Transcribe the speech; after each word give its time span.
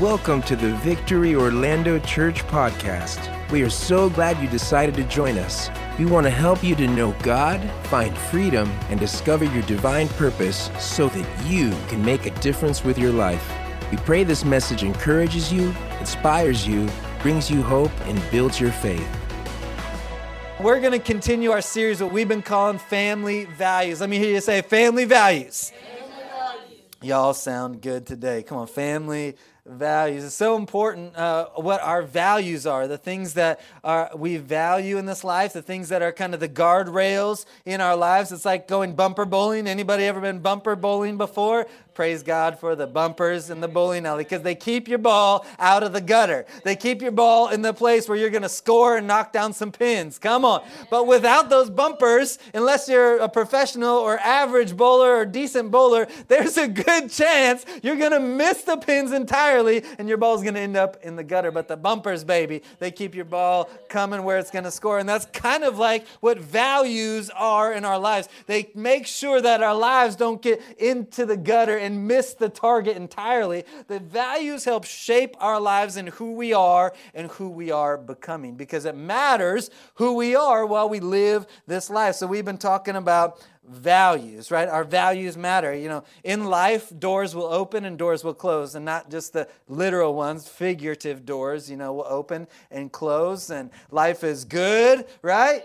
Welcome 0.00 0.42
to 0.42 0.56
the 0.56 0.74
Victory 0.76 1.34
Orlando 1.34 1.98
Church 1.98 2.42
podcast. 2.48 3.32
We 3.50 3.62
are 3.62 3.70
so 3.70 4.10
glad 4.10 4.38
you 4.42 4.48
decided 4.48 4.94
to 4.96 5.04
join 5.04 5.38
us. 5.38 5.70
We 5.98 6.04
want 6.04 6.24
to 6.24 6.30
help 6.30 6.62
you 6.62 6.74
to 6.74 6.86
know 6.86 7.12
God, 7.22 7.60
find 7.84 8.16
freedom, 8.16 8.68
and 8.90 9.00
discover 9.00 9.44
your 9.44 9.62
divine 9.62 10.08
purpose 10.08 10.70
so 10.78 11.08
that 11.08 11.46
you 11.46 11.70
can 11.88 12.04
make 12.04 12.26
a 12.26 12.30
difference 12.40 12.84
with 12.84 12.98
your 12.98 13.12
life. 13.12 13.50
We 13.90 13.96
pray 13.98 14.24
this 14.24 14.44
message 14.44 14.82
encourages 14.82 15.52
you, 15.52 15.74
inspires 16.00 16.66
you, 16.66 16.88
brings 17.22 17.50
you 17.50 17.62
hope, 17.62 17.92
and 18.02 18.20
builds 18.30 18.60
your 18.60 18.72
faith. 18.72 19.08
We're 20.60 20.80
going 20.80 20.92
to 20.92 20.98
continue 20.98 21.50
our 21.52 21.60
series, 21.60 22.02
what 22.02 22.12
we've 22.12 22.28
been 22.28 22.42
calling 22.42 22.78
family 22.78 23.44
values. 23.44 24.00
Let 24.00 24.10
me 24.10 24.18
hear 24.18 24.34
you 24.34 24.40
say 24.40 24.62
family 24.62 25.04
values. 25.04 25.70
Family 25.70 25.82
values. 25.82 25.85
Y'all 27.02 27.34
sound 27.34 27.82
good 27.82 28.06
today. 28.06 28.42
Come 28.42 28.56
on, 28.56 28.66
family 28.66 29.36
values. 29.66 30.24
It's 30.24 30.34
so 30.34 30.56
important 30.56 31.14
uh, 31.14 31.48
what 31.56 31.82
our 31.82 32.02
values 32.02 32.66
are, 32.66 32.88
the 32.88 32.96
things 32.96 33.34
that 33.34 33.60
are, 33.84 34.10
we 34.16 34.38
value 34.38 34.96
in 34.96 35.04
this 35.04 35.22
life, 35.22 35.52
the 35.52 35.60
things 35.60 35.90
that 35.90 36.00
are 36.00 36.12
kind 36.12 36.32
of 36.32 36.40
the 36.40 36.48
guardrails 36.48 37.44
in 37.66 37.82
our 37.82 37.96
lives. 37.96 38.32
It's 38.32 38.46
like 38.46 38.66
going 38.66 38.94
bumper 38.94 39.26
bowling. 39.26 39.66
Anybody 39.66 40.04
ever 40.04 40.20
been 40.20 40.38
bumper 40.38 40.74
bowling 40.74 41.18
before? 41.18 41.66
Praise 41.96 42.22
God 42.22 42.58
for 42.58 42.76
the 42.76 42.86
bumpers 42.86 43.48
and 43.48 43.62
the 43.62 43.68
bowling 43.68 44.04
alley 44.04 44.22
because 44.22 44.42
they 44.42 44.54
keep 44.54 44.86
your 44.86 44.98
ball 44.98 45.46
out 45.58 45.82
of 45.82 45.94
the 45.94 46.00
gutter. 46.02 46.44
They 46.62 46.76
keep 46.76 47.00
your 47.00 47.10
ball 47.10 47.48
in 47.48 47.62
the 47.62 47.72
place 47.72 48.06
where 48.06 48.18
you're 48.18 48.28
going 48.28 48.42
to 48.42 48.50
score 48.50 48.98
and 48.98 49.06
knock 49.06 49.32
down 49.32 49.54
some 49.54 49.72
pins. 49.72 50.18
Come 50.18 50.44
on. 50.44 50.62
But 50.90 51.06
without 51.06 51.48
those 51.48 51.70
bumpers, 51.70 52.38
unless 52.52 52.86
you're 52.86 53.16
a 53.16 53.30
professional 53.30 53.96
or 53.96 54.18
average 54.18 54.76
bowler 54.76 55.16
or 55.16 55.24
decent 55.24 55.70
bowler, 55.70 56.06
there's 56.28 56.58
a 56.58 56.68
good 56.68 57.10
chance 57.10 57.64
you're 57.82 57.96
going 57.96 58.10
to 58.12 58.20
miss 58.20 58.60
the 58.64 58.76
pins 58.76 59.12
entirely 59.12 59.82
and 59.98 60.06
your 60.06 60.18
ball's 60.18 60.42
going 60.42 60.52
to 60.52 60.60
end 60.60 60.76
up 60.76 60.98
in 61.00 61.16
the 61.16 61.24
gutter. 61.24 61.50
But 61.50 61.66
the 61.66 61.78
bumpers, 61.78 62.24
baby, 62.24 62.60
they 62.78 62.90
keep 62.90 63.14
your 63.14 63.24
ball 63.24 63.70
coming 63.88 64.22
where 64.22 64.36
it's 64.36 64.50
going 64.50 64.64
to 64.64 64.70
score. 64.70 64.98
And 64.98 65.08
that's 65.08 65.24
kind 65.32 65.64
of 65.64 65.78
like 65.78 66.06
what 66.20 66.38
values 66.38 67.30
are 67.30 67.72
in 67.72 67.86
our 67.86 67.98
lives. 67.98 68.28
They 68.44 68.70
make 68.74 69.06
sure 69.06 69.40
that 69.40 69.62
our 69.62 69.74
lives 69.74 70.14
don't 70.14 70.42
get 70.42 70.60
into 70.76 71.24
the 71.24 71.38
gutter 71.38 71.85
and 71.86 72.06
miss 72.06 72.34
the 72.34 72.48
target 72.48 72.96
entirely. 72.96 73.64
The 73.88 74.00
values 74.00 74.64
help 74.64 74.84
shape 74.84 75.36
our 75.40 75.60
lives 75.60 75.96
and 75.96 76.10
who 76.10 76.32
we 76.32 76.52
are 76.52 76.92
and 77.14 77.30
who 77.30 77.48
we 77.48 77.70
are 77.70 77.96
becoming 77.96 78.56
because 78.56 78.84
it 78.84 78.96
matters 78.96 79.70
who 79.94 80.14
we 80.14 80.36
are 80.36 80.66
while 80.66 80.88
we 80.88 81.00
live 81.00 81.46
this 81.66 81.88
life. 81.88 82.16
So 82.16 82.26
we've 82.26 82.44
been 82.44 82.58
talking 82.58 82.96
about 82.96 83.46
values, 83.68 84.50
right? 84.50 84.68
Our 84.68 84.84
values 84.84 85.36
matter. 85.36 85.74
You 85.74 85.88
know, 85.88 86.04
in 86.22 86.44
life, 86.44 86.92
doors 86.98 87.34
will 87.34 87.46
open 87.46 87.84
and 87.84 87.98
doors 87.98 88.22
will 88.22 88.34
close, 88.34 88.74
and 88.74 88.84
not 88.84 89.10
just 89.10 89.32
the 89.32 89.48
literal 89.68 90.14
ones, 90.14 90.48
figurative 90.48 91.24
doors, 91.24 91.70
you 91.70 91.76
know, 91.76 91.92
will 91.92 92.06
open 92.08 92.46
and 92.70 92.92
close, 92.92 93.50
and 93.50 93.70
life 93.90 94.22
is 94.22 94.44
good, 94.44 95.06
right? 95.22 95.64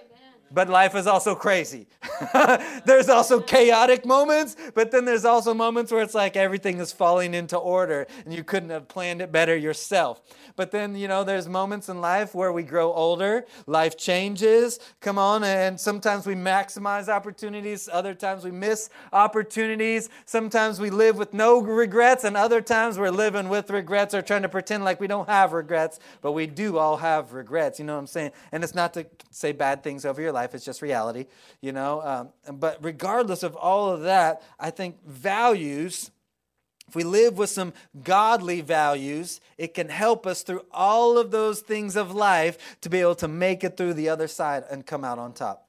But 0.53 0.69
life 0.69 0.95
is 0.95 1.07
also 1.07 1.35
crazy. 1.35 1.87
there's 2.85 3.09
also 3.09 3.39
chaotic 3.39 4.05
moments, 4.05 4.55
but 4.73 4.91
then 4.91 5.05
there's 5.05 5.25
also 5.25 5.53
moments 5.53 5.91
where 5.91 6.01
it's 6.01 6.13
like 6.13 6.35
everything 6.35 6.79
is 6.79 6.91
falling 6.91 7.33
into 7.33 7.57
order 7.57 8.07
and 8.25 8.33
you 8.33 8.43
couldn't 8.43 8.69
have 8.69 8.87
planned 8.87 9.21
it 9.21 9.31
better 9.31 9.55
yourself. 9.55 10.21
But 10.55 10.71
then, 10.71 10.95
you 10.95 11.07
know, 11.07 11.23
there's 11.23 11.47
moments 11.47 11.89
in 11.89 12.01
life 12.01 12.35
where 12.35 12.51
we 12.51 12.63
grow 12.63 12.91
older, 12.93 13.45
life 13.67 13.97
changes, 13.97 14.79
come 14.99 15.17
on, 15.17 15.43
and 15.43 15.79
sometimes 15.79 16.25
we 16.25 16.35
maximize 16.35 17.07
opportunities, 17.07 17.89
other 17.91 18.13
times 18.13 18.43
we 18.43 18.51
miss 18.51 18.89
opportunities. 19.13 20.09
Sometimes 20.25 20.79
we 20.79 20.89
live 20.89 21.17
with 21.17 21.33
no 21.33 21.61
regrets, 21.61 22.23
and 22.23 22.35
other 22.35 22.61
times 22.61 22.99
we're 22.99 23.09
living 23.09 23.49
with 23.49 23.69
regrets 23.69 24.13
or 24.13 24.21
trying 24.21 24.41
to 24.41 24.49
pretend 24.49 24.83
like 24.83 24.99
we 24.99 25.07
don't 25.07 25.29
have 25.29 25.53
regrets, 25.53 25.99
but 26.21 26.33
we 26.33 26.47
do 26.47 26.77
all 26.77 26.97
have 26.97 27.33
regrets, 27.33 27.79
you 27.79 27.85
know 27.85 27.93
what 27.93 27.99
I'm 27.99 28.07
saying? 28.07 28.31
And 28.51 28.63
it's 28.63 28.75
not 28.75 28.93
to 28.95 29.05
say 29.29 29.51
bad 29.51 29.83
things 29.83 30.05
over 30.05 30.21
your 30.21 30.31
life 30.31 30.40
life, 30.41 30.55
it's 30.55 30.65
just 30.65 30.81
reality, 30.81 31.25
you 31.61 31.71
know. 31.71 32.01
Um, 32.01 32.59
but 32.59 32.77
regardless 32.81 33.43
of 33.43 33.55
all 33.55 33.89
of 33.89 34.01
that, 34.01 34.41
I 34.59 34.71
think 34.71 35.03
values, 35.05 36.11
if 36.87 36.95
we 36.95 37.03
live 37.03 37.37
with 37.37 37.49
some 37.49 37.73
godly 38.03 38.61
values, 38.61 39.39
it 39.57 39.73
can 39.73 39.89
help 39.89 40.25
us 40.25 40.41
through 40.41 40.65
all 40.71 41.17
of 41.17 41.31
those 41.31 41.61
things 41.61 41.95
of 41.95 42.11
life 42.11 42.57
to 42.81 42.89
be 42.89 42.99
able 42.99 43.15
to 43.15 43.27
make 43.27 43.63
it 43.63 43.77
through 43.77 43.93
the 43.93 44.09
other 44.09 44.27
side 44.27 44.63
and 44.71 44.85
come 44.85 45.03
out 45.03 45.19
on 45.19 45.33
top. 45.33 45.67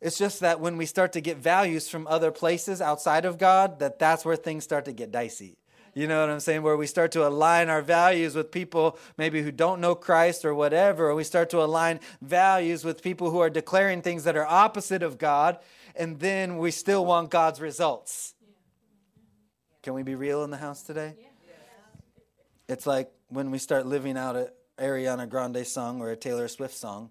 It's 0.00 0.18
just 0.18 0.40
that 0.40 0.60
when 0.60 0.76
we 0.76 0.84
start 0.84 1.12
to 1.14 1.22
get 1.22 1.38
values 1.38 1.88
from 1.88 2.06
other 2.06 2.30
places 2.30 2.82
outside 2.82 3.24
of 3.24 3.38
God, 3.38 3.78
that 3.78 3.98
that's 3.98 4.22
where 4.22 4.36
things 4.36 4.62
start 4.62 4.84
to 4.84 4.92
get 4.92 5.10
dicey. 5.10 5.56
You 5.94 6.08
know 6.08 6.20
what 6.20 6.28
I'm 6.28 6.40
saying? 6.40 6.62
Where 6.62 6.76
we 6.76 6.88
start 6.88 7.12
to 7.12 7.26
align 7.26 7.68
our 7.68 7.80
values 7.80 8.34
with 8.34 8.50
people 8.50 8.98
maybe 9.16 9.42
who 9.42 9.52
don't 9.52 9.80
know 9.80 9.94
Christ 9.94 10.44
or 10.44 10.54
whatever, 10.54 11.08
or 11.08 11.14
we 11.14 11.22
start 11.24 11.50
to 11.50 11.62
align 11.62 12.00
values 12.20 12.84
with 12.84 13.00
people 13.02 13.30
who 13.30 13.38
are 13.38 13.50
declaring 13.50 14.02
things 14.02 14.24
that 14.24 14.36
are 14.36 14.46
opposite 14.46 15.04
of 15.04 15.18
God, 15.18 15.58
and 15.94 16.18
then 16.18 16.58
we 16.58 16.72
still 16.72 17.06
want 17.06 17.30
God's 17.30 17.60
results. 17.60 18.34
Can 19.82 19.94
we 19.94 20.02
be 20.02 20.16
real 20.16 20.42
in 20.42 20.50
the 20.50 20.56
house 20.56 20.82
today? 20.82 21.14
It's 22.68 22.86
like 22.86 23.12
when 23.28 23.50
we 23.50 23.58
start 23.58 23.86
living 23.86 24.16
out 24.16 24.34
an 24.34 24.48
Ariana 24.78 25.28
Grande 25.28 25.64
song 25.66 26.00
or 26.00 26.10
a 26.10 26.16
Taylor 26.16 26.48
Swift 26.48 26.74
song 26.74 27.10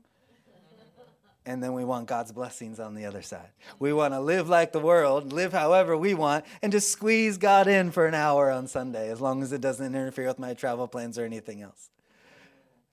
and 1.45 1.61
then 1.61 1.73
we 1.73 1.83
want 1.83 2.07
God's 2.07 2.31
blessings 2.31 2.79
on 2.79 2.95
the 2.95 3.05
other 3.05 3.21
side. 3.21 3.49
We 3.79 3.93
want 3.93 4.13
to 4.13 4.19
live 4.19 4.47
like 4.49 4.71
the 4.71 4.79
world, 4.79 5.33
live 5.33 5.51
however 5.51 5.97
we 5.97 6.13
want, 6.13 6.45
and 6.61 6.71
just 6.71 6.89
squeeze 6.89 7.37
God 7.37 7.67
in 7.67 7.91
for 7.91 8.05
an 8.05 8.13
hour 8.13 8.49
on 8.49 8.67
Sunday, 8.67 9.09
as 9.09 9.19
long 9.19 9.43
as 9.43 9.51
it 9.51 9.61
doesn't 9.61 9.85
interfere 9.85 10.27
with 10.27 10.39
my 10.39 10.53
travel 10.53 10.87
plans 10.87 11.17
or 11.17 11.25
anything 11.25 11.61
else. 11.61 11.89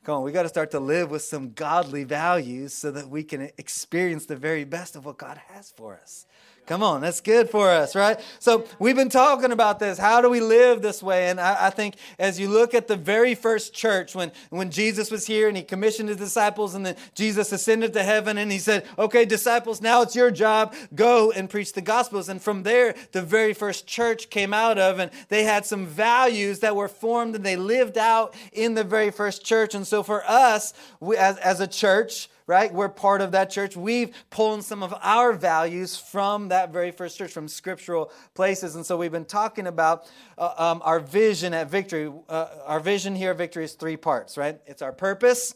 Come 0.02 0.16
on, 0.16 0.22
we 0.22 0.32
got 0.32 0.44
to 0.44 0.48
start 0.48 0.70
to 0.70 0.80
live 0.80 1.10
with 1.10 1.22
some 1.22 1.52
godly 1.52 2.04
values 2.04 2.72
so 2.72 2.90
that 2.90 3.08
we 3.08 3.22
can 3.22 3.50
experience 3.58 4.24
the 4.26 4.36
very 4.36 4.64
best 4.64 4.96
of 4.96 5.04
what 5.04 5.18
God 5.18 5.38
has 5.48 5.70
for 5.70 5.94
us. 5.94 6.26
Come 6.70 6.84
on, 6.84 7.00
that's 7.00 7.20
good 7.20 7.50
for 7.50 7.68
us, 7.68 7.96
right? 7.96 8.20
So 8.38 8.64
we've 8.78 8.94
been 8.94 9.08
talking 9.08 9.50
about 9.50 9.80
this. 9.80 9.98
How 9.98 10.20
do 10.20 10.30
we 10.30 10.38
live 10.38 10.82
this 10.82 11.02
way? 11.02 11.28
And 11.28 11.40
I, 11.40 11.66
I, 11.66 11.70
think 11.70 11.96
as 12.16 12.38
you 12.38 12.48
look 12.48 12.74
at 12.74 12.86
the 12.86 12.94
very 12.94 13.34
first 13.34 13.74
church, 13.74 14.14
when, 14.14 14.30
when 14.50 14.70
Jesus 14.70 15.10
was 15.10 15.26
here 15.26 15.48
and 15.48 15.56
he 15.56 15.64
commissioned 15.64 16.08
his 16.08 16.18
disciples, 16.18 16.76
and 16.76 16.86
then 16.86 16.94
Jesus 17.16 17.50
ascended 17.50 17.92
to 17.94 18.04
heaven 18.04 18.38
and 18.38 18.52
he 18.52 18.58
said, 18.58 18.86
Okay, 19.00 19.24
disciples, 19.24 19.82
now 19.82 20.02
it's 20.02 20.14
your 20.14 20.30
job. 20.30 20.72
Go 20.94 21.32
and 21.32 21.50
preach 21.50 21.72
the 21.72 21.80
gospels. 21.80 22.28
And 22.28 22.40
from 22.40 22.62
there, 22.62 22.94
the 23.10 23.22
very 23.22 23.52
first 23.52 23.88
church 23.88 24.30
came 24.30 24.54
out 24.54 24.78
of, 24.78 25.00
and 25.00 25.10
they 25.28 25.42
had 25.42 25.66
some 25.66 25.86
values 25.86 26.60
that 26.60 26.76
were 26.76 26.86
formed 26.86 27.34
and 27.34 27.44
they 27.44 27.56
lived 27.56 27.98
out 27.98 28.32
in 28.52 28.74
the 28.74 28.84
very 28.84 29.10
first 29.10 29.44
church. 29.44 29.74
And 29.74 29.84
so 29.84 30.04
for 30.04 30.22
us, 30.24 30.72
we, 31.00 31.16
as, 31.16 31.36
as 31.38 31.58
a 31.58 31.66
church, 31.66 32.29
right? 32.50 32.74
We're 32.74 32.88
part 32.88 33.20
of 33.20 33.30
that 33.30 33.48
church. 33.48 33.76
We've 33.76 34.12
pulled 34.28 34.64
some 34.64 34.82
of 34.82 34.92
our 35.02 35.32
values 35.32 35.96
from 35.96 36.48
that 36.48 36.72
very 36.72 36.90
first 36.90 37.16
church, 37.16 37.30
from 37.30 37.46
scriptural 37.46 38.10
places. 38.34 38.74
And 38.74 38.84
so 38.84 38.96
we've 38.96 39.12
been 39.12 39.24
talking 39.24 39.68
about 39.68 40.10
uh, 40.36 40.52
um, 40.58 40.82
our 40.84 40.98
vision 40.98 41.54
at 41.54 41.70
Victory. 41.70 42.12
Uh, 42.28 42.46
our 42.66 42.80
vision 42.80 43.14
here 43.14 43.30
at 43.30 43.38
Victory 43.38 43.62
is 43.62 43.74
three 43.74 43.96
parts, 43.96 44.36
right? 44.36 44.58
It's 44.66 44.82
our 44.82 44.92
purpose, 44.92 45.54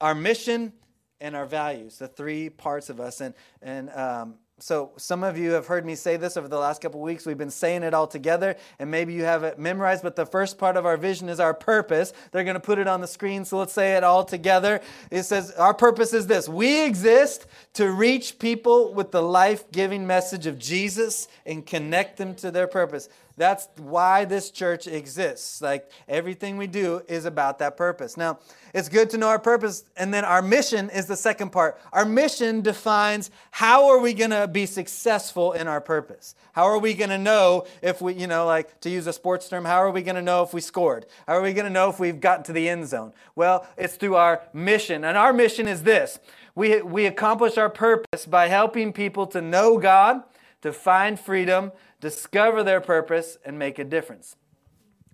our 0.00 0.14
mission, 0.14 0.72
and 1.20 1.34
our 1.34 1.44
values, 1.44 1.98
the 1.98 2.06
three 2.06 2.50
parts 2.50 2.88
of 2.88 3.00
us. 3.00 3.20
And, 3.20 3.34
and 3.60 3.90
um, 3.90 4.34
so 4.60 4.90
some 4.96 5.22
of 5.22 5.38
you 5.38 5.52
have 5.52 5.66
heard 5.66 5.86
me 5.86 5.94
say 5.94 6.16
this 6.16 6.36
over 6.36 6.48
the 6.48 6.58
last 6.58 6.80
couple 6.80 7.00
weeks. 7.00 7.24
We've 7.24 7.38
been 7.38 7.50
saying 7.50 7.84
it 7.84 7.94
all 7.94 8.08
together, 8.08 8.56
and 8.80 8.90
maybe 8.90 9.12
you 9.12 9.22
have 9.22 9.44
it 9.44 9.58
memorized, 9.58 10.02
but 10.02 10.16
the 10.16 10.26
first 10.26 10.58
part 10.58 10.76
of 10.76 10.84
our 10.84 10.96
vision 10.96 11.28
is 11.28 11.38
our 11.38 11.54
purpose. 11.54 12.12
They're 12.32 12.44
going 12.44 12.54
to 12.54 12.60
put 12.60 12.78
it 12.78 12.88
on 12.88 13.00
the 13.00 13.06
screen, 13.06 13.44
so 13.44 13.58
let's 13.58 13.72
say 13.72 13.96
it 13.96 14.02
all 14.02 14.24
together. 14.24 14.80
It 15.10 15.22
says, 15.22 15.52
Our 15.52 15.74
purpose 15.74 16.12
is 16.12 16.26
this 16.26 16.48
we 16.48 16.84
exist 16.84 17.46
to 17.74 17.90
reach 17.90 18.38
people 18.38 18.92
with 18.94 19.12
the 19.12 19.22
life 19.22 19.70
giving 19.70 20.06
message 20.06 20.46
of 20.46 20.58
Jesus 20.58 21.28
and 21.46 21.64
connect 21.64 22.16
them 22.16 22.34
to 22.36 22.50
their 22.50 22.66
purpose. 22.66 23.08
That's 23.38 23.68
why 23.76 24.24
this 24.24 24.50
church 24.50 24.86
exists. 24.86 25.62
Like 25.62 25.90
everything 26.08 26.56
we 26.56 26.66
do 26.66 27.02
is 27.08 27.24
about 27.24 27.60
that 27.60 27.76
purpose. 27.76 28.16
Now, 28.16 28.40
it's 28.74 28.88
good 28.88 29.08
to 29.10 29.18
know 29.18 29.28
our 29.28 29.38
purpose, 29.38 29.84
and 29.96 30.12
then 30.12 30.24
our 30.24 30.42
mission 30.42 30.90
is 30.90 31.06
the 31.06 31.16
second 31.16 31.50
part. 31.50 31.80
Our 31.92 32.04
mission 32.04 32.60
defines 32.60 33.30
how 33.50 33.88
are 33.88 34.00
we 34.00 34.12
going 34.12 34.30
to 34.30 34.46
be 34.46 34.66
successful 34.66 35.52
in 35.52 35.66
our 35.66 35.80
purpose? 35.80 36.34
How 36.52 36.64
are 36.64 36.78
we 36.78 36.92
going 36.92 37.10
to 37.10 37.18
know 37.18 37.66
if 37.80 38.02
we, 38.02 38.14
you 38.14 38.26
know, 38.26 38.44
like 38.44 38.80
to 38.80 38.90
use 38.90 39.06
a 39.06 39.12
sports 39.12 39.48
term, 39.48 39.64
how 39.64 39.78
are 39.78 39.90
we 39.90 40.02
going 40.02 40.16
to 40.16 40.22
know 40.22 40.42
if 40.42 40.52
we 40.52 40.60
scored? 40.60 41.06
How 41.26 41.34
are 41.34 41.42
we 41.42 41.54
going 41.54 41.64
to 41.64 41.70
know 41.70 41.88
if 41.88 41.98
we've 41.98 42.20
gotten 42.20 42.44
to 42.44 42.52
the 42.52 42.68
end 42.68 42.88
zone? 42.88 43.12
Well, 43.34 43.66
it's 43.76 43.94
through 43.96 44.16
our 44.16 44.42
mission. 44.52 45.04
And 45.04 45.16
our 45.16 45.32
mission 45.32 45.66
is 45.66 45.84
this 45.84 46.18
we, 46.54 46.82
we 46.82 47.06
accomplish 47.06 47.56
our 47.56 47.70
purpose 47.70 48.26
by 48.26 48.48
helping 48.48 48.92
people 48.92 49.28
to 49.28 49.40
know 49.40 49.78
God, 49.78 50.24
to 50.62 50.72
find 50.72 51.18
freedom, 51.18 51.72
discover 52.00 52.62
their 52.62 52.80
purpose, 52.80 53.38
and 53.44 53.58
make 53.58 53.78
a 53.78 53.84
difference. 53.84 54.36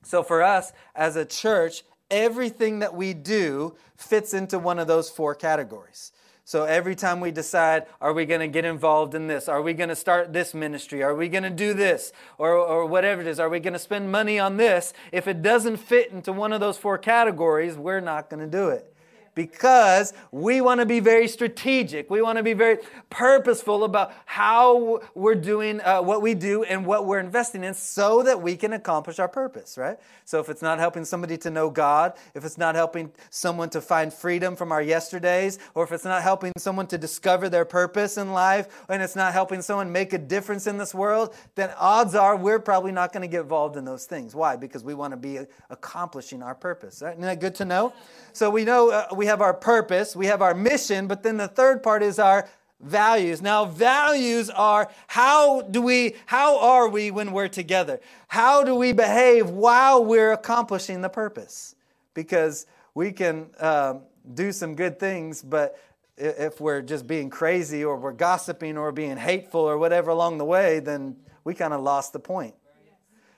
So, 0.02 0.22
for 0.22 0.42
us 0.42 0.72
as 0.94 1.16
a 1.16 1.24
church, 1.24 1.82
everything 2.10 2.80
that 2.80 2.94
we 2.94 3.14
do 3.14 3.74
fits 3.96 4.34
into 4.34 4.58
one 4.58 4.78
of 4.78 4.86
those 4.86 5.10
four 5.10 5.34
categories. 5.34 6.12
So 6.46 6.64
every 6.64 6.94
time 6.94 7.20
we 7.20 7.30
decide, 7.30 7.86
are 8.02 8.12
we 8.12 8.26
going 8.26 8.40
to 8.40 8.48
get 8.48 8.66
involved 8.66 9.14
in 9.14 9.28
this? 9.28 9.48
Are 9.48 9.62
we 9.62 9.72
going 9.72 9.88
to 9.88 9.96
start 9.96 10.34
this 10.34 10.52
ministry? 10.52 11.02
Are 11.02 11.14
we 11.14 11.28
going 11.30 11.42
to 11.42 11.50
do 11.50 11.72
this? 11.72 12.12
Or, 12.36 12.52
or 12.52 12.84
whatever 12.84 13.22
it 13.22 13.26
is, 13.26 13.40
are 13.40 13.48
we 13.48 13.60
going 13.60 13.72
to 13.72 13.78
spend 13.78 14.12
money 14.12 14.38
on 14.38 14.58
this? 14.58 14.92
If 15.10 15.26
it 15.26 15.40
doesn't 15.40 15.78
fit 15.78 16.10
into 16.12 16.34
one 16.34 16.52
of 16.52 16.60
those 16.60 16.76
four 16.76 16.98
categories, 16.98 17.78
we're 17.78 18.00
not 18.00 18.28
going 18.28 18.40
to 18.40 18.46
do 18.46 18.68
it 18.68 18.93
because 19.34 20.12
we 20.30 20.60
want 20.60 20.80
to 20.80 20.86
be 20.86 21.00
very 21.00 21.28
strategic. 21.28 22.10
We 22.10 22.22
want 22.22 22.38
to 22.38 22.42
be 22.42 22.54
very 22.54 22.78
purposeful 23.10 23.84
about 23.84 24.12
how 24.24 25.00
we're 25.14 25.34
doing 25.34 25.80
uh, 25.80 26.02
what 26.02 26.22
we 26.22 26.34
do 26.34 26.64
and 26.64 26.86
what 26.86 27.06
we're 27.06 27.20
investing 27.20 27.64
in 27.64 27.74
so 27.74 28.22
that 28.22 28.40
we 28.40 28.56
can 28.56 28.72
accomplish 28.72 29.18
our 29.18 29.28
purpose, 29.28 29.76
right? 29.76 29.98
So 30.24 30.40
if 30.40 30.48
it's 30.48 30.62
not 30.62 30.78
helping 30.78 31.04
somebody 31.04 31.36
to 31.38 31.50
know 31.50 31.70
God, 31.70 32.14
if 32.34 32.44
it's 32.44 32.58
not 32.58 32.74
helping 32.74 33.12
someone 33.30 33.70
to 33.70 33.80
find 33.80 34.12
freedom 34.12 34.56
from 34.56 34.72
our 34.72 34.82
yesterdays, 34.82 35.58
or 35.74 35.84
if 35.84 35.92
it's 35.92 36.04
not 36.04 36.22
helping 36.22 36.52
someone 36.56 36.86
to 36.88 36.98
discover 36.98 37.48
their 37.48 37.64
purpose 37.64 38.16
in 38.16 38.32
life, 38.32 38.84
and 38.88 39.02
it's 39.02 39.16
not 39.16 39.32
helping 39.32 39.62
someone 39.62 39.92
make 39.92 40.12
a 40.12 40.18
difference 40.18 40.66
in 40.66 40.78
this 40.78 40.94
world, 40.94 41.34
then 41.54 41.70
odds 41.76 42.14
are 42.14 42.36
we're 42.36 42.58
probably 42.58 42.92
not 42.92 43.12
going 43.12 43.22
to 43.22 43.28
get 43.28 43.42
involved 43.42 43.76
in 43.76 43.84
those 43.84 44.06
things. 44.06 44.34
Why? 44.34 44.56
Because 44.56 44.84
we 44.84 44.94
want 44.94 45.12
to 45.12 45.16
be 45.16 45.40
accomplishing 45.70 46.42
our 46.42 46.54
purpose. 46.54 47.02
Isn't 47.02 47.20
that 47.20 47.40
good 47.40 47.54
to 47.56 47.64
know? 47.64 47.92
So 48.32 48.50
we 48.50 48.64
know 48.64 48.90
uh, 48.90 49.08
we 49.14 49.23
have 49.26 49.40
our 49.40 49.54
purpose, 49.54 50.14
we 50.14 50.26
have 50.26 50.42
our 50.42 50.54
mission, 50.54 51.06
but 51.06 51.22
then 51.22 51.36
the 51.36 51.48
third 51.48 51.82
part 51.82 52.02
is 52.02 52.18
our 52.18 52.48
values. 52.80 53.40
Now, 53.40 53.64
values 53.64 54.50
are 54.50 54.90
how 55.06 55.62
do 55.62 55.80
we, 55.80 56.16
how 56.26 56.58
are 56.58 56.88
we 56.88 57.10
when 57.10 57.32
we're 57.32 57.48
together? 57.48 58.00
How 58.28 58.64
do 58.64 58.74
we 58.74 58.92
behave 58.92 59.50
while 59.50 60.04
we're 60.04 60.32
accomplishing 60.32 61.00
the 61.00 61.08
purpose? 61.08 61.74
Because 62.12 62.66
we 62.94 63.12
can 63.12 63.46
um, 63.58 64.02
do 64.34 64.52
some 64.52 64.74
good 64.74 64.98
things, 64.98 65.42
but 65.42 65.78
if 66.16 66.60
we're 66.60 66.82
just 66.82 67.06
being 67.06 67.28
crazy 67.28 67.84
or 67.84 67.96
we're 67.96 68.12
gossiping 68.12 68.78
or 68.78 68.92
being 68.92 69.16
hateful 69.16 69.60
or 69.60 69.78
whatever 69.78 70.10
along 70.10 70.38
the 70.38 70.44
way, 70.44 70.78
then 70.78 71.16
we 71.42 71.54
kind 71.54 71.72
of 71.72 71.82
lost 71.82 72.12
the 72.12 72.20
point. 72.20 72.54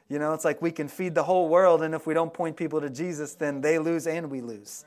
You 0.09 0.19
know, 0.19 0.35
it's 0.35 0.45
like 0.45 0.63
we 0.63 0.71
can 0.71 0.87
feed 0.87 1.15
the 1.15 1.25
whole 1.25 1.49
world, 1.49 1.83
and 1.83 1.93
if 1.95 2.07
we 2.07 2.15
don't 2.15 2.33
point 2.33 2.57
people 2.57 2.81
to 2.81 2.89
Jesus, 2.89 3.35
then 3.35 3.61
they 3.61 3.79
lose 3.79 4.07
and 4.07 4.31
we 4.31 4.41
lose. 4.41 4.85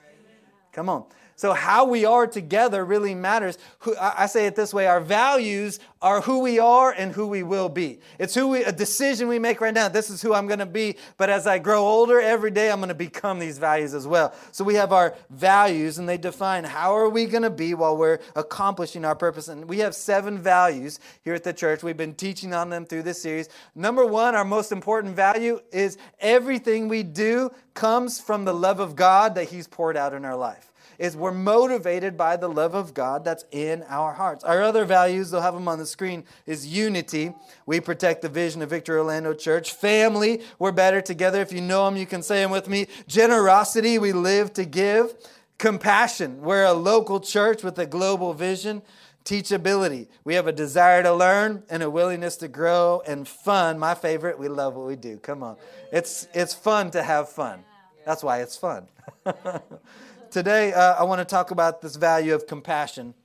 Come 0.80 0.88
on. 0.88 1.04
So, 1.40 1.54
how 1.54 1.86
we 1.86 2.04
are 2.04 2.28
together 2.28 2.84
really 2.84 3.16
matters. 3.16 3.58
I 3.98 4.28
say 4.28 4.46
it 4.46 4.58
this 4.58 4.74
way 4.74 4.88
our 4.88 5.00
values 5.00 5.80
are 6.02 6.20
who 6.20 6.40
we 6.40 6.60
are 6.60 6.92
and 6.92 7.14
who 7.14 7.28
we 7.28 7.44
will 7.44 7.70
be. 7.70 8.00
It's 8.18 8.36
who 8.36 8.50
we, 8.50 8.64
a 8.66 8.74
decision 8.74 9.30
we 9.30 9.40
make 9.40 9.60
right 9.60 9.74
now. 9.74 9.88
This 9.88 10.10
is 10.10 10.22
who 10.22 10.34
I'm 10.34 10.48
going 10.48 10.60
to 10.60 10.66
be. 10.66 10.98
But 11.16 11.30
as 11.30 11.48
I 11.48 11.60
grow 11.60 11.86
older, 11.86 12.20
every 12.20 12.52
day 12.52 12.70
I'm 12.70 12.80
going 12.80 12.90
to 12.90 12.94
become 12.94 13.40
these 13.40 13.58
values 13.58 13.94
as 13.94 14.06
well. 14.06 14.34
So, 14.52 14.66
we 14.66 14.76
have 14.76 14.94
our 14.94 15.16
values, 15.30 15.98
and 15.98 16.08
they 16.08 16.18
define 16.18 16.64
how 16.64 16.96
are 16.96 17.10
we 17.10 17.26
going 17.26 17.44
to 17.44 17.50
be 17.50 17.74
while 17.74 17.98
we're 17.98 18.20
accomplishing 18.38 19.04
our 19.04 19.16
purpose. 19.16 19.50
And 19.50 19.68
we 19.68 19.80
have 19.80 19.96
seven 19.96 20.40
values 20.40 21.00
here 21.24 21.34
at 21.34 21.44
the 21.44 21.54
church. 21.54 21.84
We've 21.84 21.98
been 21.98 22.16
teaching 22.16 22.54
on 22.54 22.70
them 22.70 22.86
through 22.86 23.04
this 23.04 23.22
series. 23.22 23.50
Number 23.76 24.06
one, 24.06 24.34
our 24.36 24.46
most 24.46 24.72
important 24.72 25.16
value 25.16 25.60
is 25.72 25.98
everything 26.20 26.88
we 26.88 27.04
do 27.04 27.52
comes 27.74 28.20
from 28.20 28.46
the 28.46 28.54
love 28.54 28.80
of 28.80 28.96
God 28.96 29.36
that 29.36 29.50
He's 29.50 29.68
poured 29.68 29.98
out 29.98 30.14
in 30.14 30.24
our 30.24 30.38
life 30.38 30.69
is 31.00 31.16
we're 31.16 31.32
motivated 31.32 32.18
by 32.18 32.36
the 32.36 32.50
love 32.50 32.76
of 32.76 32.94
God 32.94 33.24
that's 33.24 33.46
in 33.52 33.84
our 33.88 34.14
hearts. 34.14 34.44
Our 34.44 34.62
other 34.62 34.86
values, 34.86 35.32
they'll 35.32 35.42
have 35.42 35.54
them 35.54 35.68
on 35.68 35.80
the 35.80 35.86
screen, 35.86 36.26
is 36.46 36.68
unity. 36.68 37.34
We 37.66 37.80
protect 37.80 38.22
the 38.22 38.30
vision 38.30 38.62
of 38.62 38.70
Victory 38.70 38.98
Orlando 38.98 39.34
Church. 39.34 39.72
Family, 39.72 40.42
we're 40.60 40.74
better 40.74 41.02
together. 41.02 41.42
If 41.42 41.54
you 41.54 41.62
know 41.62 41.86
them, 41.86 41.98
you 41.98 42.06
can 42.06 42.22
say 42.22 42.42
them 42.42 42.52
with 42.52 42.68
me. 42.68 42.88
Generosity, 43.08 43.98
we 43.98 44.12
live 44.12 44.54
to 44.54 44.66
give. 44.66 45.16
Compassion, 45.58 46.42
we're 46.42 46.66
a 46.66 46.74
local 46.74 47.20
church 47.20 47.64
with 47.64 47.80
a 47.80 47.86
global 47.86 48.34
vision 48.34 48.82
teachability. 49.26 50.08
We 50.24 50.34
have 50.36 50.48
a 50.48 50.52
desire 50.52 51.04
to 51.04 51.14
learn 51.14 51.64
and 51.70 51.84
a 51.84 51.90
willingness 51.90 52.38
to 52.38 52.48
grow 52.48 53.04
and 53.06 53.28
fun. 53.28 53.78
My 53.78 53.94
favorite, 53.94 54.40
we 54.40 54.48
love 54.48 54.76
what 54.76 54.88
we 54.88 54.96
do. 54.96 55.18
Come 55.18 55.44
on. 55.44 55.58
It's 55.92 56.28
it's 56.34 56.54
fun 56.54 56.92
to 56.92 57.04
have 57.04 57.30
fun. 57.30 57.64
That's 58.06 58.24
why 58.24 58.42
it's 58.42 58.58
fun. 58.58 58.88
Today, 60.32 60.74
uh, 60.74 60.94
I 60.94 61.06
want 61.06 61.20
to 61.20 61.26
talk 61.26 61.50
about 61.50 61.82
this 61.82 61.96
value 61.96 62.36
of 62.36 62.46
compassion. 62.46 63.16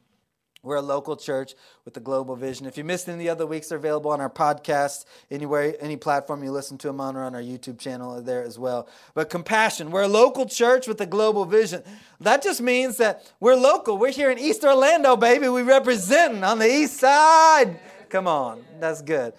We're 0.62 0.76
a 0.76 0.82
local 0.82 1.16
church 1.16 1.52
with 1.84 1.94
a 1.98 2.00
global 2.00 2.34
vision. 2.34 2.64
If 2.64 2.78
you 2.78 2.84
missed 2.84 3.06
any 3.08 3.16
of 3.16 3.18
the 3.18 3.28
other 3.28 3.46
weeks, 3.46 3.68
they're 3.68 3.76
available 3.76 4.10
on 4.10 4.22
our 4.22 4.30
podcast, 4.30 5.04
anywhere, 5.30 5.74
any 5.80 5.96
platform 5.96 6.42
you 6.42 6.50
listen 6.50 6.78
to 6.78 6.86
them 6.86 7.02
on, 7.02 7.14
or 7.14 7.24
on 7.24 7.34
our 7.34 7.42
YouTube 7.42 7.78
channel 7.78 8.22
there 8.22 8.42
as 8.42 8.58
well. 8.58 8.88
But 9.12 9.28
compassion, 9.28 9.90
we're 9.90 10.04
a 10.04 10.08
local 10.08 10.46
church 10.46 10.88
with 10.88 10.98
a 11.02 11.06
global 11.06 11.44
vision. 11.44 11.82
That 12.20 12.42
just 12.42 12.62
means 12.62 12.96
that 12.96 13.30
we're 13.38 13.56
local. 13.56 13.98
We're 13.98 14.10
here 14.10 14.30
in 14.30 14.38
East 14.38 14.64
Orlando, 14.64 15.14
baby. 15.14 15.50
We 15.50 15.60
representing 15.60 16.42
on 16.42 16.58
the 16.58 16.72
east 16.74 16.96
side. 16.96 17.78
Come 18.08 18.26
on, 18.26 18.64
that's 18.80 19.02
good. 19.02 19.34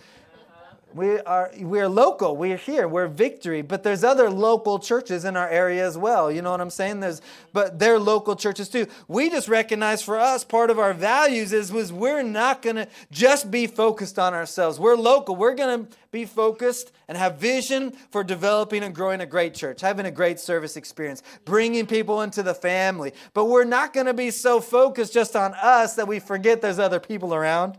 We 0.96 1.20
are 1.20 1.52
we're 1.60 1.90
local. 1.90 2.38
We're 2.38 2.56
here. 2.56 2.88
We're 2.88 3.08
Victory, 3.08 3.62
but 3.62 3.84
there's 3.84 4.06
other 4.06 4.30
local 4.30 4.80
churches 4.80 5.26
in 5.26 5.36
our 5.36 5.50
area 5.50 5.86
as 5.86 5.98
well. 5.98 6.32
You 6.32 6.42
know 6.42 6.52
what 6.52 6.62
I'm 6.62 6.70
saying? 6.70 7.02
There's 7.02 7.22
but 7.52 7.80
they're 7.80 8.00
local 8.00 8.38
churches 8.38 8.70
too. 8.70 8.88
We 9.10 9.30
just 9.30 9.50
recognize 9.50 10.02
for 10.02 10.18
us 10.18 10.46
part 10.46 10.70
of 10.70 10.80
our 10.80 10.94
values 10.94 11.52
is 11.52 11.70
was 11.70 11.92
we're 11.92 12.24
not 12.24 12.62
to 12.78 12.88
just 13.12 13.52
be 13.52 13.68
focused 13.68 14.18
on 14.18 14.34
ourselves. 14.34 14.80
We're 14.80 14.96
local. 14.96 15.36
We're 15.36 15.54
to 15.90 15.98
be 16.12 16.24
focused 16.24 16.94
and 17.10 17.18
have 17.18 17.40
vision 17.40 17.92
for 18.10 18.24
developing 18.24 18.82
and 18.82 18.96
growing 18.96 19.20
a 19.20 19.26
great 19.26 19.54
church, 19.54 19.82
having 19.82 20.06
a 20.06 20.12
great 20.12 20.40
service 20.40 20.78
experience, 20.78 21.24
bringing 21.44 21.88
people 21.88 22.22
into 22.22 22.42
the 22.42 22.56
family. 22.56 23.12
But 23.34 23.46
we're 23.46 23.66
not 23.66 23.92
going 23.92 24.06
to 24.06 24.14
be 24.14 24.32
so 24.32 24.62
focused 24.62 25.12
just 25.12 25.36
on 25.36 25.56
us 25.56 25.96
that 25.96 26.08
we 26.08 26.20
forget 26.20 26.62
there's 26.62 26.80
other 26.80 27.02
people 27.02 27.36
around. 27.36 27.78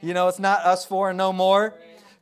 You 0.00 0.14
know, 0.14 0.28
it's 0.28 0.38
not 0.38 0.60
us 0.60 0.86
four 0.86 1.10
and 1.10 1.18
no 1.18 1.30
more. 1.30 1.74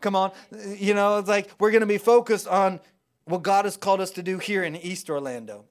Come 0.02 0.16
on. 0.16 0.32
You 0.76 0.92
know, 0.92 1.18
it's 1.18 1.28
like 1.28 1.50
we're 1.58 1.70
going 1.70 1.80
to 1.80 1.86
be 1.86 1.98
focused 1.98 2.46
on 2.46 2.80
what 3.24 3.42
God 3.42 3.64
has 3.64 3.76
called 3.76 4.00
us 4.00 4.10
to 4.12 4.22
do 4.22 4.38
here 4.38 4.62
in 4.64 4.76
East 4.76 5.08
Orlando. 5.08 5.64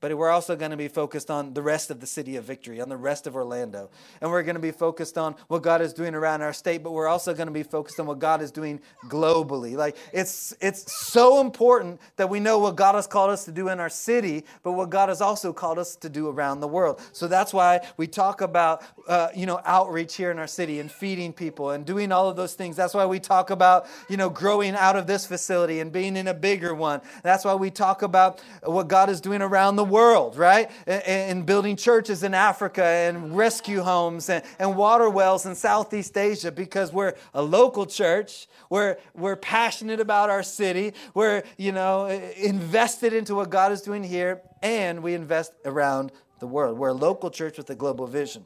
But 0.00 0.16
we're 0.16 0.30
also 0.30 0.56
going 0.56 0.72
to 0.72 0.76
be 0.76 0.88
focused 0.88 1.30
on 1.30 1.54
the 1.54 1.62
rest 1.62 1.90
of 1.90 2.00
the 2.00 2.06
city 2.06 2.36
of 2.36 2.44
victory, 2.44 2.80
on 2.80 2.88
the 2.88 2.96
rest 2.96 3.26
of 3.26 3.34
Orlando. 3.34 3.88
And 4.20 4.30
we're 4.30 4.42
going 4.42 4.56
to 4.56 4.60
be 4.60 4.70
focused 4.70 5.16
on 5.16 5.34
what 5.48 5.62
God 5.62 5.80
is 5.80 5.94
doing 5.94 6.14
around 6.14 6.42
our 6.42 6.52
state, 6.52 6.82
but 6.82 6.92
we're 6.92 7.08
also 7.08 7.32
going 7.32 7.46
to 7.46 7.52
be 7.52 7.62
focused 7.62 7.98
on 7.98 8.06
what 8.06 8.18
God 8.18 8.42
is 8.42 8.50
doing 8.50 8.80
globally. 9.08 9.74
Like 9.74 9.96
it's 10.12 10.54
it's 10.60 10.92
so 10.92 11.40
important 11.40 11.98
that 12.16 12.28
we 12.28 12.40
know 12.40 12.58
what 12.58 12.76
God 12.76 12.94
has 12.94 13.06
called 13.06 13.30
us 13.30 13.44
to 13.46 13.52
do 13.52 13.68
in 13.68 13.80
our 13.80 13.88
city, 13.88 14.44
but 14.62 14.72
what 14.72 14.90
God 14.90 15.08
has 15.08 15.20
also 15.20 15.52
called 15.52 15.78
us 15.78 15.96
to 15.96 16.10
do 16.10 16.28
around 16.28 16.60
the 16.60 16.68
world. 16.68 17.00
So 17.12 17.26
that's 17.26 17.54
why 17.54 17.80
we 17.96 18.06
talk 18.06 18.42
about 18.42 18.82
uh, 19.08 19.28
you 19.34 19.46
know 19.46 19.60
outreach 19.64 20.16
here 20.16 20.30
in 20.30 20.38
our 20.38 20.46
city 20.46 20.78
and 20.78 20.92
feeding 20.92 21.32
people 21.32 21.70
and 21.70 21.86
doing 21.86 22.12
all 22.12 22.28
of 22.28 22.36
those 22.36 22.54
things. 22.54 22.76
That's 22.76 22.94
why 22.94 23.06
we 23.06 23.18
talk 23.18 23.50
about 23.50 23.86
you 24.10 24.18
know 24.18 24.28
growing 24.28 24.74
out 24.74 24.96
of 24.96 25.06
this 25.06 25.26
facility 25.26 25.80
and 25.80 25.90
being 25.90 26.16
in 26.16 26.28
a 26.28 26.34
bigger 26.34 26.74
one. 26.74 27.00
That's 27.22 27.46
why 27.46 27.54
we 27.54 27.70
talk 27.70 28.02
about 28.02 28.42
what 28.62 28.88
God 28.88 29.08
is 29.08 29.22
doing 29.22 29.40
around 29.40 29.76
the 29.76 29.85
world, 29.88 30.36
right? 30.36 30.70
And 30.86 31.44
building 31.46 31.76
churches 31.76 32.22
in 32.22 32.34
Africa 32.34 32.84
and 32.84 33.36
rescue 33.36 33.82
homes 33.82 34.28
and, 34.28 34.44
and 34.58 34.76
water 34.76 35.08
wells 35.10 35.46
in 35.46 35.54
Southeast 35.54 36.16
Asia 36.16 36.52
because 36.52 36.92
we're 36.92 37.14
a 37.34 37.42
local 37.42 37.86
church. 37.86 38.48
We're, 38.70 38.96
we're 39.14 39.36
passionate 39.36 40.00
about 40.00 40.30
our 40.30 40.42
city. 40.42 40.94
We're, 41.14 41.42
you 41.56 41.72
know, 41.72 42.06
invested 42.06 43.12
into 43.12 43.34
what 43.34 43.50
God 43.50 43.72
is 43.72 43.82
doing 43.82 44.04
here 44.04 44.42
and 44.62 45.02
we 45.02 45.14
invest 45.14 45.52
around 45.64 46.12
the 46.40 46.46
world. 46.46 46.78
We're 46.78 46.88
a 46.88 46.94
local 46.94 47.30
church 47.30 47.56
with 47.56 47.70
a 47.70 47.74
global 47.74 48.06
vision. 48.06 48.44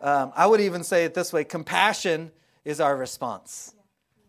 Um, 0.00 0.32
I 0.34 0.46
would 0.46 0.60
even 0.60 0.82
say 0.82 1.04
it 1.04 1.14
this 1.14 1.32
way 1.32 1.44
compassion 1.44 2.32
is 2.64 2.80
our 2.80 2.96
response. 2.96 3.74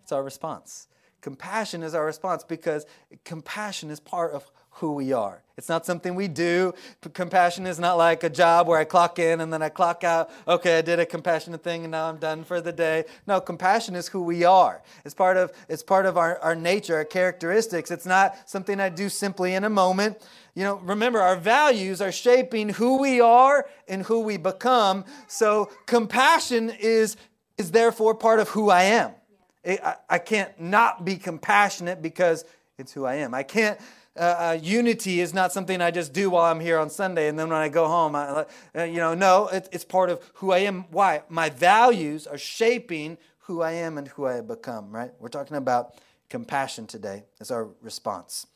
It's 0.04 0.12
our 0.12 0.24
response. 0.24 0.88
Compassion 1.22 1.84
is 1.84 1.94
our 1.94 2.06
response 2.06 2.44
because 2.44 2.86
compassion 3.24 3.92
is 3.92 4.00
part 4.00 4.34
of 4.34 4.52
who 4.76 4.94
we 4.94 5.14
are. 5.14 5.44
It's 5.58 5.70
not 5.70 5.86
something 5.86 6.16
we 6.16 6.28
do. 6.28 6.74
Compassion 7.14 7.68
is 7.68 7.80
not 7.80 7.96
like 7.96 8.24
a 8.24 8.30
job 8.30 8.68
where 8.68 8.80
I 8.80 8.84
clock 8.84 9.20
in 9.20 9.42
and 9.42 9.54
then 9.54 9.62
I 9.62 9.70
clock 9.70 10.04
out. 10.04 10.32
Okay, 10.48 10.80
I 10.80 10.82
did 10.82 11.00
a 11.00 11.06
compassionate 11.06 11.64
thing 11.64 11.84
and 11.84 11.92
now 11.92 12.10
I'm 12.10 12.18
done 12.18 12.44
for 12.44 12.62
the 12.62 12.72
day. 12.72 13.04
No, 13.28 13.40
compassion 13.40 13.96
is 13.96 14.08
who 14.08 14.24
we 14.24 14.44
are. 14.44 14.82
It's 15.06 15.14
part 15.14 15.38
of, 15.38 15.52
it's 15.70 15.84
part 15.84 16.08
of 16.08 16.18
our, 16.18 16.40
our 16.40 16.56
nature, 16.56 16.96
our 16.96 17.06
characteristics. 17.06 17.92
It's 17.92 18.08
not 18.08 18.50
something 18.50 18.80
I 18.80 18.90
do 18.90 19.08
simply 19.08 19.54
in 19.54 19.64
a 19.64 19.70
moment. 19.70 20.26
You 20.56 20.64
know, 20.64 20.76
remember, 20.78 21.20
our 21.20 21.36
values 21.36 22.02
are 22.02 22.12
shaping 22.12 22.70
who 22.70 22.98
we 22.98 23.22
are 23.22 23.68
and 23.88 24.02
who 24.04 24.22
we 24.22 24.38
become. 24.38 25.06
So 25.28 25.70
compassion 25.86 26.72
is, 26.80 27.18
is 27.60 27.70
therefore 27.70 28.16
part 28.16 28.40
of 28.40 28.50
who 28.50 28.72
I 28.72 28.84
am. 28.84 29.12
I, 29.64 29.96
I 30.10 30.18
can't 30.18 30.60
not 30.60 31.06
be 31.06 31.18
compassionate 31.18 32.02
because 32.02 32.46
it's 32.80 32.94
who 32.94 33.06
I 33.06 33.16
am. 33.16 33.36
I 33.36 33.44
can't 33.44 33.80
uh, 34.18 34.20
uh, 34.20 34.60
unity 34.62 35.22
is 35.22 35.34
not 35.34 35.54
something 35.54 35.82
I 35.82 35.92
just 35.92 36.12
do 36.12 36.30
while 36.30 36.46
I'm 36.46 36.60
here 36.60 36.78
on 36.78 36.90
Sunday 36.90 37.28
and 37.28 37.40
then 37.40 37.50
when 37.50 37.58
I 37.58 37.70
go 37.70 37.88
home, 37.88 38.16
I, 38.16 38.46
uh, 38.76 38.84
you 38.84 38.98
know, 38.98 39.14
no, 39.14 39.48
it, 39.48 39.70
it's 39.72 39.86
part 39.86 40.10
of 40.10 40.22
who 40.36 40.52
I 40.52 40.60
am. 40.60 40.86
Why? 40.92 41.24
My 41.30 41.50
values 41.50 42.28
are 42.28 42.38
shaping 42.38 43.18
who 43.40 43.62
I 43.62 43.72
am 43.74 43.98
and 43.98 44.08
who 44.10 44.26
I 44.26 44.34
have 44.34 44.48
become, 44.48 44.92
right? 44.92 45.12
We're 45.20 45.30
talking 45.30 45.58
about 45.58 45.96
compassion 46.30 46.88
today 46.88 47.26
as 47.40 47.52
our 47.52 47.70
response. 47.82 48.48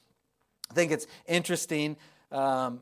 I 0.69 0.73
think 0.73 0.91
it's 0.91 1.07
interesting. 1.27 1.97
Um, 2.31 2.81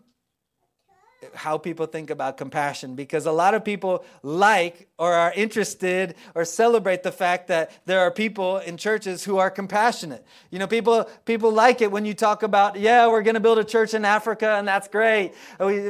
how 1.34 1.58
people 1.58 1.86
think 1.86 2.10
about 2.10 2.38
compassion 2.38 2.96
because 2.96 3.26
a 3.26 3.32
lot 3.32 3.54
of 3.54 3.64
people 3.64 4.04
like 4.22 4.88
or 4.98 5.14
are 5.14 5.34
interested 5.34 6.16
or 6.36 6.46
celebrate 6.46 7.04
the 7.04 7.12
fact 7.12 7.48
that 7.48 7.72
there 7.86 8.00
are 8.00 8.12
people 8.12 8.58
in 8.58 8.78
churches 8.78 9.24
who 9.24 9.38
are 9.38 9.52
compassionate. 9.52 10.26
You 10.50 10.60
know, 10.60 10.68
people 10.68 11.10
people 11.26 11.52
like 11.52 11.82
it 11.82 11.92
when 11.92 12.06
you 12.06 12.14
talk 12.14 12.44
about, 12.44 12.80
yeah, 12.80 13.08
we're 13.08 13.24
going 13.24 13.36
to 13.36 13.40
build 13.40 13.60
a 13.60 13.64
church 13.64 13.94
in 13.94 14.06
Africa 14.06 14.56
and 14.58 14.68
that's 14.68 14.88
great. 14.88 15.34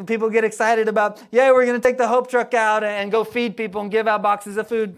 People 0.05 0.29
get 0.29 0.43
excited 0.43 0.87
about, 0.87 1.21
yeah, 1.31 1.51
we're 1.51 1.65
going 1.65 1.79
to 1.79 1.87
take 1.87 1.97
the 1.97 2.07
hope 2.07 2.29
truck 2.29 2.53
out 2.53 2.83
and 2.83 3.11
go 3.11 3.23
feed 3.23 3.57
people 3.57 3.81
and 3.81 3.91
give 3.91 4.07
out 4.07 4.21
boxes 4.21 4.57
of 4.57 4.67
food 4.67 4.97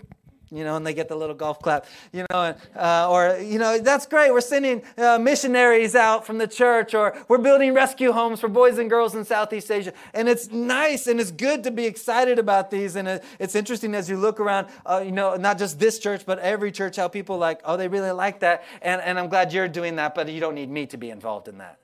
you 0.52 0.64
know, 0.64 0.76
and 0.76 0.86
they 0.86 0.94
get 0.94 1.08
the 1.08 1.16
little 1.16 1.36
golf 1.36 1.60
clap, 1.60 1.86
you 2.12 2.26
know, 2.30 2.56
uh, 2.76 3.08
or, 3.10 3.38
you 3.40 3.60
know, 3.60 3.80
that's 3.80 4.06
great. 4.06 4.32
We're 4.32 4.42
sending 4.42 4.84
uh, 4.98 5.18
missionaries 5.18 5.96
out 5.96 6.26
from 6.26 6.38
the 6.38 6.48
church, 6.48 6.94
or 6.94 7.18
we're 7.28 7.38
building 7.38 7.74
rescue 7.74 8.12
homes 8.12 8.40
for 8.40 8.48
boys 8.48 8.78
and 8.78 8.90
girls 8.90 9.16
in 9.16 9.26
Southeast 9.26 9.72
Asia. 9.72 9.94
And 10.14 10.30
it's 10.30 10.52
nice 10.52 11.08
and 11.08 11.20
it's 11.20 11.32
good 11.32 11.64
to 11.64 11.72
be 11.72 11.86
excited 11.86 12.40
about 12.40 12.72
these. 12.72 12.96
And 12.96 13.22
it's 13.40 13.56
interesting 13.56 13.96
as 13.96 14.10
you 14.10 14.18
look 14.18 14.40
around, 14.40 14.68
uh, 14.86 15.02
you 15.06 15.12
know, 15.12 15.36
not 15.36 15.58
just 15.58 15.80
this 15.80 16.00
church, 16.00 16.26
but 16.26 16.40
every 16.40 16.72
church, 16.72 16.96
how 16.96 17.08
people 17.08 17.38
like, 17.38 17.62
oh, 17.66 17.78
they 17.78 17.88
really 17.88 18.12
like 18.12 18.40
that. 18.40 18.64
And, 18.82 19.02
and 19.02 19.20
I'm 19.20 19.30
glad 19.30 19.54
you're 19.54 19.68
doing 19.68 19.96
that, 19.98 20.16
but 20.16 20.30
you 20.30 20.40
don't 20.40 20.56
need 20.56 20.70
me 20.70 20.86
to 20.88 20.98
be 20.98 21.10
involved 21.10 21.48
in 21.48 21.58
that. 21.60 21.80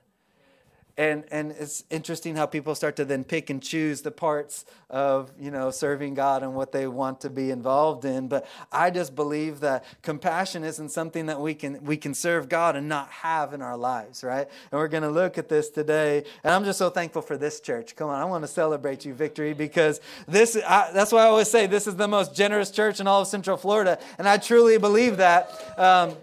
And, 0.96 1.24
and 1.30 1.52
it's 1.52 1.84
interesting 1.90 2.36
how 2.36 2.44
people 2.44 2.74
start 2.74 2.96
to 2.96 3.04
then 3.04 3.24
pick 3.24 3.48
and 3.48 3.62
choose 3.62 4.02
the 4.02 4.10
parts 4.10 4.66
of 4.90 5.32
you 5.40 5.50
know 5.50 5.70
serving 5.70 6.12
God 6.12 6.42
and 6.42 6.54
what 6.54 6.70
they 6.70 6.86
want 6.86 7.22
to 7.22 7.30
be 7.30 7.50
involved 7.50 8.04
in. 8.04 8.28
But 8.28 8.46
I 8.70 8.90
just 8.90 9.14
believe 9.14 9.60
that 9.60 9.84
compassion 10.02 10.64
isn't 10.64 10.90
something 10.90 11.26
that 11.26 11.40
we 11.40 11.54
can 11.54 11.82
we 11.82 11.96
can 11.96 12.12
serve 12.12 12.48
God 12.48 12.76
and 12.76 12.88
not 12.88 13.08
have 13.10 13.54
in 13.54 13.62
our 13.62 13.76
lives, 13.76 14.22
right? 14.22 14.46
And 14.70 14.78
we're 14.78 14.88
going 14.88 15.02
to 15.02 15.10
look 15.10 15.38
at 15.38 15.48
this 15.48 15.70
today. 15.70 16.24
And 16.44 16.52
I'm 16.52 16.64
just 16.64 16.78
so 16.78 16.90
thankful 16.90 17.22
for 17.22 17.38
this 17.38 17.60
church. 17.60 17.96
Come 17.96 18.10
on, 18.10 18.20
I 18.20 18.26
want 18.26 18.44
to 18.44 18.48
celebrate 18.48 19.06
you, 19.06 19.14
Victory, 19.14 19.54
because 19.54 20.00
this 20.28 20.56
I, 20.56 20.90
that's 20.92 21.10
why 21.10 21.22
I 21.22 21.26
always 21.26 21.50
say 21.50 21.66
this 21.66 21.86
is 21.86 21.96
the 21.96 22.08
most 22.08 22.34
generous 22.34 22.70
church 22.70 23.00
in 23.00 23.06
all 23.06 23.22
of 23.22 23.28
Central 23.28 23.56
Florida, 23.56 23.98
and 24.18 24.28
I 24.28 24.36
truly 24.36 24.76
believe 24.76 25.16
that. 25.16 25.78
Um, 25.78 26.16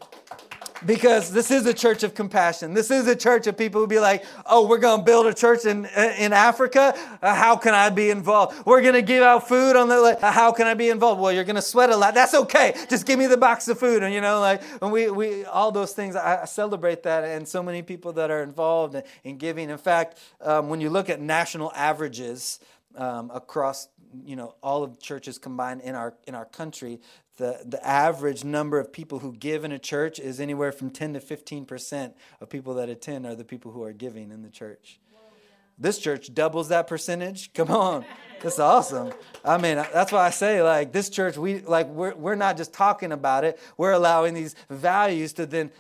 because 0.86 1.32
this 1.32 1.52
is 1.52 1.66
a 1.66 1.74
church 1.74 2.04
of 2.04 2.14
compassion. 2.14 2.74
This 2.74 2.92
is 2.92 3.08
a 3.08 3.16
church 3.16 3.48
of 3.48 3.58
people 3.58 3.82
who 3.82 3.88
be 3.88 4.00
like, 4.00 4.24
oh, 4.46 4.68
we're 4.68 4.78
going 4.78 5.00
to 5.00 5.06
build 5.06 5.28
a 5.28 5.34
church 5.34 5.66
in, 5.66 5.86
in 5.86 6.34
Africa. 6.34 6.94
Uh, 7.22 7.36
how 7.36 7.56
can 7.56 7.74
I 7.74 7.90
be 7.90 8.10
involved? 8.10 8.66
We're 8.66 8.82
going 8.82 8.94
to 8.94 9.02
give 9.02 9.24
out 9.24 9.48
food 9.48 9.76
on 9.76 9.90
the, 9.90 10.00
like, 10.00 10.22
how 10.22 10.52
can 10.52 10.68
I 10.68 10.74
be 10.74 10.90
involved? 10.90 11.22
Well, 11.22 11.32
you're 11.32 11.44
going 11.44 11.56
to 11.56 11.62
sweat 11.62 11.90
a 11.90 11.98
lot. 11.98 12.14
That's 12.14 12.34
okay. 12.34 12.74
Just 12.90 13.06
give 13.06 13.20
me 13.20 13.28
the 13.28 13.38
box 13.38 13.68
of 13.68 13.80
food. 13.80 14.04
And, 14.04 14.14
you 14.14 14.22
know, 14.22 14.40
like, 14.40 14.62
and 14.82 14.92
we, 14.92 15.10
we, 15.10 15.46
all 15.46 15.72
those 15.72 15.94
things, 15.94 16.16
I, 16.16 16.42
I 16.44 16.46
celebrate 16.46 17.04
that. 17.04 17.24
And 17.24 17.48
so 17.48 17.62
many 17.62 17.82
people 17.82 18.14
that 18.14 18.32
are 18.32 18.44
involved 18.44 18.96
in, 18.96 19.04
in 19.24 19.38
giving. 19.38 19.70
In 19.70 19.78
fact, 19.78 20.20
um, 20.42 20.70
when 20.70 20.82
you 20.82 20.90
look 20.90 21.10
at 21.10 21.20
national 21.20 21.72
averages 21.74 22.60
um, 22.96 23.32
across, 23.34 23.88
you 24.26 24.36
know, 24.36 24.56
all 24.64 24.84
of 24.84 25.00
churches 25.00 25.38
combined 25.38 25.82
in 25.82 25.96
our, 25.96 26.16
in 26.26 26.36
our 26.36 26.46
country, 26.46 27.00
the, 27.40 27.62
the 27.66 27.86
average 27.88 28.44
number 28.44 28.80
of 28.80 28.92
people 28.92 29.20
who 29.20 29.32
give 29.32 29.64
in 29.64 29.72
a 29.72 29.80
church 29.80 30.20
is 30.20 30.42
anywhere 30.42 30.74
from 30.74 30.90
10 30.90 31.14
to 31.14 31.20
15% 31.22 32.14
of 32.42 32.50
people 32.50 32.74
that 32.74 32.90
attend 32.90 33.26
are 33.26 33.34
the 33.34 33.46
people 33.46 33.72
who 33.72 33.82
are 33.82 33.94
giving 33.94 34.30
in 34.30 34.42
the 34.42 34.50
church. 34.50 35.00
This 35.78 35.98
church 35.98 36.34
doubles 36.34 36.68
that 36.68 36.88
percentage. 36.88 37.54
Come 37.54 37.72
on. 37.72 38.04
That's 38.42 38.60
awesome. 38.60 39.12
I 39.44 39.58
mean, 39.58 39.76
that's 39.76 40.12
why 40.12 40.26
I 40.26 40.30
say, 40.30 40.62
like, 40.62 40.94
this 40.94 41.10
church, 41.10 41.38
we 41.38 41.60
like 41.60 41.88
we're, 41.88 42.16
we're 42.16 42.36
not 42.36 42.56
just 42.56 42.74
talking 42.74 43.12
about 43.12 43.44
it. 43.44 43.60
We're 43.76 43.92
allowing 43.92 44.34
these 44.34 44.56
values 44.70 45.34
to 45.34 45.46
then 45.46 45.72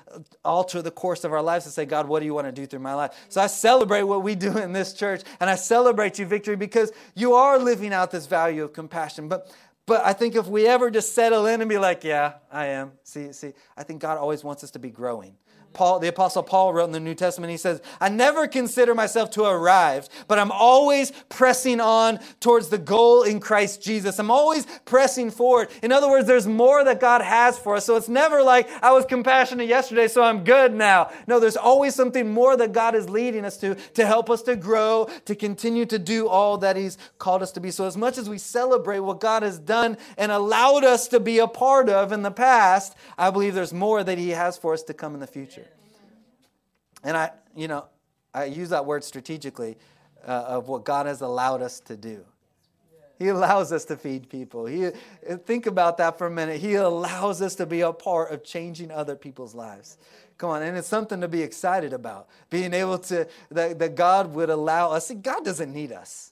alter 0.43 0.81
the 0.81 0.91
course 0.91 1.23
of 1.23 1.31
our 1.31 1.41
lives 1.41 1.65
to 1.65 1.71
say, 1.71 1.85
God, 1.85 2.07
what 2.07 2.19
do 2.19 2.25
you 2.25 2.33
want 2.33 2.47
to 2.47 2.51
do 2.51 2.65
through 2.65 2.79
my 2.79 2.93
life? 2.93 3.11
So 3.29 3.39
I 3.39 3.47
celebrate 3.47 4.03
what 4.03 4.23
we 4.23 4.35
do 4.35 4.57
in 4.57 4.73
this 4.73 4.93
church, 4.93 5.21
and 5.39 5.49
I 5.49 5.55
celebrate 5.55 6.19
you, 6.19 6.25
Victory, 6.25 6.57
because 6.57 6.91
you 7.15 7.33
are 7.33 7.57
living 7.57 7.93
out 7.93 8.11
this 8.11 8.25
value 8.25 8.65
of 8.65 8.73
compassion. 8.73 9.29
But 9.29 9.49
but 9.89 10.05
I 10.05 10.13
think 10.13 10.35
if 10.35 10.45
we 10.45 10.67
ever 10.67 10.91
just 10.91 11.15
settle 11.15 11.47
in 11.47 11.61
and 11.61 11.67
be 11.67 11.79
like, 11.79 12.03
yeah, 12.03 12.33
I 12.51 12.67
am. 12.67 12.91
See, 13.03 13.33
see, 13.33 13.53
I 13.75 13.81
think 13.81 13.99
God 14.01 14.19
always 14.19 14.43
wants 14.43 14.63
us 14.63 14.69
to 14.71 14.79
be 14.79 14.91
growing. 14.91 15.35
Paul, 15.73 15.99
the 15.99 16.07
Apostle 16.07 16.43
Paul 16.43 16.73
wrote 16.73 16.85
in 16.85 16.91
the 16.91 16.99
New 16.99 17.15
Testament, 17.15 17.51
he 17.51 17.57
says, 17.57 17.81
I 17.99 18.09
never 18.09 18.47
consider 18.47 18.95
myself 18.95 19.31
to 19.31 19.43
have 19.43 19.53
arrived, 19.53 20.09
but 20.27 20.39
I'm 20.39 20.51
always 20.51 21.11
pressing 21.29 21.79
on 21.79 22.19
towards 22.39 22.69
the 22.69 22.77
goal 22.77 23.23
in 23.23 23.39
Christ 23.39 23.81
Jesus. 23.81 24.19
I'm 24.19 24.31
always 24.31 24.65
pressing 24.85 25.31
forward. 25.31 25.69
In 25.83 25.91
other 25.91 26.09
words, 26.09 26.27
there's 26.27 26.47
more 26.47 26.83
that 26.83 26.99
God 26.99 27.21
has 27.21 27.57
for 27.57 27.75
us. 27.75 27.85
So 27.85 27.95
it's 27.95 28.09
never 28.09 28.41
like 28.43 28.69
I 28.83 28.91
was 28.91 29.05
compassionate 29.05 29.67
yesterday, 29.67 30.07
so 30.07 30.23
I'm 30.23 30.43
good 30.43 30.73
now. 30.73 31.11
No, 31.27 31.39
there's 31.39 31.57
always 31.57 31.95
something 31.95 32.31
more 32.31 32.57
that 32.57 32.71
God 32.71 32.95
is 32.95 33.09
leading 33.09 33.45
us 33.45 33.57
to, 33.57 33.75
to 33.75 34.05
help 34.05 34.29
us 34.29 34.41
to 34.43 34.55
grow, 34.55 35.09
to 35.25 35.35
continue 35.35 35.85
to 35.85 35.99
do 35.99 36.27
all 36.27 36.57
that 36.57 36.75
He's 36.75 36.97
called 37.17 37.41
us 37.43 37.51
to 37.53 37.59
be. 37.59 37.71
So 37.71 37.85
as 37.85 37.95
much 37.95 38.17
as 38.17 38.29
we 38.29 38.37
celebrate 38.37 38.99
what 38.99 39.19
God 39.19 39.43
has 39.43 39.59
done 39.59 39.97
and 40.17 40.31
allowed 40.31 40.83
us 40.83 41.07
to 41.09 41.19
be 41.19 41.39
a 41.39 41.47
part 41.47 41.89
of 41.89 42.11
in 42.11 42.23
the 42.23 42.31
past, 42.31 42.95
I 43.17 43.29
believe 43.29 43.53
there's 43.53 43.73
more 43.73 44.03
that 44.03 44.17
He 44.17 44.29
has 44.29 44.57
for 44.57 44.73
us 44.73 44.83
to 44.83 44.93
come 44.93 45.13
in 45.13 45.19
the 45.19 45.27
future. 45.27 45.58
And 47.03 47.15
I, 47.15 47.31
you 47.55 47.67
know, 47.67 47.85
I 48.33 48.45
use 48.45 48.69
that 48.69 48.85
word 48.85 49.03
strategically 49.03 49.77
uh, 50.25 50.45
of 50.47 50.67
what 50.67 50.83
God 50.83 51.05
has 51.05 51.21
allowed 51.21 51.61
us 51.61 51.79
to 51.81 51.97
do. 51.97 52.25
He 53.17 53.27
allows 53.27 53.73
us 53.73 53.83
to 53.85 53.97
feed 53.97 54.29
people. 54.29 54.65
He, 54.65 54.91
think 55.45 55.65
about 55.65 55.97
that 55.97 56.17
for 56.17 56.27
a 56.27 56.31
minute. 56.31 56.61
He 56.61 56.75
allows 56.75 57.41
us 57.41 57.55
to 57.55 57.65
be 57.65 57.81
a 57.81 57.91
part 57.91 58.31
of 58.31 58.45
changing 58.45 58.91
other 58.91 59.15
people's 59.15 59.53
lives. 59.53 59.97
Come 60.37 60.51
on, 60.51 60.61
and 60.61 60.77
it's 60.77 60.87
something 60.87 61.19
to 61.19 61.27
be 61.27 61.41
excited 61.41 61.91
about. 61.91 62.29
Being 62.49 62.73
able 62.73 62.97
to, 62.99 63.27
that, 63.51 63.77
that 63.79 63.95
God 63.95 64.33
would 64.33 64.49
allow 64.49 64.91
us. 64.91 65.11
God 65.21 65.43
doesn't 65.43 65.73
need 65.73 65.91
us. 65.91 66.31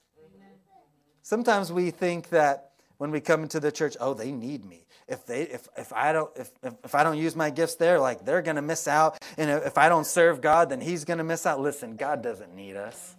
Sometimes 1.20 1.70
we 1.70 1.90
think 1.90 2.30
that 2.30 2.70
when 2.96 3.10
we 3.10 3.20
come 3.20 3.42
into 3.42 3.60
the 3.60 3.70
church, 3.70 3.94
oh, 4.00 4.14
they 4.14 4.32
need 4.32 4.64
me 4.64 4.86
if 5.08 5.26
they 5.26 5.42
if, 5.42 5.68
if 5.76 5.92
i 5.92 6.12
don't 6.12 6.30
if, 6.36 6.50
if 6.84 6.94
i 6.94 7.02
don't 7.02 7.18
use 7.18 7.34
my 7.34 7.50
gifts 7.50 7.76
there 7.76 7.98
like 7.98 8.24
they're 8.24 8.42
to 8.42 8.62
miss 8.62 8.86
out. 8.86 9.18
And 9.36 9.50
if 9.50 9.78
i 9.78 9.88
don't 9.88 10.06
serve 10.06 10.40
god 10.40 10.70
then 10.70 10.80
he's 10.80 11.04
to 11.18 11.24
miss 11.24 11.46
out. 11.46 11.60
Listen 11.60 11.96
god 11.96 12.22
doesn't 12.22 12.54
need 12.54 12.76
us. 12.76 13.16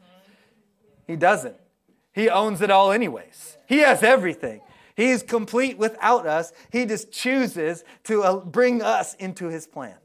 He 1.08 1.16
doesn't. 1.16 1.56
He 2.14 2.30
owns 2.30 2.62
it 2.62 2.70
all 2.70 2.92
anyways. 2.92 3.58
He 3.68 3.80
has 3.80 4.04
everything. 4.04 4.62
He's 4.96 5.24
complete 5.24 5.78
without 5.78 6.28
us. 6.28 6.52
He 6.72 6.86
just 6.86 7.12
chooses 7.12 7.86
to 8.04 8.24
uh, 8.24 8.36
bring 8.42 8.82
us 8.82 9.14
into 9.16 9.48
his 9.48 9.66
plan. 9.66 9.96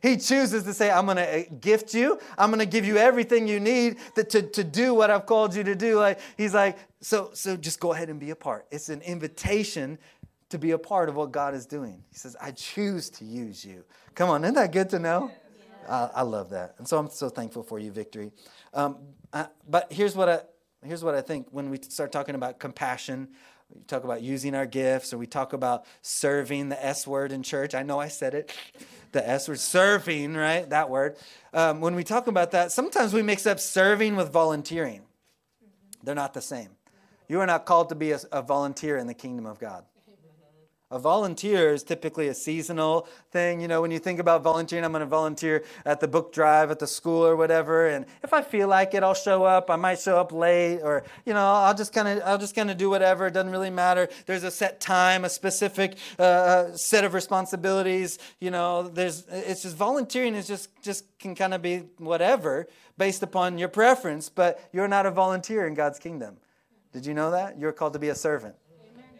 He 0.00 0.16
chooses 0.16 0.62
to 0.64 0.72
say, 0.72 0.90
I'm 0.90 1.04
going 1.04 1.18
to 1.18 1.40
uh, 1.40 1.44
gift 1.60 1.92
you. 1.92 2.18
I'm 2.36 2.50
going 2.50 2.60
to 2.60 2.66
give 2.66 2.84
you 2.84 2.96
everything 2.96 3.46
you 3.46 3.60
need 3.60 3.98
to, 4.14 4.24
to, 4.24 4.42
to 4.42 4.64
do 4.64 4.94
what 4.94 5.10
I've 5.10 5.26
called 5.26 5.54
you 5.54 5.64
to 5.64 5.74
do. 5.74 5.98
Like, 5.98 6.20
he's 6.36 6.54
like, 6.54 6.78
so, 7.00 7.30
so 7.34 7.56
just 7.56 7.78
go 7.80 7.92
ahead 7.92 8.08
and 8.08 8.18
be 8.18 8.30
a 8.30 8.36
part. 8.36 8.66
It's 8.70 8.88
an 8.88 9.02
invitation 9.02 9.98
to 10.50 10.58
be 10.58 10.70
a 10.70 10.78
part 10.78 11.08
of 11.08 11.16
what 11.16 11.32
God 11.32 11.54
is 11.54 11.66
doing. 11.66 12.02
He 12.10 12.16
says, 12.16 12.36
I 12.40 12.52
choose 12.52 13.10
to 13.10 13.24
use 13.24 13.64
you. 13.64 13.84
Come 14.14 14.30
on, 14.30 14.44
isn't 14.44 14.54
that 14.54 14.72
good 14.72 14.88
to 14.90 14.98
know? 14.98 15.30
Yeah. 15.30 16.08
I 16.14 16.22
love 16.22 16.50
that. 16.50 16.74
And 16.78 16.86
so 16.86 16.98
I'm 16.98 17.08
so 17.08 17.28
thankful 17.28 17.62
for 17.62 17.78
you, 17.78 17.90
Victory. 17.90 18.30
Um, 18.74 18.98
uh, 19.32 19.46
but 19.68 19.92
here's 19.92 20.14
what, 20.14 20.28
I, 20.28 20.40
here's 20.84 21.02
what 21.02 21.14
I 21.14 21.20
think 21.20 21.48
when 21.50 21.70
we 21.70 21.78
start 21.80 22.12
talking 22.12 22.34
about 22.34 22.58
compassion, 22.58 23.28
we 23.74 23.82
talk 23.82 24.04
about 24.04 24.22
using 24.22 24.54
our 24.54 24.66
gifts, 24.66 25.12
or 25.12 25.18
we 25.18 25.26
talk 25.26 25.52
about 25.52 25.84
serving 26.00 26.70
the 26.70 26.84
S 26.84 27.06
word 27.06 27.32
in 27.32 27.42
church. 27.42 27.74
I 27.74 27.82
know 27.82 28.00
I 28.00 28.08
said 28.08 28.34
it, 28.34 28.54
the 29.12 29.26
S 29.26 29.48
word, 29.48 29.58
serving, 29.58 30.34
right? 30.34 30.68
That 30.68 30.88
word. 30.88 31.16
Um, 31.52 31.80
when 31.80 31.94
we 31.94 32.04
talk 32.04 32.26
about 32.26 32.52
that, 32.52 32.72
sometimes 32.72 33.12
we 33.12 33.22
mix 33.22 33.46
up 33.46 33.60
serving 33.60 34.16
with 34.16 34.32
volunteering. 34.32 35.02
They're 36.02 36.14
not 36.14 36.32
the 36.32 36.40
same. 36.40 36.70
You 37.28 37.40
are 37.40 37.46
not 37.46 37.66
called 37.66 37.90
to 37.90 37.94
be 37.94 38.12
a, 38.12 38.20
a 38.32 38.40
volunteer 38.40 38.96
in 38.96 39.06
the 39.06 39.14
kingdom 39.14 39.44
of 39.44 39.58
God. 39.58 39.84
A 40.90 40.98
volunteer 40.98 41.74
is 41.74 41.82
typically 41.82 42.28
a 42.28 42.34
seasonal 42.34 43.06
thing. 43.30 43.60
You 43.60 43.68
know, 43.68 43.82
when 43.82 43.90
you 43.90 43.98
think 43.98 44.18
about 44.18 44.42
volunteering, 44.42 44.86
I'm 44.86 44.92
going 44.92 45.00
to 45.00 45.06
volunteer 45.06 45.62
at 45.84 46.00
the 46.00 46.08
book 46.08 46.32
drive 46.32 46.70
at 46.70 46.78
the 46.78 46.86
school 46.86 47.26
or 47.26 47.36
whatever. 47.36 47.88
And 47.88 48.06
if 48.22 48.32
I 48.32 48.40
feel 48.40 48.68
like 48.68 48.94
it, 48.94 49.02
I'll 49.02 49.12
show 49.12 49.44
up. 49.44 49.68
I 49.68 49.76
might 49.76 50.00
show 50.00 50.16
up 50.16 50.32
late, 50.32 50.80
or 50.80 51.04
you 51.26 51.34
know, 51.34 51.44
I'll 51.44 51.74
just 51.74 51.92
kind 51.92 52.08
of, 52.08 52.22
I'll 52.24 52.38
just 52.38 52.54
kind 52.54 52.70
of 52.70 52.78
do 52.78 52.88
whatever. 52.88 53.26
It 53.26 53.34
doesn't 53.34 53.52
really 53.52 53.68
matter. 53.68 54.08
There's 54.24 54.44
a 54.44 54.50
set 54.50 54.80
time, 54.80 55.26
a 55.26 55.28
specific 55.28 55.98
uh, 56.18 56.22
uh, 56.22 56.76
set 56.76 57.04
of 57.04 57.12
responsibilities. 57.12 58.18
You 58.40 58.50
know, 58.50 58.88
there's, 58.88 59.26
it's 59.28 59.64
just 59.64 59.76
volunteering 59.76 60.34
is 60.34 60.48
just, 60.48 60.70
just 60.82 61.04
can 61.18 61.34
kind 61.34 61.52
of 61.52 61.60
be 61.60 61.82
whatever 61.98 62.66
based 62.96 63.22
upon 63.22 63.58
your 63.58 63.68
preference. 63.68 64.30
But 64.30 64.66
you're 64.72 64.88
not 64.88 65.04
a 65.04 65.10
volunteer 65.10 65.66
in 65.66 65.74
God's 65.74 65.98
kingdom. 65.98 66.38
Did 66.94 67.04
you 67.04 67.12
know 67.12 67.32
that? 67.32 67.58
You're 67.58 67.72
called 67.72 67.92
to 67.92 67.98
be 67.98 68.08
a 68.08 68.14
servant. 68.14 68.54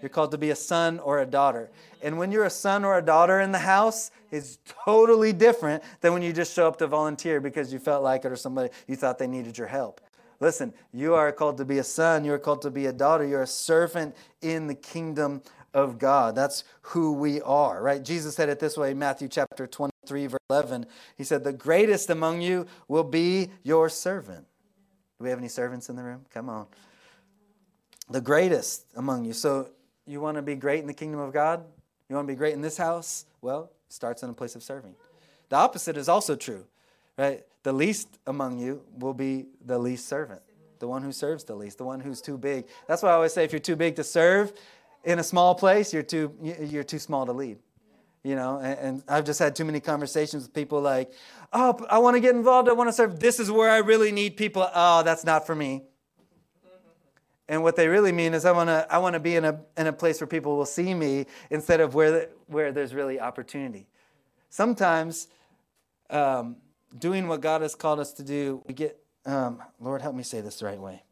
You're 0.00 0.08
called 0.08 0.30
to 0.30 0.38
be 0.38 0.50
a 0.50 0.56
son 0.56 0.98
or 1.00 1.20
a 1.20 1.26
daughter. 1.26 1.70
And 2.02 2.18
when 2.18 2.30
you're 2.30 2.44
a 2.44 2.50
son 2.50 2.84
or 2.84 2.96
a 2.98 3.02
daughter 3.02 3.40
in 3.40 3.52
the 3.52 3.58
house, 3.58 4.10
it's 4.30 4.58
totally 4.84 5.32
different 5.32 5.82
than 6.00 6.12
when 6.12 6.22
you 6.22 6.32
just 6.32 6.54
show 6.54 6.68
up 6.68 6.78
to 6.78 6.86
volunteer 6.86 7.40
because 7.40 7.72
you 7.72 7.78
felt 7.78 8.02
like 8.02 8.24
it 8.24 8.32
or 8.32 8.36
somebody 8.36 8.70
you 8.86 8.96
thought 8.96 9.18
they 9.18 9.26
needed 9.26 9.58
your 9.58 9.66
help. 9.66 10.00
Listen, 10.40 10.72
you 10.92 11.14
are 11.14 11.32
called 11.32 11.56
to 11.56 11.64
be 11.64 11.78
a 11.78 11.84
son, 11.84 12.24
you 12.24 12.32
are 12.32 12.38
called 12.38 12.62
to 12.62 12.70
be 12.70 12.86
a 12.86 12.92
daughter, 12.92 13.26
you're 13.26 13.42
a 13.42 13.46
servant 13.46 14.14
in 14.40 14.68
the 14.68 14.74
kingdom 14.74 15.42
of 15.74 15.98
God. 15.98 16.36
That's 16.36 16.62
who 16.82 17.12
we 17.12 17.40
are, 17.42 17.82
right? 17.82 18.02
Jesus 18.02 18.36
said 18.36 18.48
it 18.48 18.60
this 18.60 18.76
way, 18.76 18.94
Matthew 18.94 19.28
chapter 19.28 19.66
23 19.66 20.26
verse 20.28 20.38
11. 20.48 20.86
He 21.16 21.24
said, 21.24 21.42
"The 21.42 21.52
greatest 21.52 22.08
among 22.08 22.40
you 22.40 22.66
will 22.86 23.04
be 23.04 23.50
your 23.64 23.88
servant." 23.88 24.46
Do 25.18 25.24
we 25.24 25.30
have 25.30 25.38
any 25.38 25.48
servants 25.48 25.88
in 25.88 25.96
the 25.96 26.04
room? 26.04 26.24
Come 26.32 26.48
on. 26.48 26.66
the 28.10 28.20
greatest 28.22 28.86
among 28.96 29.26
you. 29.26 29.34
So, 29.34 29.68
you 30.08 30.20
want 30.20 30.36
to 30.36 30.42
be 30.42 30.54
great 30.54 30.80
in 30.80 30.86
the 30.86 30.94
kingdom 30.94 31.20
of 31.20 31.32
God? 31.32 31.64
You 32.08 32.16
want 32.16 32.26
to 32.26 32.32
be 32.32 32.36
great 32.36 32.54
in 32.54 32.62
this 32.62 32.76
house? 32.76 33.26
Well, 33.42 33.70
starts 33.88 34.22
in 34.22 34.30
a 34.30 34.32
place 34.32 34.54
of 34.54 34.62
serving. 34.62 34.94
The 35.50 35.56
opposite 35.56 35.96
is 35.96 36.08
also 36.08 36.36
true, 36.36 36.64
right? 37.16 37.44
The 37.62 37.72
least 37.72 38.18
among 38.26 38.58
you 38.58 38.82
will 38.98 39.14
be 39.14 39.46
the 39.64 39.78
least 39.78 40.08
servant, 40.08 40.40
the 40.78 40.88
one 40.88 41.02
who 41.02 41.12
serves 41.12 41.44
the 41.44 41.54
least, 41.54 41.78
the 41.78 41.84
one 41.84 42.00
who's 42.00 42.20
too 42.20 42.38
big. 42.38 42.66
That's 42.86 43.02
why 43.02 43.10
I 43.10 43.12
always 43.12 43.32
say 43.32 43.44
if 43.44 43.52
you're 43.52 43.60
too 43.60 43.76
big 43.76 43.96
to 43.96 44.04
serve 44.04 44.52
in 45.04 45.18
a 45.18 45.24
small 45.24 45.54
place, 45.54 45.92
you're 45.92 46.02
too, 46.02 46.34
you're 46.42 46.84
too 46.84 46.98
small 46.98 47.26
to 47.26 47.32
lead. 47.32 47.58
You 48.24 48.34
know, 48.34 48.58
and, 48.58 48.78
and 48.78 49.02
I've 49.08 49.24
just 49.24 49.38
had 49.38 49.54
too 49.54 49.64
many 49.64 49.80
conversations 49.80 50.42
with 50.42 50.52
people 50.52 50.80
like, 50.80 51.12
oh, 51.52 51.86
I 51.88 51.98
want 51.98 52.16
to 52.16 52.20
get 52.20 52.34
involved, 52.34 52.68
I 52.68 52.72
want 52.72 52.88
to 52.88 52.92
serve. 52.92 53.20
This 53.20 53.38
is 53.38 53.50
where 53.50 53.70
I 53.70 53.78
really 53.78 54.12
need 54.12 54.36
people. 54.36 54.68
Oh, 54.74 55.02
that's 55.02 55.24
not 55.24 55.46
for 55.46 55.54
me. 55.54 55.82
And 57.48 57.62
what 57.62 57.76
they 57.76 57.88
really 57.88 58.12
mean 58.12 58.34
is 58.34 58.44
I 58.44 58.52
want 58.52 58.68
to 58.68 58.86
I 58.90 58.98
want 58.98 59.14
to 59.14 59.20
be 59.20 59.36
in 59.36 59.44
a 59.44 59.60
in 59.76 59.86
a 59.86 59.92
place 59.92 60.20
where 60.20 60.28
people 60.28 60.56
will 60.56 60.66
see 60.66 60.92
me 60.92 61.26
instead 61.50 61.80
of 61.80 61.94
where 61.94 62.10
the, 62.10 62.28
where 62.46 62.72
there's 62.72 62.94
really 62.94 63.18
opportunity. 63.18 63.86
Sometimes 64.50 65.28
um, 66.10 66.56
doing 66.98 67.26
what 67.26 67.40
God 67.40 67.62
has 67.62 67.74
called 67.74 68.00
us 68.00 68.12
to 68.14 68.22
do, 68.22 68.62
we 68.66 68.74
get 68.74 68.98
um, 69.24 69.62
Lord 69.80 70.02
help 70.02 70.14
me 70.14 70.22
say 70.22 70.42
this 70.42 70.58
the 70.58 70.66
right 70.66 70.78
way. 70.78 71.02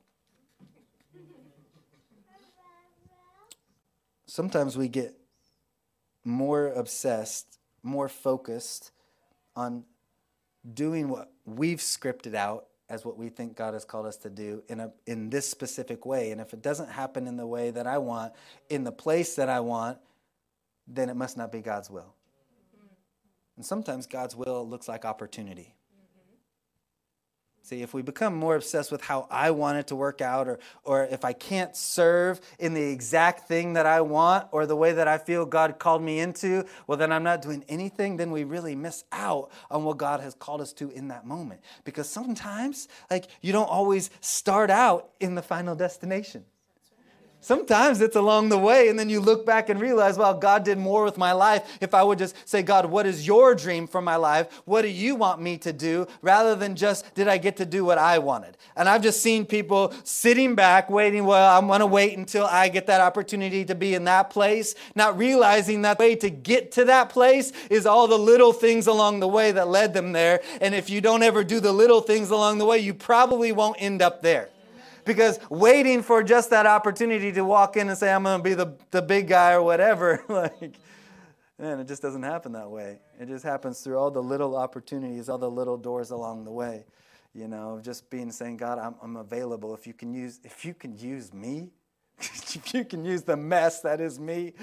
Sometimes 4.27 4.77
we 4.77 4.89
get 4.89 5.15
more 6.23 6.69
obsessed, 6.69 7.59
more 7.83 8.09
focused 8.09 8.91
on 9.55 9.85
doing 10.75 11.09
what 11.09 11.33
we've 11.47 11.79
scripted 11.79 12.35
out 12.35 12.67
as 12.89 13.05
what 13.05 13.17
we 13.17 13.29
think 13.29 13.57
God 13.57 13.75
has 13.75 13.85
called 13.85 14.07
us 14.07 14.17
to 14.19 14.31
do 14.31 14.63
in 14.69 14.81
a 14.81 14.93
in 15.07 15.31
this 15.31 15.49
specific 15.49 16.05
way. 16.05 16.31
And 16.31 16.41
if 16.41 16.53
it 16.53 16.63
doesn't 16.63 16.91
happen 16.91 17.27
in 17.27 17.37
the 17.37 17.47
way 17.47 17.71
that 17.71 17.87
I 17.87 17.99
want, 17.99 18.33
in 18.69 18.85
the 18.85 18.93
place 18.93 19.35
that 19.37 19.49
I 19.49 19.61
want, 19.61 19.99
then 20.87 21.09
it 21.09 21.15
must 21.15 21.37
not 21.37 21.53
be 21.53 21.61
God's 21.61 21.91
will. 21.91 22.15
And 23.57 23.65
sometimes 23.65 24.07
God's 24.07 24.37
will 24.37 24.69
looks 24.69 24.89
like 24.89 25.05
opportunity. 25.05 25.76
See, 27.67 27.83
if 27.83 27.93
we 27.93 28.01
become 28.01 28.33
more 28.33 28.55
obsessed 28.55 28.93
with 28.93 29.01
how 29.01 29.27
I 29.29 29.51
want 29.51 29.79
it 29.79 29.89
to 29.89 29.97
work 29.97 30.21
out, 30.21 30.47
or, 30.47 30.61
or 30.85 31.03
if 31.07 31.25
I 31.25 31.33
can't 31.33 31.75
serve 31.75 32.41
in 32.61 32.75
the 32.75 32.93
exact 32.93 33.49
thing 33.49 33.73
that 33.73 33.87
I 33.87 34.03
want 34.03 34.47
or 34.53 34.67
the 34.67 34.77
way 34.77 34.93
that 34.93 35.09
I 35.09 35.19
feel 35.19 35.45
God 35.45 35.81
called 35.81 36.01
me 36.01 36.21
into, 36.21 36.65
well, 36.87 36.97
then 36.97 37.11
I'm 37.11 37.25
not 37.25 37.43
doing 37.43 37.65
anything, 37.69 38.19
then 38.19 38.31
we 38.31 38.45
really 38.45 38.77
miss 38.77 39.03
out 39.11 39.51
on 39.69 39.83
what 39.83 39.97
God 39.97 40.21
has 40.21 40.37
called 40.37 40.61
us 40.61 40.73
to 40.75 40.91
in 40.91 41.09
that 41.09 41.27
moment. 41.27 41.61
Because 41.83 42.09
sometimes, 42.09 42.87
like, 43.11 43.27
you 43.41 43.53
don't 43.53 43.69
always 43.69 44.11
start 44.21 44.71
out 44.71 45.11
in 45.19 45.35
the 45.35 45.43
final 45.43 45.75
destination. 45.75 46.45
Sometimes 47.47 48.01
it's 48.01 48.17
along 48.17 48.49
the 48.49 48.59
way, 48.59 48.89
and 48.89 48.99
then 48.99 49.09
you 49.09 49.21
look 49.21 49.47
back 49.47 49.69
and 49.69 49.81
realize, 49.81 50.19
well, 50.19 50.35
God 50.35 50.65
did 50.65 50.79
more 50.79 51.05
with 51.05 51.17
my 51.17 51.31
life 51.31 51.79
if 51.81 51.95
I 51.95 52.03
would 52.03 52.19
just 52.19 52.35
say, 52.45 52.61
God, 52.61 52.87
what 52.87 53.07
is 53.07 53.25
your 53.25 53.55
dream 53.55 53.87
for 53.87 54.03
my 54.03 54.17
life? 54.17 54.63
What 54.65 54.83
do 54.83 54.89
you 54.89 55.15
want 55.15 55.41
me 55.41 55.57
to 55.59 55.73
do? 55.73 56.09
Rather 56.23 56.57
than 56.57 56.75
just, 56.75 57.15
did 57.15 57.29
I 57.29 57.39
get 57.39 57.57
to 57.59 57.65
do 57.65 57.85
what 57.85 57.99
I 57.99 58.19
wanted? 58.19 58.57
And 58.75 58.89
I've 58.89 59.01
just 59.01 59.23
seen 59.23 59.47
people 59.47 59.95
sitting 60.03 60.57
back, 60.57 60.91
waiting, 60.91 61.25
well, 61.25 61.57
I'm 61.57 61.69
to 61.79 61.87
wait 61.87 62.19
until 62.19 62.47
I 62.47 62.69
get 62.69 62.89
that 62.89 63.01
opportunity 63.01 63.65
to 63.67 63.77
be 63.77 63.95
in 63.95 64.03
that 64.07 64.29
place, 64.31 64.75
not 64.97 65.17
realizing 65.17 65.83
that 65.83 66.01
way 66.01 66.17
to 66.17 66.31
get 66.31 66.73
to 66.73 66.85
that 66.87 67.11
place 67.11 67.53
is 67.71 67.87
all 67.87 68.09
the 68.09 68.19
little 68.19 68.53
things 68.53 68.89
along 68.89 69.21
the 69.21 69.29
way 69.29 69.53
that 69.53 69.69
led 69.69 69.95
them 69.95 70.11
there. 70.11 70.41
And 70.61 70.75
if 70.75 70.91
you 70.91 71.01
don't 71.01 71.23
ever 71.23 71.45
do 71.45 71.61
the 71.61 71.73
little 71.73 72.01
things 72.01 72.31
along 72.31 72.59
the 72.59 72.67
way, 72.67 72.79
you 72.79 72.93
probably 72.93 73.53
won't 73.53 73.77
end 73.81 74.03
up 74.03 74.21
there 74.21 74.51
because 75.07 75.39
waiting 75.49 76.03
for 76.03 76.23
just 76.23 76.51
that 76.51 76.67
opportunity 76.67 77.33
to 77.33 77.45
walk 77.45 77.77
in 77.77 77.89
and 77.89 77.97
say, 77.97 78.13
I'm 78.13 78.25
going 78.25 78.39
to 78.39 78.43
be 78.43 78.55
the, 78.55 78.77
the 78.91 79.01
big 79.01 79.29
guy 79.29 79.53
or 79.53 79.63
whatever, 79.63 80.23
like, 80.29 80.75
man, 81.59 81.81
it 81.81 81.89
just 81.89 82.03
doesn't 82.03 82.25
happen 82.25 82.53
that 82.53 82.71
way. 82.71 82.99
It 83.19 83.29
just 83.29 83.45
happens 83.45 83.81
through 83.81 83.97
all 83.97 84.11
the 84.11 84.23
little 84.23 84.57
opportunities, 84.57 85.29
all 85.29 85.39
the 85.39 85.51
little 85.51 85.79
doors 85.79 86.11
along 86.11 86.45
the 86.45 86.51
way. 86.51 86.85
You 87.33 87.49
know, 87.49 87.81
just 87.83 88.11
being 88.11 88.31
saying, 88.33 88.57
God, 88.57 88.79
I'm, 88.79 88.95
I'm 89.03 89.17
available. 89.17 89.75
If 89.75 89.87
you 89.87 89.93
can 89.93 90.13
use, 90.13 90.41
if 90.43 90.65
you 90.65 90.75
can 90.75 90.97
use 90.99 91.33
me, 91.33 91.71
if 92.19 92.75
you 92.75 92.85
can 92.85 93.05
use 93.05 93.23
the 93.23 93.37
mess 93.37 93.81
that 93.83 94.01
is 94.01 94.19
me, 94.19 94.55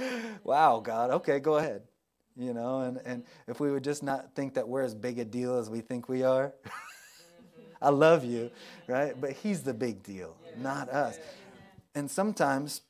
wow, 0.43 0.79
God, 0.79 1.10
okay, 1.12 1.39
go 1.39 1.58
ahead. 1.58 1.84
You 2.36 2.53
know, 2.53 2.82
and, 2.82 2.99
and 3.06 3.23
if 3.47 3.60
we 3.60 3.71
would 3.71 3.84
just 3.84 4.01
not 4.01 4.34
think 4.34 4.56
that 4.56 4.67
we're 4.67 4.82
as 4.82 4.95
big 4.95 5.19
a 5.19 5.25
deal 5.25 5.58
as 5.58 5.69
we 5.69 5.82
think 5.82 6.10
we 6.10 6.23
are. 6.23 6.53
I 7.83 7.89
love 7.89 8.23
you, 8.23 8.49
right? 8.87 9.19
But 9.19 9.33
He's 9.33 9.61
the 9.61 9.73
big 9.73 10.01
deal, 10.01 10.35
not 10.57 10.89
us. 10.89 11.19
And 11.93 12.09
sometimes 12.09 12.81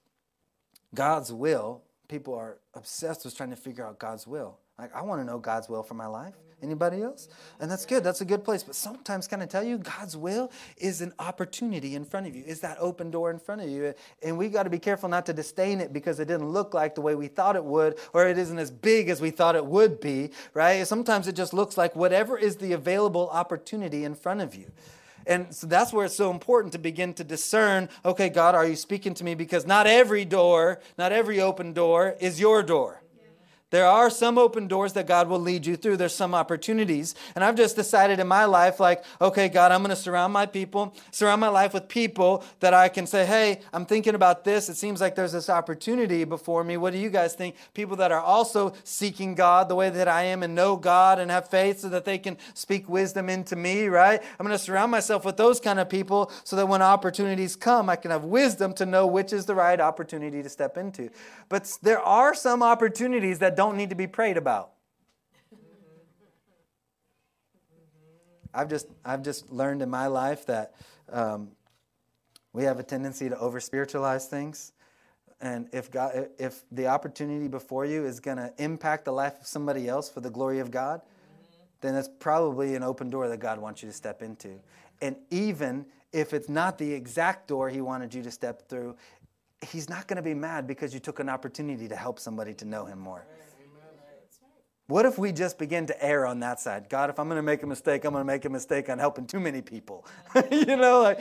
God's 0.93 1.33
will, 1.33 1.81
people 2.07 2.35
are 2.35 2.57
obsessed 2.73 3.25
with 3.25 3.35
trying 3.35 3.49
to 3.49 3.55
figure 3.55 3.85
out 3.85 3.99
God's 3.99 4.27
will. 4.27 4.59
Like, 4.77 4.95
I 4.95 5.01
want 5.01 5.19
to 5.21 5.25
know 5.25 5.39
God's 5.39 5.67
will 5.67 5.83
for 5.83 5.95
my 5.95 6.07
life. 6.07 6.35
Anybody 6.63 7.01
else? 7.01 7.27
And 7.59 7.69
that's 7.69 7.85
good. 7.85 8.03
That's 8.03 8.21
a 8.21 8.25
good 8.25 8.43
place. 8.43 8.63
But 8.63 8.75
sometimes, 8.75 9.27
can 9.27 9.41
I 9.41 9.45
tell 9.45 9.63
you, 9.63 9.77
God's 9.77 10.15
will 10.15 10.51
is 10.77 11.01
an 11.01 11.13
opportunity 11.19 11.95
in 11.95 12.05
front 12.05 12.25
of 12.27 12.35
you, 12.35 12.43
is 12.45 12.61
that 12.61 12.77
open 12.79 13.11
door 13.11 13.29
in 13.29 13.39
front 13.39 13.61
of 13.61 13.69
you. 13.69 13.93
And 14.23 14.37
we 14.37 14.49
got 14.49 14.63
to 14.63 14.69
be 14.69 14.79
careful 14.79 15.09
not 15.09 15.25
to 15.25 15.33
disdain 15.33 15.81
it 15.81 15.91
because 15.91 16.19
it 16.19 16.25
didn't 16.25 16.49
look 16.49 16.73
like 16.73 16.95
the 16.95 17.01
way 17.01 17.15
we 17.15 17.27
thought 17.27 17.55
it 17.55 17.63
would, 17.63 17.99
or 18.13 18.27
it 18.27 18.37
isn't 18.37 18.57
as 18.57 18.71
big 18.71 19.09
as 19.09 19.21
we 19.21 19.29
thought 19.29 19.55
it 19.55 19.65
would 19.65 19.99
be, 19.99 20.31
right? 20.53 20.87
Sometimes 20.87 21.27
it 21.27 21.35
just 21.35 21.53
looks 21.53 21.77
like 21.77 21.95
whatever 21.95 22.37
is 22.37 22.57
the 22.57 22.73
available 22.73 23.29
opportunity 23.29 24.05
in 24.05 24.15
front 24.15 24.41
of 24.41 24.55
you. 24.55 24.71
And 25.25 25.53
so 25.53 25.67
that's 25.67 25.93
where 25.93 26.05
it's 26.05 26.15
so 26.15 26.31
important 26.31 26.73
to 26.73 26.79
begin 26.79 27.13
to 27.15 27.23
discern 27.23 27.89
okay, 28.03 28.29
God, 28.29 28.55
are 28.55 28.65
you 28.65 28.75
speaking 28.75 29.13
to 29.15 29.23
me? 29.23 29.35
Because 29.35 29.65
not 29.65 29.87
every 29.87 30.25
door, 30.25 30.81
not 30.97 31.11
every 31.11 31.39
open 31.39 31.73
door 31.73 32.15
is 32.19 32.39
your 32.39 32.63
door. 32.63 33.02
There 33.73 33.87
are 33.87 34.11
some 34.11 34.37
open 34.37 34.67
doors 34.67 34.93
that 34.93 35.07
God 35.07 35.27
will 35.27 35.39
lead 35.39 35.65
you 35.65 35.75
through. 35.75 35.97
There's 35.97 36.13
some 36.13 36.35
opportunities. 36.35 37.15
And 37.33 37.43
I've 37.43 37.55
just 37.55 37.75
decided 37.75 38.19
in 38.19 38.27
my 38.27 38.45
life, 38.45 38.79
like, 38.79 39.03
okay, 39.19 39.49
God, 39.49 39.71
I'm 39.71 39.81
going 39.81 39.89
to 39.89 39.95
surround 39.95 40.31
my 40.31 40.45
people, 40.45 40.95
surround 41.09 41.41
my 41.41 41.47
life 41.47 41.73
with 41.73 41.87
people 41.87 42.43
that 42.59 42.75
I 42.75 42.87
can 42.87 43.07
say, 43.07 43.25
hey, 43.25 43.61
I'm 43.73 43.87
thinking 43.87 44.13
about 44.13 44.43
this. 44.43 44.69
It 44.69 44.75
seems 44.75 45.01
like 45.01 45.15
there's 45.15 45.31
this 45.31 45.49
opportunity 45.49 46.23
before 46.23 46.63
me. 46.63 46.77
What 46.77 46.93
do 46.93 46.99
you 46.99 47.09
guys 47.09 47.33
think? 47.33 47.55
People 47.73 47.95
that 47.95 48.11
are 48.11 48.21
also 48.21 48.73
seeking 48.83 49.33
God 49.33 49.69
the 49.69 49.75
way 49.75 49.89
that 49.89 50.07
I 50.07 50.21
am 50.25 50.43
and 50.43 50.53
know 50.53 50.75
God 50.75 51.17
and 51.17 51.31
have 51.31 51.49
faith 51.49 51.79
so 51.79 51.89
that 51.89 52.05
they 52.05 52.19
can 52.19 52.37
speak 52.53 52.87
wisdom 52.87 53.27
into 53.27 53.55
me, 53.55 53.87
right? 53.87 54.21
I'm 54.39 54.45
going 54.45 54.55
to 54.55 54.63
surround 54.63 54.91
myself 54.91 55.25
with 55.25 55.37
those 55.37 55.59
kind 55.59 55.79
of 55.79 55.89
people 55.89 56.31
so 56.43 56.55
that 56.57 56.67
when 56.67 56.83
opportunities 56.83 57.55
come, 57.55 57.89
I 57.89 57.95
can 57.95 58.11
have 58.11 58.23
wisdom 58.23 58.71
to 58.75 58.85
know 58.85 59.07
which 59.07 59.33
is 59.33 59.47
the 59.47 59.55
right 59.55 59.81
opportunity 59.81 60.43
to 60.43 60.49
step 60.49 60.77
into. 60.77 61.09
But 61.49 61.75
there 61.81 62.01
are 62.01 62.35
some 62.35 62.61
opportunities 62.61 63.39
that 63.39 63.55
don't 63.55 63.62
don't 63.65 63.77
need 63.77 63.89
to 63.89 63.95
be 63.95 64.07
prayed 64.07 64.37
about. 64.37 64.71
I've 68.53 68.69
just, 68.69 68.87
I've 69.03 69.23
just 69.23 69.51
learned 69.51 69.81
in 69.81 69.89
my 69.89 70.07
life 70.07 70.45
that 70.45 70.75
um, 71.11 71.49
we 72.53 72.63
have 72.65 72.79
a 72.79 72.83
tendency 72.83 73.29
to 73.29 73.37
over 73.39 73.59
spiritualize 73.59 74.27
things. 74.27 74.73
And 75.41 75.67
if, 75.73 75.91
God, 75.91 76.29
if 76.37 76.63
the 76.71 76.87
opportunity 76.87 77.47
before 77.47 77.85
you 77.85 78.05
is 78.05 78.19
going 78.19 78.37
to 78.37 78.53
impact 78.59 79.05
the 79.05 79.11
life 79.11 79.41
of 79.41 79.47
somebody 79.47 79.89
else 79.89 80.09
for 80.09 80.21
the 80.21 80.29
glory 80.29 80.59
of 80.59 80.71
God, 80.71 81.01
then 81.81 81.95
it's 81.95 82.09
probably 82.19 82.75
an 82.75 82.83
open 82.83 83.09
door 83.09 83.27
that 83.27 83.39
God 83.39 83.59
wants 83.59 83.81
you 83.83 83.89
to 83.89 83.93
step 83.93 84.21
into. 84.21 84.59
And 85.01 85.17
even 85.31 85.85
if 86.13 86.33
it's 86.33 86.47
not 86.47 86.77
the 86.77 86.93
exact 86.93 87.47
door 87.47 87.69
He 87.69 87.81
wanted 87.81 88.13
you 88.13 88.23
to 88.23 88.31
step 88.31 88.69
through, 88.69 88.95
He's 89.61 89.89
not 89.89 90.07
going 90.07 90.17
to 90.17 90.23
be 90.23 90.33
mad 90.33 90.67
because 90.67 90.93
you 90.93 90.99
took 90.99 91.19
an 91.19 91.27
opportunity 91.27 91.87
to 91.87 91.95
help 91.95 92.19
somebody 92.19 92.53
to 92.55 92.65
know 92.65 92.85
Him 92.85 92.99
more. 92.99 93.25
What 94.87 95.05
if 95.05 95.17
we 95.17 95.31
just 95.31 95.57
begin 95.57 95.85
to 95.85 96.05
err 96.05 96.25
on 96.25 96.41
that 96.41 96.59
side? 96.59 96.89
God, 96.89 97.09
if 97.09 97.17
I'm 97.17 97.27
going 97.27 97.37
to 97.37 97.43
make 97.43 97.63
a 97.63 97.67
mistake, 97.67 98.03
I'm 98.03 98.11
going 98.11 98.21
to 98.21 98.25
make 98.25 98.43
a 98.43 98.49
mistake 98.49 98.89
on 98.89 98.99
helping 98.99 99.25
too 99.25 99.39
many 99.39 99.61
people. 99.61 100.05
you 100.51 100.75
know, 100.75 101.01
like 101.01 101.19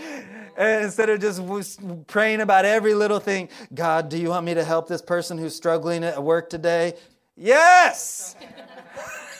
instead 0.59 1.09
of 1.11 1.20
just 1.20 1.81
praying 2.09 2.40
about 2.40 2.64
every 2.64 2.94
little 2.94 3.20
thing, 3.20 3.48
God, 3.72 4.09
do 4.09 4.18
you 4.18 4.31
want 4.31 4.44
me 4.44 4.55
to 4.55 4.64
help 4.64 4.88
this 4.88 5.01
person 5.01 5.38
who's 5.38 5.55
struggling 5.55 6.03
at 6.03 6.20
work 6.20 6.51
today? 6.51 6.94
Yes. 7.37 8.35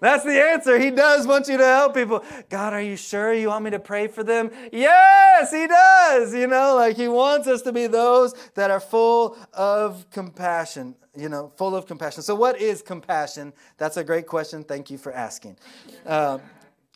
That's 0.00 0.24
the 0.24 0.40
answer. 0.40 0.78
He 0.78 0.90
does 0.90 1.26
want 1.26 1.48
you 1.48 1.56
to 1.56 1.64
help 1.64 1.94
people. 1.94 2.24
God, 2.48 2.72
are 2.72 2.82
you 2.82 2.96
sure 2.96 3.32
you 3.32 3.48
want 3.48 3.64
me 3.64 3.70
to 3.70 3.78
pray 3.78 4.08
for 4.08 4.22
them? 4.22 4.50
Yes, 4.72 5.52
He 5.52 5.66
does. 5.66 6.34
You 6.34 6.46
know, 6.46 6.74
like 6.74 6.96
He 6.96 7.08
wants 7.08 7.46
us 7.46 7.62
to 7.62 7.72
be 7.72 7.86
those 7.86 8.34
that 8.54 8.70
are 8.70 8.80
full 8.80 9.36
of 9.52 10.08
compassion 10.10 10.94
you 11.14 11.28
know, 11.28 11.52
full 11.56 11.76
of 11.76 11.86
compassion. 11.86 12.22
So, 12.22 12.34
what 12.34 12.58
is 12.58 12.80
compassion? 12.80 13.52
That's 13.76 13.98
a 13.98 14.04
great 14.04 14.26
question. 14.26 14.64
Thank 14.64 14.90
you 14.90 14.96
for 14.96 15.12
asking. 15.12 15.58
Uh, 16.06 16.38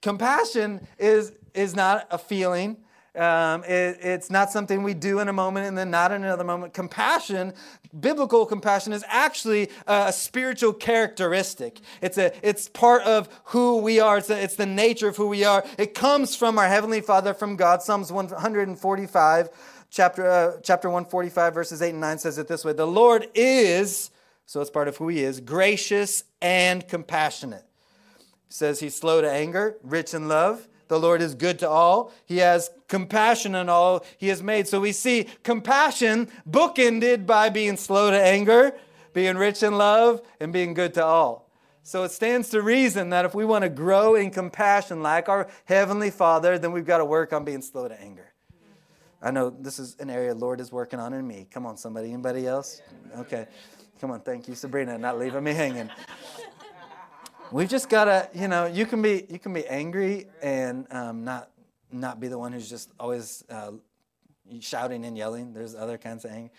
compassion 0.00 0.86
is, 0.98 1.32
is 1.54 1.76
not 1.76 2.06
a 2.10 2.16
feeling. 2.16 2.78
Um, 3.16 3.64
it, 3.64 3.98
it's 4.02 4.30
not 4.30 4.50
something 4.50 4.82
we 4.82 4.94
do 4.94 5.20
in 5.20 5.28
a 5.28 5.32
moment 5.32 5.66
and 5.66 5.76
then 5.76 5.90
not 5.90 6.12
in 6.12 6.22
another 6.22 6.44
moment. 6.44 6.74
Compassion, 6.74 7.54
biblical 7.98 8.44
compassion, 8.44 8.92
is 8.92 9.04
actually 9.08 9.70
a, 9.86 10.12
spiritual 10.12 10.72
characteristic. 10.72 11.80
It's, 12.02 12.18
a, 12.18 12.32
it's 12.46 12.68
part 12.68 13.02
of 13.02 13.28
who 13.44 13.78
we 13.78 14.00
are, 14.00 14.18
it's, 14.18 14.28
a, 14.28 14.42
it's 14.42 14.56
the 14.56 14.66
nature 14.66 15.08
of 15.08 15.16
who 15.16 15.28
we 15.28 15.44
are. 15.44 15.64
It 15.78 15.94
comes 15.94 16.36
from 16.36 16.58
our 16.58 16.68
Heavenly 16.68 17.00
Father, 17.00 17.32
from 17.32 17.56
God. 17.56 17.82
Psalms 17.82 18.12
145 18.12 19.48
chapter, 19.90 20.30
uh, 20.30 20.60
chapter 20.62 20.88
145, 20.88 21.54
verses 21.54 21.82
8 21.82 21.90
and 21.90 22.00
9 22.00 22.18
says 22.18 22.38
it 22.38 22.48
this 22.48 22.64
way 22.64 22.72
The 22.72 22.86
Lord 22.86 23.28
is, 23.34 24.10
so 24.44 24.60
it's 24.60 24.70
part 24.70 24.88
of 24.88 24.96
who 24.96 25.08
he 25.08 25.20
is, 25.20 25.40
gracious 25.40 26.24
and 26.42 26.86
compassionate. 26.86 27.64
Says 28.48 28.80
he's 28.80 28.94
slow 28.94 29.20
to 29.20 29.30
anger, 29.30 29.76
rich 29.82 30.14
in 30.14 30.28
love. 30.28 30.68
The 30.88 30.98
Lord 30.98 31.20
is 31.20 31.34
good 31.34 31.58
to 31.60 31.68
all. 31.68 32.12
He 32.24 32.38
has 32.38 32.70
compassion 32.88 33.54
on 33.54 33.68
all 33.68 34.04
he 34.18 34.28
has 34.28 34.42
made. 34.42 34.68
So 34.68 34.80
we 34.80 34.92
see 34.92 35.26
compassion 35.42 36.28
bookended 36.48 37.26
by 37.26 37.48
being 37.48 37.76
slow 37.76 38.10
to 38.10 38.20
anger, 38.20 38.72
being 39.12 39.36
rich 39.36 39.62
in 39.62 39.76
love, 39.76 40.22
and 40.40 40.52
being 40.52 40.74
good 40.74 40.94
to 40.94 41.04
all. 41.04 41.50
So 41.82 42.02
it 42.02 42.10
stands 42.10 42.48
to 42.50 42.62
reason 42.62 43.10
that 43.10 43.24
if 43.24 43.34
we 43.34 43.44
want 43.44 43.62
to 43.62 43.68
grow 43.68 44.16
in 44.16 44.30
compassion 44.30 45.02
like 45.02 45.28
our 45.28 45.48
Heavenly 45.66 46.10
Father, 46.10 46.58
then 46.58 46.72
we've 46.72 46.86
got 46.86 46.98
to 46.98 47.04
work 47.04 47.32
on 47.32 47.44
being 47.44 47.62
slow 47.62 47.86
to 47.86 48.00
anger. 48.00 48.32
I 49.22 49.30
know 49.30 49.50
this 49.50 49.78
is 49.78 49.96
an 49.98 50.10
area 50.10 50.34
the 50.34 50.40
Lord 50.40 50.60
is 50.60 50.70
working 50.70 50.98
on 50.98 51.12
in 51.12 51.26
me. 51.26 51.46
Come 51.50 51.64
on, 51.64 51.76
somebody. 51.76 52.12
Anybody 52.12 52.46
else? 52.46 52.82
Okay. 53.18 53.46
Come 54.00 54.10
on. 54.10 54.20
Thank 54.20 54.46
you, 54.46 54.54
Sabrina, 54.54 54.98
not 54.98 55.18
leaving 55.18 55.42
me 55.42 55.52
hanging. 55.52 55.90
We've 57.52 57.68
just 57.68 57.88
got 57.88 58.04
to, 58.06 58.28
you 58.34 58.48
know, 58.48 58.66
you 58.66 58.86
can 58.86 59.02
be 59.02 59.24
you 59.28 59.38
can 59.38 59.52
be 59.52 59.66
angry 59.66 60.26
and 60.42 60.86
um, 60.90 61.24
not 61.24 61.50
not 61.92 62.18
be 62.18 62.28
the 62.28 62.38
one 62.38 62.52
who's 62.52 62.68
just 62.68 62.90
always 62.98 63.44
uh, 63.48 63.72
shouting 64.60 65.04
and 65.04 65.16
yelling. 65.16 65.52
There's 65.52 65.74
other 65.74 65.96
kinds 65.98 66.24
of 66.24 66.32
anger. 66.32 66.50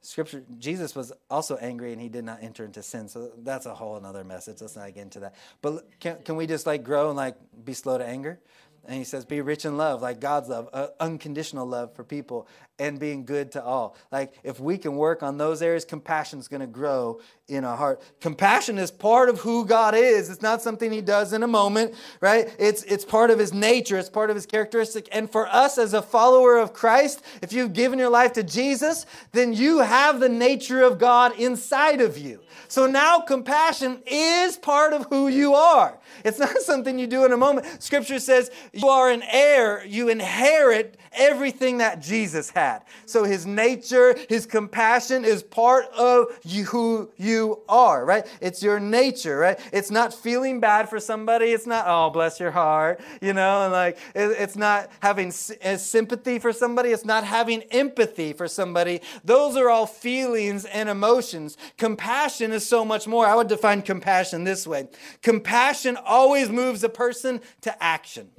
Scripture, 0.00 0.44
Jesus 0.58 0.94
was 0.94 1.12
also 1.30 1.56
angry 1.56 1.92
and 1.92 2.00
he 2.00 2.10
did 2.10 2.24
not 2.24 2.42
enter 2.42 2.62
into 2.62 2.82
sin. 2.82 3.08
So 3.08 3.32
that's 3.38 3.64
a 3.64 3.74
whole 3.74 3.96
another 3.96 4.22
message. 4.22 4.60
Let's 4.60 4.76
not 4.76 4.92
get 4.92 5.00
into 5.00 5.20
that. 5.20 5.34
But 5.62 5.88
can, 5.98 6.18
can 6.22 6.36
we 6.36 6.46
just 6.46 6.66
like 6.66 6.84
grow 6.84 7.08
and 7.08 7.16
like 7.16 7.36
be 7.64 7.72
slow 7.72 7.96
to 7.96 8.04
anger? 8.04 8.38
And 8.86 8.96
he 8.96 9.04
says, 9.04 9.24
be 9.24 9.40
rich 9.40 9.64
in 9.64 9.76
love, 9.76 10.02
like 10.02 10.20
God's 10.20 10.48
love, 10.48 10.68
uh, 10.72 10.88
unconditional 11.00 11.66
love 11.66 11.94
for 11.94 12.04
people, 12.04 12.46
and 12.78 12.98
being 12.98 13.24
good 13.24 13.52
to 13.52 13.62
all. 13.62 13.96
Like, 14.10 14.34
if 14.42 14.60
we 14.60 14.76
can 14.76 14.96
work 14.96 15.22
on 15.22 15.38
those 15.38 15.62
areas, 15.62 15.84
compassion 15.84 16.38
is 16.38 16.48
going 16.48 16.60
to 16.60 16.66
grow 16.66 17.20
in 17.48 17.64
our 17.64 17.76
heart. 17.76 18.02
Compassion 18.20 18.78
is 18.78 18.90
part 18.90 19.28
of 19.28 19.40
who 19.40 19.64
God 19.64 19.94
is. 19.94 20.28
It's 20.28 20.42
not 20.42 20.60
something 20.60 20.90
he 20.90 21.00
does 21.00 21.32
in 21.32 21.42
a 21.42 21.46
moment, 21.46 21.94
right? 22.20 22.54
It's, 22.58 22.82
it's 22.82 23.04
part 23.04 23.30
of 23.30 23.38
his 23.38 23.54
nature, 23.54 23.96
it's 23.96 24.10
part 24.10 24.28
of 24.28 24.36
his 24.36 24.44
characteristic. 24.44 25.08
And 25.12 25.30
for 25.30 25.46
us 25.46 25.78
as 25.78 25.94
a 25.94 26.02
follower 26.02 26.58
of 26.58 26.72
Christ, 26.72 27.22
if 27.42 27.52
you've 27.52 27.72
given 27.72 27.98
your 27.98 28.10
life 28.10 28.32
to 28.34 28.42
Jesus, 28.42 29.06
then 29.32 29.52
you 29.54 29.78
have 29.78 30.20
the 30.20 30.28
nature 30.28 30.82
of 30.82 30.98
God 30.98 31.38
inside 31.38 32.00
of 32.00 32.18
you. 32.18 32.40
So 32.68 32.86
now 32.86 33.20
compassion 33.20 34.02
is 34.06 34.56
part 34.56 34.92
of 34.92 35.06
who 35.06 35.28
you 35.28 35.54
are. 35.54 35.98
It's 36.24 36.38
not 36.38 36.56
something 36.58 36.98
you 36.98 37.06
do 37.06 37.24
in 37.24 37.32
a 37.32 37.36
moment. 37.36 37.82
Scripture 37.82 38.18
says 38.18 38.50
you 38.72 38.88
are 38.88 39.10
an 39.10 39.22
heir, 39.30 39.84
you 39.86 40.08
inherit 40.08 40.96
everything 41.12 41.78
that 41.78 42.00
Jesus 42.00 42.50
had. 42.50 42.80
So 43.06 43.24
his 43.24 43.46
nature, 43.46 44.16
his 44.28 44.46
compassion 44.46 45.24
is 45.24 45.42
part 45.42 45.86
of 45.96 46.26
you, 46.44 46.64
who 46.64 47.10
you 47.16 47.60
are, 47.68 48.04
right? 48.04 48.26
It's 48.40 48.62
your 48.62 48.80
nature, 48.80 49.38
right? 49.38 49.58
It's 49.72 49.90
not 49.90 50.12
feeling 50.12 50.60
bad 50.60 50.88
for 50.88 50.98
somebody. 50.98 51.46
It's 51.46 51.66
not, 51.66 51.84
oh, 51.86 52.10
bless 52.10 52.40
your 52.40 52.50
heart, 52.50 53.00
you 53.20 53.32
know, 53.32 53.64
and 53.64 53.72
like 53.72 53.98
it's 54.14 54.56
not 54.56 54.90
having 55.00 55.28
uh, 55.28 55.76
sympathy 55.76 56.38
for 56.38 56.52
somebody. 56.52 56.90
It's 56.90 57.04
not 57.04 57.24
having 57.24 57.62
empathy 57.70 58.32
for 58.32 58.48
somebody. 58.48 59.00
Those 59.24 59.56
are 59.56 59.70
all 59.70 59.86
feelings 59.86 60.64
and 60.64 60.88
emotions. 60.88 61.56
Compassion 61.78 62.52
is 62.52 62.66
so 62.66 62.84
much 62.84 63.06
more. 63.06 63.26
I 63.26 63.34
would 63.34 63.48
define 63.48 63.82
compassion 63.82 64.44
this 64.44 64.66
way 64.66 64.88
compassion 65.22 65.96
always 66.04 66.48
moves 66.48 66.84
a 66.84 66.88
person 66.88 67.40
to 67.62 67.82
action. 67.82 68.30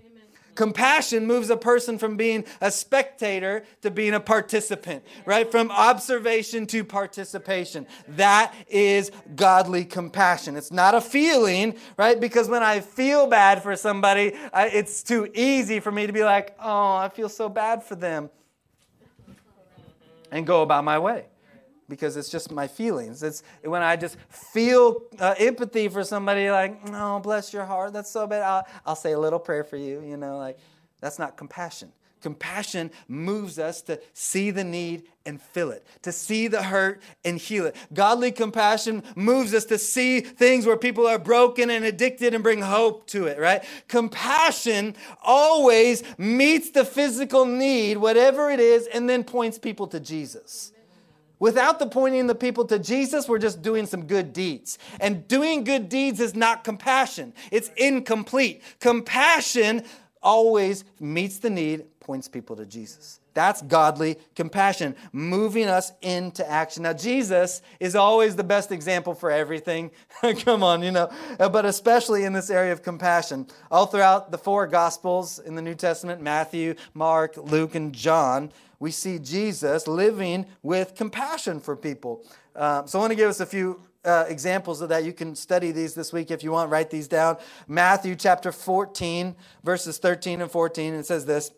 Compassion 0.56 1.28
moves 1.28 1.50
a 1.50 1.58
person 1.58 1.98
from 1.98 2.16
being 2.16 2.46
a 2.62 2.72
spectator 2.72 3.66
to 3.82 3.92
being 3.92 4.14
a 4.14 4.22
participant, 4.22 5.04
right? 5.26 5.52
From 5.52 5.70
observation 5.70 6.66
to 6.68 6.86
participation. 6.86 7.86
That 8.08 8.54
is 8.70 9.12
godly 9.36 9.84
compassion. 9.84 10.56
It's 10.56 10.72
not 10.72 10.96
a 10.96 11.02
feeling, 11.02 11.76
right? 11.98 12.18
Because 12.18 12.48
when 12.48 12.64
I 12.64 12.80
feel 12.80 13.28
bad 13.28 13.64
for 13.64 13.76
somebody, 13.76 14.34
I, 14.54 14.68
it's 14.68 15.04
too 15.04 15.30
easy 15.36 15.82
for 15.82 15.92
me 15.92 16.08
to 16.08 16.14
be 16.14 16.24
like, 16.24 16.56
oh, 16.58 16.96
I 16.96 17.10
feel 17.10 17.28
so 17.28 17.50
bad 17.50 17.84
for 17.84 17.96
them, 17.96 18.30
and 20.32 20.48
go 20.48 20.62
about 20.62 20.86
my 20.86 21.00
way 21.00 21.26
because 21.88 22.18
it's 22.18 22.30
just 22.30 22.52
my 22.52 22.68
feelings. 22.68 23.24
It's 23.24 23.44
when 23.64 23.82
I 23.82 23.96
just 23.96 24.18
feel 24.30 25.02
uh, 25.20 25.36
empathy 25.38 25.88
for 25.88 26.04
somebody, 26.04 26.50
like, 26.50 26.80
oh, 26.92 27.20
bless 27.20 27.54
your 27.54 27.66
heart, 27.66 27.94
that's 27.94 28.10
so 28.10 28.28
bad. 28.28 28.42
I'll, 28.42 28.68
I'll 28.86 28.96
say 28.96 29.12
a 29.12 29.20
little 29.20 29.40
prayer 29.40 29.64
for 29.64 29.78
you, 29.78 30.02
you 30.02 30.18
know, 30.18 30.38
like, 30.38 30.58
that's 31.00 31.20
not 31.20 31.38
compassion. 31.38 31.92
Compassion 32.22 32.90
moves 33.08 33.60
us 33.60 33.84
to 33.84 34.00
see 34.14 34.50
the 34.50 34.64
need 34.64 35.04
and 35.28 35.40
fill 35.40 35.70
it, 35.70 35.86
to 36.02 36.12
see 36.12 36.48
the 36.48 36.64
hurt 36.64 37.00
and 37.24 37.38
heal 37.38 37.68
it. 37.68 37.76
Godly 37.94 38.32
compassion 38.32 39.04
moves 39.16 39.54
us 39.54 39.66
to 39.66 39.78
see 39.78 40.22
things 40.22 40.66
where 40.66 40.78
people 40.78 41.06
are 41.06 41.20
broken 41.20 41.70
and 41.70 41.86
addicted 41.86 42.34
and 42.34 42.42
bring 42.42 42.64
hope 42.64 43.06
to 43.08 43.28
it, 43.28 43.38
right? 43.38 43.64
Compassion 43.88 44.96
always 45.22 46.02
meets 46.18 46.72
the 46.72 46.84
physical 46.84 47.46
need, 47.46 47.98
whatever 47.98 48.50
it 48.50 48.60
is, 48.60 48.88
and 48.88 49.08
then 49.08 49.24
points 49.24 49.60
people 49.60 49.86
to 49.86 50.00
Jesus. 50.00 50.72
Without 51.40 51.80
the 51.80 51.88
pointing 51.88 52.28
the 52.28 52.36
people 52.36 52.66
to 52.66 52.80
Jesus, 52.80 53.28
we're 53.28 53.40
just 53.40 53.62
doing 53.62 53.86
some 53.86 54.06
good 54.06 54.34
deeds. 54.34 54.78
And 55.00 55.28
doing 55.28 55.64
good 55.64 55.90
deeds 55.90 56.20
is 56.20 56.36
not 56.36 56.64
compassion, 56.64 57.34
it's 57.52 57.70
incomplete. 57.78 58.62
Compassion 58.80 59.84
always 60.22 60.84
meets 61.00 61.38
the 61.38 61.50
need, 61.50 61.86
points 62.00 62.28
people 62.28 62.56
to 62.56 62.66
Jesus. 62.66 63.20
That's 63.36 63.62
godly 63.62 64.18
compassion, 64.34 64.96
moving 65.12 65.68
us 65.68 65.92
into 66.02 66.50
action. 66.50 66.84
Now, 66.84 66.94
Jesus 66.94 67.62
is 67.82 67.94
always 67.94 68.38
the 68.38 68.46
best 68.46 68.72
example 68.72 69.14
for 69.14 69.30
everything. 69.30 69.92
Come 70.40 70.64
on, 70.64 70.82
you 70.82 70.92
know, 70.92 71.12
uh, 71.38 71.50
but 71.50 71.66
especially 71.66 72.24
in 72.24 72.32
this 72.32 72.50
area 72.50 72.72
of 72.72 72.82
compassion. 72.82 73.48
All 73.70 73.88
throughout 73.88 74.32
the 74.32 74.38
four 74.38 74.68
Gospels 74.68 75.40
in 75.40 75.56
the 75.56 75.62
New 75.62 75.76
Testament 75.76 76.22
Matthew, 76.22 76.76
Mark, 76.94 77.36
Luke, 77.36 77.76
and 77.76 77.92
John 77.92 78.52
we 78.86 78.92
see 78.92 79.18
Jesus 79.18 79.88
living 79.88 80.46
with 80.62 80.94
compassion 80.94 81.60
for 81.60 81.76
people. 81.76 82.24
Uh, 82.56 82.86
so 82.86 83.00
I 83.00 83.02
want 83.02 83.10
to 83.10 83.16
give 83.16 83.28
us 83.28 83.40
a 83.40 83.46
few 83.48 83.82
uh, 84.04 84.26
examples 84.28 84.80
of 84.80 84.90
that. 84.90 85.04
You 85.04 85.12
can 85.12 85.36
study 85.36 85.72
these 85.72 85.96
this 85.96 86.14
week 86.14 86.30
if 86.30 86.44
you 86.44 86.52
want, 86.52 86.70
write 86.70 86.92
these 86.92 87.08
down. 87.08 87.38
Matthew 87.68 88.16
chapter 88.16 88.52
14, 88.52 89.36
verses 89.64 89.98
13 89.98 90.40
and 90.40 90.52
14, 90.52 90.94
it 90.94 91.08
says 91.08 91.26
this. 91.26 91.50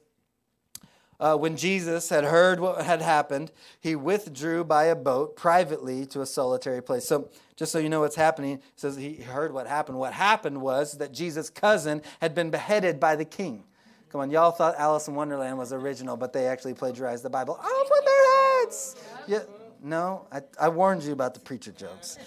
Uh, 1.20 1.36
when 1.36 1.58
Jesus 1.58 2.08
had 2.08 2.24
heard 2.24 2.62
what 2.62 2.86
had 2.86 3.02
happened, 3.02 3.52
he 3.82 3.94
withdrew 3.94 4.64
by 4.64 4.86
a 4.86 4.96
boat 4.96 5.36
privately 5.36 6.06
to 6.06 6.22
a 6.22 6.26
solitary 6.26 6.82
place. 6.82 7.06
So, 7.06 7.30
just 7.58 7.74
so 7.74 7.80
you 7.80 7.90
know 7.90 8.00
what's 8.00 8.16
happening, 8.16 8.62
says 8.78 8.96
he 8.96 9.16
heard 9.16 9.52
what 9.52 9.68
happened. 9.68 9.98
What 10.00 10.14
happened 10.14 10.62
was 10.62 10.94
that 11.00 11.12
Jesus' 11.12 11.50
cousin 11.50 12.04
had 12.22 12.34
been 12.34 12.52
beheaded 12.52 13.02
by 13.02 13.18
the 13.18 13.26
king. 13.26 13.66
Come 14.10 14.22
on, 14.22 14.32
y'all 14.32 14.52
thought 14.52 14.76
Alice 14.78 15.08
in 15.08 15.16
Wonderland 15.16 15.58
was 15.58 15.74
original, 15.74 16.16
but 16.16 16.32
they 16.32 16.48
actually 16.48 16.74
plagiarized 16.74 17.24
the 17.24 17.30
Bible 17.30 17.56
off 17.56 17.88
with 17.90 18.06
their 18.06 18.60
heads. 18.62 18.96
Yeah, 19.28 19.40
no, 19.84 20.28
I, 20.32 20.42
I 20.60 20.70
warned 20.70 21.04
you 21.04 21.12
about 21.12 21.34
the 21.34 21.42
preacher 21.42 21.72
jokes. 21.72 22.18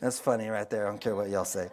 That's 0.00 0.18
funny 0.18 0.48
right 0.48 0.68
there. 0.70 0.86
I 0.86 0.90
don't 0.90 1.00
care 1.00 1.14
what 1.14 1.28
y'all 1.28 1.44
say. 1.44 1.68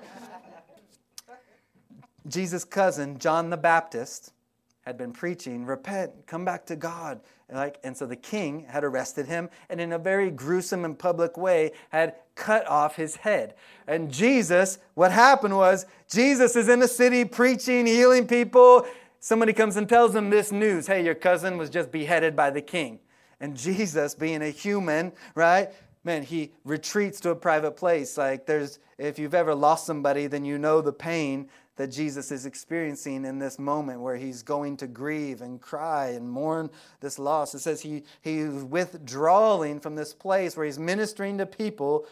Jesus' 2.28 2.66
cousin, 2.66 3.18
John 3.20 3.50
the 3.50 3.58
Baptist, 3.58 4.34
had 4.82 4.98
been 4.98 5.12
preaching, 5.12 5.66
repent, 5.66 6.12
come 6.28 6.46
back 6.46 6.66
to 6.66 6.76
God. 6.76 7.22
Like, 7.52 7.78
and 7.84 7.96
so 7.96 8.06
the 8.06 8.16
king 8.16 8.66
had 8.70 8.84
arrested 8.84 9.26
him 9.26 9.50
and 9.70 9.80
in 9.80 9.94
a 9.94 10.00
very 10.00 10.32
gruesome 10.32 10.84
and 10.86 10.98
public 10.98 11.38
way 11.38 11.72
had 11.90 12.16
cut 12.38 12.66
off 12.68 12.96
his 12.96 13.18
head. 13.18 13.56
And 13.88 14.12
Jesus, 14.12 14.80
what 14.94 15.12
happened 15.12 15.58
was, 15.58 15.86
Jesus 16.10 16.56
is 16.56 16.70
in 16.70 16.80
the 16.80 16.88
city 16.88 17.26
preaching, 17.26 17.86
healing 17.86 18.28
people. 18.28 18.86
Somebody 19.20 19.52
comes 19.52 19.76
and 19.76 19.90
tells 19.90 20.16
him 20.16 20.30
this 20.30 20.52
news 20.52 20.88
hey, 20.88 21.04
your 21.04 21.16
cousin 21.16 21.58
was 21.58 21.70
just 21.70 21.92
beheaded 21.92 22.36
by 22.36 22.50
the 22.50 22.62
king. 22.62 23.00
And 23.40 23.58
Jesus, 23.58 24.16
being 24.16 24.42
a 24.42 24.50
human, 24.50 25.12
right? 25.36 25.70
Man, 26.04 26.24
he 26.24 26.54
retreats 26.64 27.20
to 27.22 27.32
a 27.32 27.36
private 27.36 27.76
place. 27.76 28.18
Like 28.18 28.46
there's 28.46 28.80
if 28.98 29.20
you've 29.20 29.36
ever 29.36 29.54
lost 29.54 29.86
somebody, 29.86 30.28
then 30.28 30.46
you 30.46 30.58
know 30.58 30.82
the 30.82 30.94
pain 30.94 31.50
that 31.78 31.88
Jesus 31.88 32.32
is 32.32 32.46
experiencing 32.46 33.24
in 33.24 33.38
this 33.38 33.60
moment 33.60 34.02
where 34.02 34.16
he's 34.16 34.42
going 34.42 34.76
to 34.78 34.88
grieve 34.88 35.42
and 35.42 35.62
cry 35.62 36.10
and 36.10 36.30
mourn 36.30 36.70
this 37.00 37.20
loss. 37.20 37.54
It 37.54 37.60
says 37.60 37.82
he, 37.82 38.04
he's 38.22 38.50
withdrawing 38.50 39.80
from 39.80 39.96
this 39.96 40.14
place 40.14 40.58
where 40.58 40.66
he's 40.66 40.80
ministering 40.80 41.38
to 41.38 41.46
people 41.46 42.08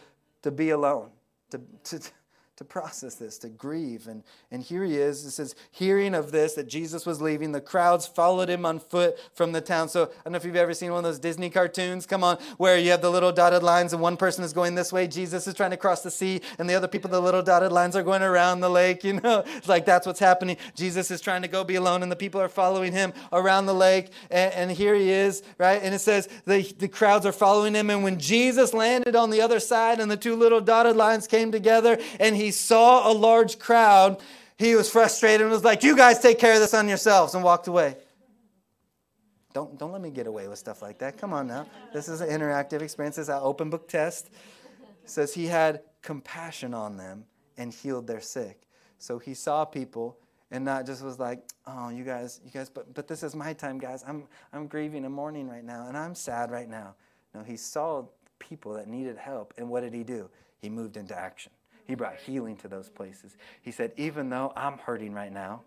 to 0.46 0.52
be 0.52 0.70
alone, 0.70 1.10
to, 1.50 1.60
to, 1.82 2.00
to 2.56 2.64
process 2.64 3.16
this, 3.16 3.36
to 3.38 3.50
grieve. 3.50 4.08
And, 4.08 4.22
and 4.50 4.62
here 4.62 4.82
he 4.82 4.96
is. 4.96 5.24
It 5.26 5.32
says, 5.32 5.54
hearing 5.70 6.14
of 6.14 6.32
this, 6.32 6.54
that 6.54 6.68
Jesus 6.68 7.04
was 7.04 7.20
leaving, 7.20 7.52
the 7.52 7.60
crowds 7.60 8.06
followed 8.06 8.48
him 8.48 8.64
on 8.64 8.78
foot 8.78 9.18
from 9.34 9.52
the 9.52 9.60
town. 9.60 9.90
So 9.90 10.04
I 10.04 10.08
don't 10.24 10.32
know 10.32 10.36
if 10.36 10.44
you've 10.44 10.56
ever 10.56 10.72
seen 10.72 10.90
one 10.90 10.98
of 10.98 11.04
those 11.04 11.18
Disney 11.18 11.50
cartoons, 11.50 12.06
come 12.06 12.24
on, 12.24 12.38
where 12.56 12.78
you 12.78 12.90
have 12.92 13.02
the 13.02 13.10
little 13.10 13.30
dotted 13.30 13.62
lines 13.62 13.92
and 13.92 14.00
one 14.00 14.16
person 14.16 14.42
is 14.42 14.54
going 14.54 14.74
this 14.74 14.90
way, 14.90 15.06
Jesus 15.06 15.46
is 15.46 15.52
trying 15.52 15.70
to 15.72 15.76
cross 15.76 16.02
the 16.02 16.10
sea, 16.10 16.40
and 16.58 16.68
the 16.68 16.74
other 16.74 16.88
people, 16.88 17.10
the 17.10 17.20
little 17.20 17.42
dotted 17.42 17.72
lines 17.72 17.94
are 17.94 18.02
going 18.02 18.22
around 18.22 18.60
the 18.60 18.70
lake. 18.70 19.04
You 19.04 19.20
know, 19.20 19.44
it's 19.56 19.68
like 19.68 19.84
that's 19.84 20.06
what's 20.06 20.20
happening. 20.20 20.56
Jesus 20.74 21.10
is 21.10 21.20
trying 21.20 21.42
to 21.42 21.48
go 21.48 21.62
be 21.62 21.74
alone, 21.74 22.02
and 22.02 22.10
the 22.10 22.16
people 22.16 22.40
are 22.40 22.48
following 22.48 22.92
him 22.92 23.12
around 23.32 23.66
the 23.66 23.74
lake. 23.74 24.10
And, 24.30 24.52
and 24.54 24.70
here 24.70 24.94
he 24.94 25.10
is, 25.10 25.42
right? 25.58 25.80
And 25.82 25.94
it 25.94 26.00
says 26.00 26.28
the, 26.46 26.62
the 26.78 26.88
crowds 26.88 27.26
are 27.26 27.32
following 27.32 27.74
him. 27.74 27.90
And 27.90 28.02
when 28.02 28.18
Jesus 28.18 28.72
landed 28.72 29.14
on 29.14 29.30
the 29.30 29.42
other 29.42 29.60
side 29.60 30.00
and 30.00 30.10
the 30.10 30.16
two 30.16 30.36
little 30.36 30.60
dotted 30.60 30.96
lines 30.96 31.26
came 31.26 31.52
together, 31.52 31.98
and 32.18 32.34
he 32.34 32.45
he 32.46 32.52
saw 32.52 33.10
a 33.10 33.12
large 33.12 33.58
crowd, 33.58 34.22
he 34.56 34.76
was 34.76 34.88
frustrated 34.88 35.40
and 35.40 35.50
was 35.50 35.64
like, 35.64 35.82
You 35.82 35.96
guys 35.96 36.20
take 36.20 36.38
care 36.38 36.54
of 36.54 36.60
this 36.60 36.74
on 36.74 36.86
yourselves, 36.88 37.34
and 37.34 37.42
walked 37.42 37.66
away. 37.66 37.96
Don't, 39.52 39.76
don't 39.78 39.90
let 39.90 40.00
me 40.00 40.10
get 40.10 40.26
away 40.26 40.46
with 40.46 40.58
stuff 40.58 40.80
like 40.80 40.98
that. 40.98 41.18
Come 41.18 41.32
on 41.32 41.46
now. 41.48 41.66
This 41.92 42.08
is 42.08 42.20
an 42.20 42.28
interactive 42.28 42.82
experience. 42.82 43.16
This 43.16 43.24
is 43.24 43.28
an 43.30 43.40
open 43.42 43.68
book 43.70 43.88
test. 43.88 44.28
It 44.28 45.10
says 45.10 45.34
he 45.34 45.46
had 45.46 45.80
compassion 46.02 46.72
on 46.74 46.96
them 46.96 47.24
and 47.56 47.72
healed 47.72 48.06
their 48.06 48.20
sick. 48.20 48.60
So 48.98 49.18
he 49.18 49.34
saw 49.34 49.64
people 49.64 50.18
and 50.50 50.64
not 50.64 50.86
just 50.86 51.02
was 51.02 51.18
like, 51.18 51.42
oh, 51.66 51.88
you 51.88 52.04
guys, 52.04 52.40
you 52.44 52.50
guys, 52.50 52.68
but, 52.68 52.92
but 52.94 53.08
this 53.08 53.22
is 53.22 53.34
my 53.34 53.54
time, 53.54 53.78
guys. 53.78 54.04
I'm, 54.06 54.24
I'm 54.52 54.66
grieving 54.66 55.04
and 55.04 55.12
mourning 55.12 55.48
right 55.48 55.64
now, 55.64 55.88
and 55.88 55.96
I'm 55.96 56.14
sad 56.14 56.50
right 56.50 56.68
now. 56.68 56.94
No, 57.34 57.42
he 57.42 57.56
saw 57.56 58.04
people 58.38 58.74
that 58.74 58.86
needed 58.86 59.16
help, 59.16 59.54
and 59.58 59.68
what 59.68 59.80
did 59.80 59.94
he 59.94 60.04
do? 60.04 60.28
He 60.60 60.68
moved 60.68 60.96
into 60.96 61.18
action. 61.18 61.50
He 61.86 61.94
brought 61.94 62.16
healing 62.16 62.56
to 62.56 62.68
those 62.68 62.88
places. 62.88 63.36
He 63.62 63.70
said, 63.70 63.92
Even 63.96 64.28
though 64.28 64.52
I'm 64.56 64.78
hurting 64.78 65.12
right 65.12 65.32
now, 65.32 65.62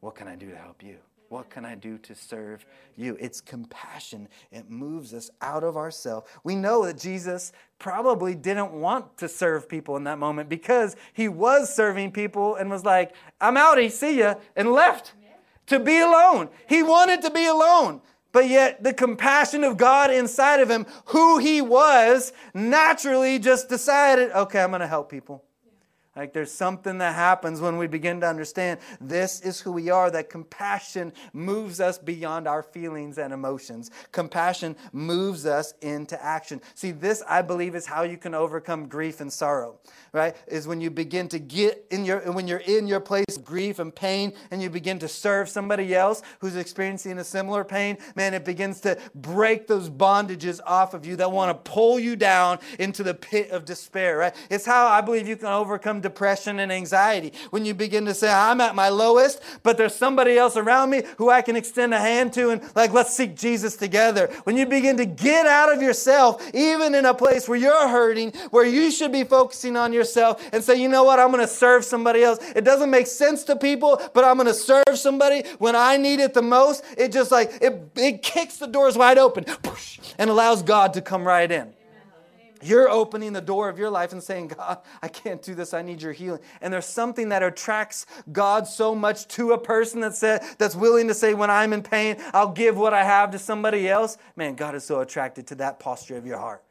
what 0.00 0.14
can 0.14 0.28
I 0.28 0.36
do 0.36 0.50
to 0.50 0.56
help 0.56 0.82
you? 0.82 0.96
What 1.28 1.48
can 1.48 1.64
I 1.64 1.76
do 1.76 1.96
to 1.98 2.14
serve 2.16 2.66
you? 2.96 3.16
It's 3.20 3.40
compassion. 3.40 4.26
It 4.50 4.68
moves 4.68 5.14
us 5.14 5.30
out 5.40 5.62
of 5.62 5.76
ourselves. 5.76 6.28
We 6.42 6.56
know 6.56 6.84
that 6.86 6.98
Jesus 6.98 7.52
probably 7.78 8.34
didn't 8.34 8.72
want 8.72 9.16
to 9.18 9.28
serve 9.28 9.68
people 9.68 9.96
in 9.96 10.02
that 10.04 10.18
moment 10.18 10.48
because 10.48 10.96
he 11.12 11.28
was 11.28 11.72
serving 11.72 12.10
people 12.10 12.56
and 12.56 12.68
was 12.68 12.84
like, 12.84 13.14
I'm 13.40 13.54
outie, 13.54 13.92
see 13.92 14.18
ya, 14.18 14.34
and 14.56 14.72
left 14.72 15.12
to 15.66 15.78
be 15.78 16.00
alone. 16.00 16.48
He 16.68 16.82
wanted 16.82 17.22
to 17.22 17.30
be 17.30 17.46
alone. 17.46 18.00
But 18.32 18.48
yet, 18.48 18.82
the 18.82 18.94
compassion 18.94 19.64
of 19.64 19.76
God 19.76 20.12
inside 20.12 20.60
of 20.60 20.70
him, 20.70 20.86
who 21.06 21.38
he 21.38 21.60
was, 21.60 22.32
naturally 22.54 23.38
just 23.38 23.68
decided, 23.68 24.30
okay, 24.30 24.62
I'm 24.62 24.70
going 24.70 24.80
to 24.80 24.86
help 24.86 25.10
people. 25.10 25.44
Like 26.20 26.34
there's 26.34 26.52
something 26.52 26.98
that 26.98 27.14
happens 27.14 27.62
when 27.62 27.78
we 27.78 27.86
begin 27.86 28.20
to 28.20 28.26
understand 28.26 28.78
this 29.00 29.40
is 29.40 29.58
who 29.58 29.72
we 29.72 29.88
are, 29.88 30.10
that 30.10 30.28
compassion 30.28 31.14
moves 31.32 31.80
us 31.80 31.96
beyond 31.96 32.46
our 32.46 32.62
feelings 32.62 33.16
and 33.16 33.32
emotions. 33.32 33.90
Compassion 34.12 34.76
moves 34.92 35.46
us 35.46 35.72
into 35.80 36.22
action. 36.22 36.60
See, 36.74 36.90
this, 36.90 37.22
I 37.26 37.40
believe, 37.40 37.74
is 37.74 37.86
how 37.86 38.02
you 38.02 38.18
can 38.18 38.34
overcome 38.34 38.86
grief 38.86 39.22
and 39.22 39.32
sorrow, 39.32 39.78
right? 40.12 40.36
Is 40.46 40.68
when 40.68 40.82
you 40.82 40.90
begin 40.90 41.26
to 41.28 41.38
get 41.38 41.86
in 41.90 42.04
your, 42.04 42.30
when 42.32 42.46
you're 42.46 42.58
in 42.58 42.86
your 42.86 43.00
place 43.00 43.38
of 43.38 43.42
grief 43.42 43.78
and 43.78 43.94
pain 43.94 44.34
and 44.50 44.62
you 44.62 44.68
begin 44.68 44.98
to 44.98 45.08
serve 45.08 45.48
somebody 45.48 45.94
else 45.94 46.20
who's 46.40 46.54
experiencing 46.54 47.18
a 47.18 47.24
similar 47.24 47.64
pain, 47.64 47.96
man, 48.14 48.34
it 48.34 48.44
begins 48.44 48.82
to 48.82 48.98
break 49.14 49.66
those 49.66 49.88
bondages 49.88 50.60
off 50.66 50.92
of 50.92 51.06
you 51.06 51.16
that 51.16 51.32
want 51.32 51.48
to 51.64 51.70
pull 51.70 51.98
you 51.98 52.14
down 52.14 52.58
into 52.78 53.02
the 53.02 53.14
pit 53.14 53.50
of 53.52 53.64
despair, 53.64 54.18
right? 54.18 54.34
It's 54.50 54.66
how 54.66 54.86
I 54.86 55.00
believe 55.00 55.26
you 55.26 55.38
can 55.38 55.46
overcome 55.46 56.02
depression 56.10 56.58
and 56.58 56.72
anxiety. 56.72 57.32
When 57.50 57.64
you 57.64 57.72
begin 57.72 58.04
to 58.06 58.14
say, 58.14 58.28
I'm 58.28 58.60
at 58.60 58.74
my 58.74 58.88
lowest, 58.88 59.40
but 59.62 59.76
there's 59.76 59.94
somebody 59.94 60.36
else 60.36 60.56
around 60.56 60.90
me 60.90 61.02
who 61.18 61.30
I 61.30 61.40
can 61.40 61.56
extend 61.56 61.94
a 61.94 61.98
hand 61.98 62.32
to 62.34 62.50
and, 62.50 62.62
like, 62.74 62.92
let's 62.92 63.14
seek 63.14 63.36
Jesus 63.36 63.76
together. 63.76 64.26
When 64.44 64.56
you 64.56 64.66
begin 64.66 64.96
to 64.96 65.06
get 65.06 65.46
out 65.46 65.72
of 65.72 65.80
yourself, 65.80 66.42
even 66.52 66.94
in 66.94 67.04
a 67.04 67.14
place 67.14 67.48
where 67.48 67.58
you're 67.58 67.88
hurting, 67.88 68.32
where 68.50 68.66
you 68.66 68.90
should 68.90 69.12
be 69.12 69.24
focusing 69.24 69.76
on 69.76 69.92
yourself 69.92 70.42
and 70.52 70.64
say, 70.64 70.80
you 70.80 70.88
know 70.88 71.04
what, 71.04 71.20
I'm 71.20 71.30
going 71.30 71.46
to 71.46 71.52
serve 71.52 71.84
somebody 71.84 72.24
else. 72.24 72.38
It 72.56 72.64
doesn't 72.64 72.90
make 72.90 73.06
sense 73.06 73.44
to 73.44 73.56
people, 73.56 74.02
but 74.12 74.24
I'm 74.24 74.36
going 74.36 74.48
to 74.48 74.54
serve 74.54 74.94
somebody 74.94 75.44
when 75.58 75.76
I 75.76 75.96
need 75.96 76.18
it 76.20 76.34
the 76.34 76.42
most. 76.42 76.84
It 76.98 77.12
just 77.12 77.30
like, 77.30 77.52
it, 77.60 77.90
it 77.96 78.22
kicks 78.22 78.56
the 78.56 78.66
doors 78.66 78.96
wide 78.96 79.18
open 79.18 79.44
and 80.18 80.28
allows 80.28 80.62
God 80.62 80.94
to 80.94 81.00
come 81.00 81.24
right 81.24 81.50
in. 81.50 81.72
You're 82.62 82.88
opening 82.88 83.32
the 83.32 83.40
door 83.40 83.68
of 83.68 83.78
your 83.78 83.90
life 83.90 84.12
and 84.12 84.22
saying, 84.22 84.48
God, 84.48 84.78
I 85.02 85.08
can't 85.08 85.42
do 85.42 85.54
this. 85.54 85.72
I 85.72 85.82
need 85.82 86.02
your 86.02 86.12
healing. 86.12 86.40
And 86.60 86.72
there's 86.72 86.86
something 86.86 87.30
that 87.30 87.42
attracts 87.42 88.06
God 88.32 88.66
so 88.66 88.94
much 88.94 89.26
to 89.28 89.52
a 89.52 89.58
person 89.58 90.00
that 90.00 90.14
said, 90.14 90.42
that's 90.58 90.76
willing 90.76 91.08
to 91.08 91.14
say, 91.14 91.34
when 91.34 91.50
I'm 91.50 91.72
in 91.72 91.82
pain, 91.82 92.16
I'll 92.32 92.52
give 92.52 92.76
what 92.76 92.92
I 92.92 93.04
have 93.04 93.30
to 93.32 93.38
somebody 93.38 93.88
else. 93.88 94.18
Man, 94.36 94.54
God 94.54 94.74
is 94.74 94.84
so 94.84 95.00
attracted 95.00 95.46
to 95.48 95.54
that 95.56 95.78
posture 95.78 96.16
of 96.16 96.26
your 96.26 96.38
heart 96.38 96.62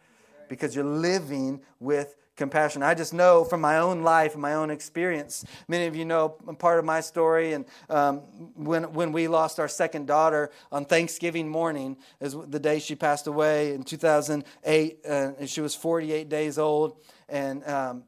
because 0.47 0.75
you're 0.75 0.83
living 0.83 1.61
with 1.79 2.15
compassion. 2.39 2.81
I 2.81 2.95
just 2.95 3.13
know 3.13 3.43
from 3.43 3.61
my 3.61 3.77
own 3.77 4.01
life 4.01 4.33
and 4.33 4.41
my 4.41 4.55
own 4.55 4.71
experience. 4.71 5.45
Many 5.67 5.85
of 5.85 5.95
you 5.95 6.05
know 6.05 6.29
part 6.57 6.79
of 6.79 6.85
my 6.85 7.01
story. 7.01 7.53
And 7.53 7.65
um, 7.89 8.21
when, 8.55 8.93
when 8.93 9.11
we 9.11 9.27
lost 9.27 9.59
our 9.59 9.67
second 9.67 10.07
daughter 10.07 10.49
on 10.71 10.85
Thanksgiving 10.85 11.47
morning, 11.47 11.97
is 12.19 12.35
the 12.47 12.59
day 12.59 12.79
she 12.79 12.95
passed 12.95 13.27
away 13.27 13.75
in 13.75 13.83
2008. 13.83 14.99
Uh, 15.05 15.09
and 15.37 15.47
she 15.47 15.61
was 15.61 15.75
48 15.75 16.29
days 16.29 16.57
old. 16.57 16.97
And 17.27 17.63
um, 17.67 18.03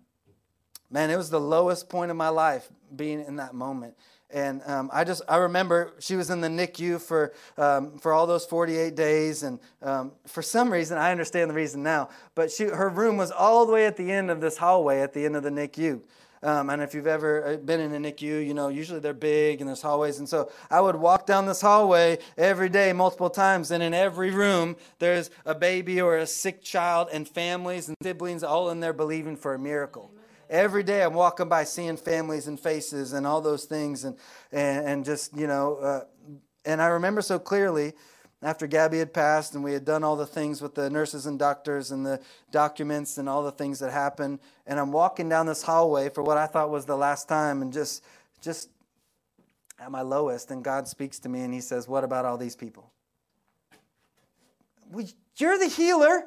man, 0.90 1.12
it 1.12 1.18
was 1.18 1.30
the 1.30 1.40
lowest 1.40 1.90
point 1.90 2.10
of 2.10 2.18
my 2.18 2.30
life 2.30 2.68
being 2.96 3.24
in 3.24 3.36
that 3.36 3.54
moment. 3.54 3.96
And 4.34 4.62
um, 4.66 4.90
I 4.94 5.04
just 5.04 5.22
I 5.28 5.38
remember 5.38 5.94
she 6.00 6.16
was 6.16 6.30
in 6.30 6.42
the 6.42 6.48
NICU 6.48 7.02
for 7.02 7.34
um, 7.58 7.98
for 8.00 8.14
all 8.14 8.26
those 8.26 8.46
48 8.46 8.96
days, 8.96 9.44
and 9.44 9.60
um, 9.82 10.12
for 10.28 10.42
some 10.42 10.72
reason 10.72 10.98
I 10.98 11.12
understand 11.12 11.50
the 11.50 11.56
reason 11.56 11.84
now. 11.84 12.10
But 12.36 12.52
she 12.52 12.66
her 12.66 12.90
room 12.90 13.18
was 13.18 13.32
all 13.32 13.66
the 13.66 13.74
way 13.74 13.86
at 13.86 13.98
the 13.98 14.12
end 14.12 14.32
of 14.32 14.42
this 14.42 14.58
hallway 14.58 15.02
at 15.02 15.14
the 15.14 15.26
end 15.26 15.36
of 15.36 15.44
the 15.44 15.50
NICU. 15.50 16.02
Um, 16.44 16.72
and 16.72 16.82
if 16.82 16.96
you've 16.96 17.08
ever 17.08 17.46
uh, 17.46 17.58
been 17.58 17.80
in 17.80 17.94
a 17.94 18.12
NICU, 18.12 18.46
you 18.46 18.56
know, 18.56 18.70
usually 18.70 19.00
they're 19.00 19.14
big 19.14 19.62
and 19.62 19.68
there's 19.68 19.82
hallways. 19.82 20.18
And 20.18 20.28
so 20.28 20.52
I 20.72 20.82
would 20.82 20.96
walk 20.96 21.28
down 21.28 21.46
this 21.46 21.62
hallway 21.62 22.18
every 22.36 22.68
day, 22.68 22.94
multiple 22.94 23.30
times. 23.30 23.70
And 23.70 23.84
in 23.84 23.94
every 23.94 24.32
room, 24.32 24.76
there's 24.98 25.30
a 25.46 25.54
baby 25.54 26.02
or 26.02 26.18
a 26.18 26.26
sick 26.26 26.64
child 26.64 27.10
and 27.14 27.28
families 27.28 27.90
and 27.90 27.98
siblings 28.02 28.44
all 28.44 28.72
in 28.72 28.80
there 28.80 28.94
believing 28.94 29.36
for 29.36 29.54
a 29.54 29.60
miracle 29.60 30.12
every 30.52 30.84
day 30.84 31.02
I'm 31.02 31.14
walking 31.14 31.48
by 31.48 31.64
seeing 31.64 31.98
families 31.98 32.48
and 32.48 32.60
faces 32.60 33.14
and 33.14 33.26
all 33.26 33.42
those 33.42 33.64
things 33.64 34.04
and, 34.04 34.18
and, 34.52 34.86
and 34.86 35.06
just, 35.06 35.36
you 35.36 35.48
know, 35.48 35.78
uh, 35.78 36.02
and 36.66 36.82
I 36.82 36.88
remember 36.88 37.22
so 37.22 37.40
clearly 37.40 37.94
after 38.44 38.68
Gabby 38.68 39.00
had 39.00 39.14
passed 39.14 39.56
and 39.56 39.64
we 39.64 39.74
had 39.74 39.86
done 39.86 40.04
all 40.04 40.16
the 40.16 40.28
things 40.28 40.62
with 40.62 40.76
the 40.76 40.90
nurses 40.90 41.26
and 41.26 41.40
doctors 41.40 41.92
and 41.92 42.06
the 42.06 42.20
documents 42.52 43.18
and 43.18 43.30
all 43.30 43.44
the 43.44 43.52
things 43.52 43.80
that 43.80 43.92
happened. 43.92 44.40
And 44.68 44.80
I'm 44.80 44.92
walking 44.92 45.30
down 45.30 45.46
this 45.46 45.64
hallway 45.64 46.10
for 46.10 46.22
what 46.22 46.38
I 46.38 46.48
thought 46.48 46.70
was 46.70 46.86
the 46.86 46.98
last 46.98 47.30
time 47.30 47.62
and 47.62 47.72
just, 47.72 48.04
just 48.42 48.70
at 49.80 49.90
my 49.90 50.02
lowest. 50.02 50.52
And 50.52 50.64
God 50.64 50.88
speaks 50.88 51.18
to 51.20 51.30
me 51.30 51.42
and 51.42 51.54
he 51.54 51.62
says, 51.62 51.88
What 51.88 52.04
about 52.04 52.26
all 52.26 52.38
these 52.38 52.56
people? 52.56 52.92
You're 55.38 55.58
the 55.58 55.68
healer. 55.68 56.26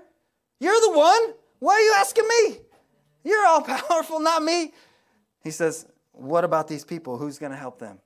You're 0.61 0.81
the 0.81 0.93
one. 0.93 1.35
Why 1.59 1.75
are 1.75 1.81
you 1.81 1.95
asking 1.99 2.27
me? 2.27 2.59
You're 3.25 3.47
all 3.47 3.63
powerful, 3.63 4.21
not 4.21 4.43
me. 4.43 4.73
He 5.43 5.51
says, 5.51 5.87
What 6.13 6.45
about 6.45 6.69
these 6.69 6.85
people? 6.85 7.19
Who's 7.19 7.39
going 7.39 7.53
to 7.53 7.59
help 7.59 7.79
them? 7.79 7.99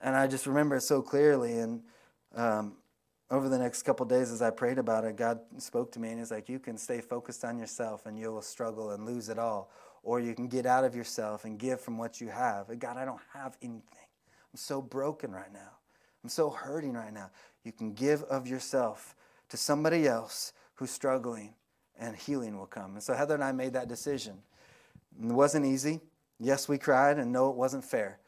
And 0.00 0.16
I 0.16 0.26
just 0.26 0.46
remember 0.46 0.76
it 0.76 0.80
so 0.82 1.00
clearly. 1.00 1.58
And 1.58 1.82
um, 2.34 2.76
over 3.30 3.48
the 3.48 3.58
next 3.58 3.84
couple 3.84 4.04
days, 4.04 4.32
as 4.32 4.42
I 4.42 4.50
prayed 4.50 4.78
about 4.78 5.04
it, 5.04 5.16
God 5.16 5.38
spoke 5.58 5.92
to 5.92 6.00
me 6.00 6.10
and 6.10 6.18
He's 6.18 6.30
like, 6.30 6.48
You 6.48 6.58
can 6.58 6.76
stay 6.76 7.00
focused 7.00 7.44
on 7.44 7.58
yourself 7.58 8.06
and 8.06 8.18
you 8.18 8.32
will 8.32 8.42
struggle 8.42 8.90
and 8.90 9.06
lose 9.06 9.28
it 9.28 9.38
all. 9.38 9.70
Or 10.02 10.18
you 10.18 10.34
can 10.34 10.48
get 10.48 10.66
out 10.66 10.84
of 10.84 10.96
yourself 10.96 11.44
and 11.44 11.58
give 11.58 11.80
from 11.80 11.96
what 11.96 12.20
you 12.20 12.28
have. 12.28 12.70
And 12.70 12.80
God, 12.80 12.96
I 12.96 13.04
don't 13.04 13.20
have 13.32 13.56
anything. 13.62 14.08
I'm 14.52 14.58
so 14.58 14.82
broken 14.82 15.30
right 15.30 15.52
now. 15.52 15.78
I'm 16.24 16.28
so 16.28 16.50
hurting 16.50 16.94
right 16.94 17.12
now. 17.12 17.30
You 17.64 17.70
can 17.70 17.92
give 17.92 18.24
of 18.24 18.48
yourself 18.48 19.14
to 19.48 19.56
somebody 19.56 20.08
else 20.08 20.52
who's 20.74 20.90
struggling 20.90 21.54
and 21.98 22.16
healing 22.16 22.58
will 22.58 22.66
come. 22.66 22.94
And 22.94 23.02
so 23.02 23.14
Heather 23.14 23.34
and 23.34 23.44
I 23.44 23.52
made 23.52 23.72
that 23.74 23.88
decision. 23.88 24.38
It 25.20 25.32
wasn't 25.32 25.66
easy. 25.66 26.00
Yes, 26.38 26.68
we 26.68 26.78
cried, 26.78 27.18
and 27.18 27.32
no, 27.32 27.50
it 27.50 27.56
wasn't 27.56 27.84
fair. 27.84 28.18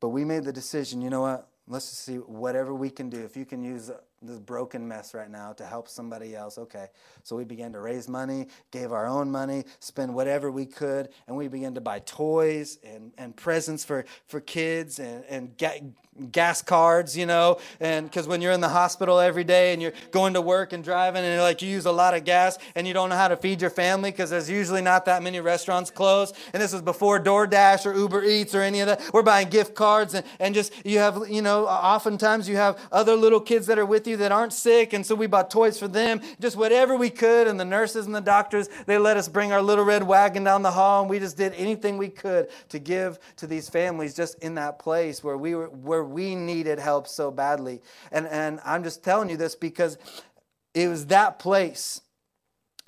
But 0.00 0.08
we 0.10 0.24
made 0.24 0.44
the 0.44 0.52
decision 0.52 1.00
you 1.00 1.10
know 1.10 1.22
what? 1.22 1.48
Let's 1.68 1.90
just 1.90 2.04
see 2.04 2.16
whatever 2.16 2.74
we 2.74 2.90
can 2.90 3.10
do. 3.10 3.24
If 3.24 3.36
you 3.36 3.44
can 3.44 3.62
use 3.62 3.90
this 4.22 4.38
broken 4.38 4.86
mess 4.86 5.14
right 5.14 5.30
now 5.30 5.52
to 5.54 5.66
help 5.66 5.88
somebody 5.88 6.36
else, 6.36 6.58
okay. 6.58 6.88
So 7.24 7.34
we 7.34 7.44
began 7.44 7.72
to 7.72 7.80
raise 7.80 8.08
money, 8.08 8.46
gave 8.70 8.92
our 8.92 9.06
own 9.06 9.30
money, 9.30 9.64
spend 9.80 10.14
whatever 10.14 10.52
we 10.52 10.64
could, 10.64 11.08
and 11.26 11.36
we 11.36 11.48
began 11.48 11.74
to 11.74 11.80
buy 11.80 11.98
toys 12.00 12.78
and, 12.84 13.12
and 13.18 13.34
presents 13.34 13.84
for, 13.84 14.04
for 14.28 14.40
kids 14.40 15.00
and, 15.00 15.24
and 15.28 15.56
get, 15.56 15.82
gas 16.32 16.62
cards, 16.62 17.16
you 17.16 17.26
know, 17.26 17.58
and 17.80 18.06
because 18.06 18.26
when 18.26 18.40
you're 18.40 18.52
in 18.52 18.60
the 18.60 18.68
hospital 18.68 19.18
every 19.18 19.44
day 19.44 19.72
and 19.72 19.82
you're 19.82 19.92
going 20.10 20.34
to 20.34 20.40
work 20.40 20.72
and 20.72 20.82
driving 20.82 21.24
and 21.24 21.40
like 21.40 21.62
you 21.62 21.68
use 21.68 21.86
a 21.86 21.92
lot 21.92 22.14
of 22.14 22.24
gas 22.24 22.58
and 22.74 22.86
you 22.86 22.94
don't 22.94 23.08
know 23.08 23.16
how 23.16 23.28
to 23.28 23.36
feed 23.36 23.60
your 23.60 23.70
family 23.70 24.10
because 24.10 24.30
there's 24.30 24.50
usually 24.50 24.82
not 24.82 25.04
that 25.04 25.22
many 25.22 25.40
restaurants 25.40 25.90
closed. 25.90 26.34
And 26.52 26.62
this 26.62 26.72
was 26.72 26.82
before 26.82 27.20
DoorDash 27.20 27.86
or 27.86 27.94
Uber 27.94 28.24
Eats 28.24 28.54
or 28.54 28.62
any 28.62 28.80
of 28.80 28.86
that. 28.86 29.02
We're 29.12 29.22
buying 29.22 29.48
gift 29.48 29.74
cards 29.74 30.14
and, 30.14 30.24
and 30.38 30.54
just 30.54 30.72
you 30.84 30.98
have, 30.98 31.22
you 31.28 31.42
know, 31.42 31.66
oftentimes 31.66 32.48
you 32.48 32.56
have 32.56 32.80
other 32.92 33.14
little 33.14 33.40
kids 33.40 33.66
that 33.66 33.78
are 33.78 33.86
with 33.86 34.06
you 34.06 34.16
that 34.18 34.32
aren't 34.32 34.52
sick. 34.52 34.92
And 34.92 35.04
so 35.04 35.14
we 35.14 35.26
bought 35.26 35.50
toys 35.50 35.78
for 35.78 35.88
them, 35.88 36.20
just 36.40 36.56
whatever 36.56 36.96
we 36.96 37.10
could. 37.10 37.46
And 37.46 37.58
the 37.58 37.64
nurses 37.64 38.06
and 38.06 38.14
the 38.14 38.20
doctors, 38.20 38.68
they 38.86 38.98
let 38.98 39.16
us 39.16 39.28
bring 39.28 39.52
our 39.52 39.62
little 39.62 39.84
red 39.84 40.02
wagon 40.02 40.44
down 40.44 40.62
the 40.62 40.70
hall 40.70 41.02
and 41.02 41.10
we 41.10 41.18
just 41.18 41.36
did 41.36 41.52
anything 41.54 41.98
we 41.98 42.08
could 42.08 42.48
to 42.70 42.78
give 42.78 43.18
to 43.36 43.46
these 43.46 43.68
families 43.68 44.14
just 44.14 44.38
in 44.40 44.54
that 44.54 44.78
place 44.78 45.22
where 45.22 45.36
we 45.36 45.54
were, 45.54 45.68
where 45.68 46.05
we 46.08 46.34
needed 46.34 46.78
help 46.78 47.06
so 47.06 47.30
badly. 47.30 47.82
And, 48.12 48.26
and 48.26 48.60
I'm 48.64 48.82
just 48.84 49.02
telling 49.02 49.28
you 49.28 49.36
this 49.36 49.54
because 49.54 49.98
it 50.74 50.88
was 50.88 51.06
that 51.06 51.38
place, 51.38 52.00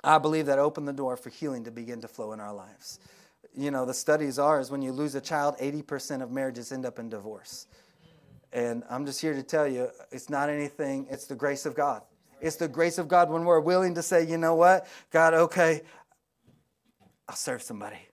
I 0.03 0.17
believe, 0.17 0.45
that 0.47 0.59
opened 0.59 0.87
the 0.87 0.93
door 0.93 1.17
for 1.17 1.29
healing 1.29 1.63
to 1.65 1.71
begin 1.71 2.01
to 2.01 2.07
flow 2.07 2.33
in 2.33 2.39
our 2.39 2.53
lives. 2.53 2.99
You 3.55 3.71
know, 3.71 3.85
the 3.85 3.93
studies 3.93 4.37
are 4.37 4.59
is 4.59 4.69
when 4.71 4.81
you 4.81 4.91
lose 4.91 5.15
a 5.15 5.21
child, 5.21 5.57
80% 5.57 6.21
of 6.21 6.31
marriages 6.31 6.71
end 6.71 6.85
up 6.85 6.99
in 6.99 7.09
divorce. 7.09 7.67
And 8.51 8.83
I'm 8.89 9.05
just 9.05 9.21
here 9.21 9.33
to 9.33 9.43
tell 9.43 9.67
you, 9.67 9.89
it's 10.11 10.29
not 10.29 10.49
anything, 10.49 11.07
it's 11.09 11.25
the 11.25 11.35
grace 11.35 11.65
of 11.65 11.75
God. 11.75 12.01
It's 12.41 12.55
the 12.55 12.67
grace 12.67 12.97
of 12.97 13.07
God 13.07 13.29
when 13.29 13.43
we're 13.43 13.59
willing 13.59 13.95
to 13.95 14.01
say, 14.01 14.25
you 14.25 14.37
know 14.37 14.55
what, 14.55 14.87
God, 15.11 15.33
okay, 15.33 15.81
I'll 17.27 17.35
serve 17.35 17.61
somebody. 17.61 18.08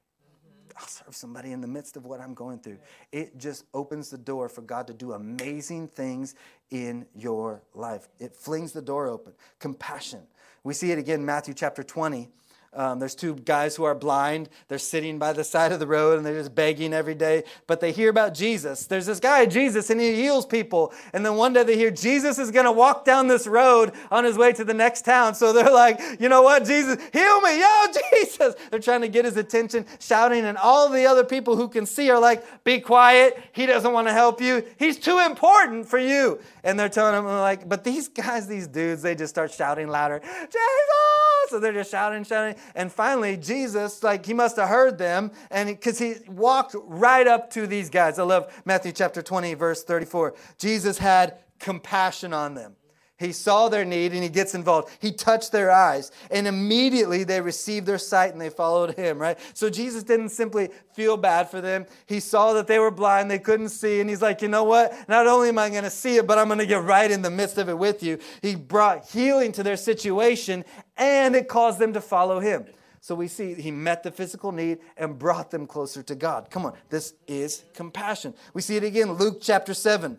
I'll 0.79 0.87
serve 0.87 1.15
somebody 1.15 1.53
in 1.53 1.61
the 1.61 1.67
midst 1.67 1.97
of 1.97 2.05
what 2.05 2.21
I'm 2.21 2.35
going 2.35 2.59
through. 2.59 2.79
It 3.11 3.39
just 3.39 3.65
opens 3.73 4.11
the 4.11 4.19
door 4.19 4.49
for 4.49 4.61
God 4.63 4.87
to 4.89 4.95
do 4.95 5.13
amazing 5.13 5.89
things 5.89 6.35
in 6.71 7.07
your 7.15 7.63
life. 7.75 8.09
It 8.19 8.35
flings 8.35 8.73
the 8.73 8.83
door 8.83 9.07
open. 9.07 9.33
Compassion. 9.59 10.21
We 10.65 10.75
see 10.75 10.91
it 10.93 10.99
again 10.99 11.21
in 11.21 11.27
Matthew 11.27 11.55
chapter 11.55 11.83
20. 11.83 12.29
Um, 12.77 12.99
there's 12.99 13.15
two 13.15 13.37
guys 13.37 13.75
who 13.75 13.85
are 13.85 13.95
blind. 13.95 14.51
They're 14.69 14.79
sitting 14.79 15.19
by 15.19 15.33
the 15.33 15.45
side 15.45 15.73
of 15.73 15.81
the 15.81 15.87
road 15.87 16.19
and 16.19 16.27
they're 16.27 16.39
just 16.39 16.55
begging 16.55 16.93
every 16.93 17.15
day. 17.15 17.45
But 17.67 17.81
they 17.81 17.91
hear 17.91 18.11
about 18.11 18.35
Jesus. 18.35 18.87
There's 18.87 19.07
this 19.07 19.19
guy, 19.19 19.47
Jesus, 19.47 19.89
and 19.89 19.99
he 19.99 20.15
heals 20.15 20.45
people. 20.45 20.93
And 21.15 21.25
then 21.25 21.37
one 21.37 21.55
day 21.55 21.63
they 21.63 21.77
hear 21.77 21.91
Jesus 21.91 22.39
is 22.39 22.51
going 22.51 22.67
to 22.67 22.73
walk 22.73 23.07
down 23.07 23.29
this 23.29 23.47
road 23.47 23.93
on 24.11 24.25
his 24.25 24.37
way 24.37 24.53
to 24.53 24.63
the 24.63 24.75
next 24.75 25.07
town. 25.07 25.35
So 25.35 25.55
they're 25.55 25.73
like, 25.73 25.99
you 26.21 26.29
know 26.29 26.43
what, 26.43 26.67
Jesus, 26.67 27.03
heal 27.13 27.41
me. 27.41 27.61
Yo, 27.61 27.87
Jesus. 28.13 28.55
They're 28.71 28.79
trying 28.79 29.01
to 29.01 29.09
get 29.09 29.25
his 29.25 29.39
attention, 29.39 29.87
shouting. 29.99 30.45
And 30.45 30.59
all 30.59 30.91
the 30.91 31.07
other 31.07 31.25
people 31.25 31.57
who 31.57 31.69
can 31.69 31.87
see 31.87 32.11
are 32.11 32.21
like, 32.21 32.63
be 32.63 32.81
quiet. 32.81 33.43
He 33.53 33.65
doesn't 33.65 33.93
want 33.93 34.07
to 34.09 34.13
help 34.13 34.43
you. 34.43 34.63
He's 34.79 34.99
too 34.99 35.19
important 35.21 35.89
for 35.89 35.99
you. 35.99 36.41
And 36.63 36.79
they're 36.79 36.91
telling 36.91 37.19
him, 37.19 37.25
like, 37.25 37.67
but 37.67 37.85
these 37.85 38.09
guys, 38.09 38.47
these 38.47 38.67
dudes, 38.67 39.01
they 39.01 39.15
just 39.15 39.33
start 39.33 39.51
shouting 39.51 39.89
louder, 39.89 40.21
Jesus! 40.21 41.27
So 41.49 41.61
they're 41.61 41.73
just 41.73 41.91
shouting, 41.91 42.25
shouting. 42.25 42.57
And 42.75 42.93
finally, 42.93 43.37
Jesus, 43.37 44.03
like, 44.03 44.27
he 44.27 44.35
must 44.35 44.57
have 44.57 44.69
heard 44.69 44.99
them, 44.99 45.31
and 45.51 45.69
because 45.69 45.99
he, 45.99 46.15
he 46.15 46.29
walked 46.29 46.75
right 46.85 47.27
up 47.27 47.51
to 47.51 47.67
these 47.67 47.91
guys. 47.91 48.19
I 48.19 48.25
love 48.25 48.53
Matthew 48.65 48.93
chapter 48.93 49.23
20, 49.23 49.55
verse 49.55 49.85
34. 49.85 50.35
Jesus 50.59 50.99
had 50.99 51.39
compassion 51.59 52.33
on 52.33 52.55
them. 52.55 52.77
He 53.19 53.33
saw 53.33 53.71
their 53.71 53.85
need 53.85 54.13
and 54.13 54.23
he 54.23 54.29
gets 54.29 54.55
involved. 54.55 54.95
He 55.01 55.11
touched 55.11 55.51
their 55.51 55.71
eyes 55.71 56.11
and 56.31 56.47
immediately 56.47 57.25
they 57.25 57.41
received 57.41 57.87
their 57.87 57.99
sight 57.99 58.33
and 58.33 58.41
they 58.41 58.51
followed 58.51 58.95
him, 58.95 59.19
right? 59.19 59.39
So 59.55 59.71
Jesus 59.71 60.03
didn't 60.03 60.29
simply 60.29 60.69
feel 60.93 61.17
bad 61.17 61.51
for 61.51 61.63
them. 61.63 61.87
He 62.05 62.21
saw 62.21 62.53
that 62.53 62.67
they 62.67 62.79
were 62.79 62.91
blind, 62.91 63.31
they 63.31 63.39
couldn't 63.39 63.71
see, 63.71 64.01
and 64.01 64.11
he's 64.11 64.21
like, 64.21 64.43
you 64.43 64.49
know 64.49 64.65
what? 64.65 65.09
Not 65.09 65.27
only 65.27 65.49
am 65.49 65.59
I 65.59 65.71
going 65.71 65.85
to 65.85 65.91
see 65.91 66.17
it, 66.17 66.27
but 66.27 66.37
I'm 66.37 66.49
going 66.49 66.59
to 66.59 66.67
get 66.67 66.83
right 66.83 67.11
in 67.11 67.23
the 67.23 67.31
midst 67.31 67.57
of 67.57 67.71
it 67.71 67.79
with 67.79 68.03
you. 68.03 68.19
He 68.43 68.55
brought 68.55 69.09
healing 69.09 69.53
to 69.53 69.63
their 69.63 69.79
situation 69.79 70.65
and 70.99 71.35
it 71.35 71.49
caused 71.49 71.79
them 71.79 71.95
to 71.95 72.03
follow 72.03 72.41
him. 72.41 72.67
So 73.01 73.15
we 73.15 73.29
see 73.29 73.55
he 73.55 73.71
met 73.71 74.03
the 74.03 74.11
physical 74.11 74.53
need 74.53 74.79
and 74.97 75.19
brought 75.19 75.51
them 75.51 75.67
closer 75.67 76.03
to 76.03 76.15
God. 76.15 76.51
Come 76.51 76.67
on, 76.67 76.75
this 76.91 77.15
is 77.27 77.63
compassion. 77.73 78.35
We 78.53 78.61
see 78.63 78.77
it 78.77 78.85
again, 78.85 79.13
Luke 79.13 79.39
chapter 79.41 79.75
7. 79.75 80.19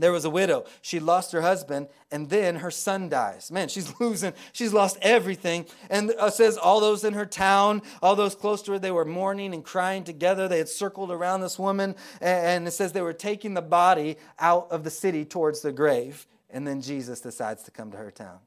There 0.00 0.12
was 0.12 0.24
a 0.24 0.30
widow. 0.30 0.64
She 0.80 0.98
lost 0.98 1.32
her 1.32 1.42
husband, 1.42 1.88
and 2.10 2.30
then 2.30 2.56
her 2.56 2.70
son 2.70 3.10
dies. 3.10 3.50
Man, 3.50 3.68
she's 3.68 3.92
losing. 4.00 4.32
She's 4.52 4.72
lost 4.72 4.96
everything. 5.02 5.66
And 5.90 6.10
it 6.10 6.32
says 6.32 6.56
all 6.56 6.80
those 6.80 7.04
in 7.04 7.12
her 7.14 7.26
town, 7.26 7.82
all 8.02 8.16
those 8.16 8.34
close 8.34 8.62
to 8.62 8.72
her, 8.72 8.78
they 8.78 8.90
were 8.90 9.04
mourning 9.04 9.52
and 9.52 9.62
crying 9.62 10.02
together. 10.02 10.48
They 10.48 10.58
had 10.58 10.68
circled 10.68 11.10
around 11.10 11.42
this 11.42 11.58
woman, 11.58 11.94
and 12.20 12.66
it 12.66 12.70
says 12.70 12.92
they 12.92 13.02
were 13.02 13.12
taking 13.12 13.54
the 13.54 13.62
body 13.62 14.16
out 14.38 14.68
of 14.70 14.84
the 14.84 14.90
city 14.90 15.24
towards 15.24 15.60
the 15.60 15.72
grave. 15.72 16.26
And 16.48 16.66
then 16.66 16.80
Jesus 16.80 17.20
decides 17.20 17.62
to 17.64 17.70
come 17.70 17.90
to 17.90 17.98
her 17.98 18.10
town. 18.10 18.38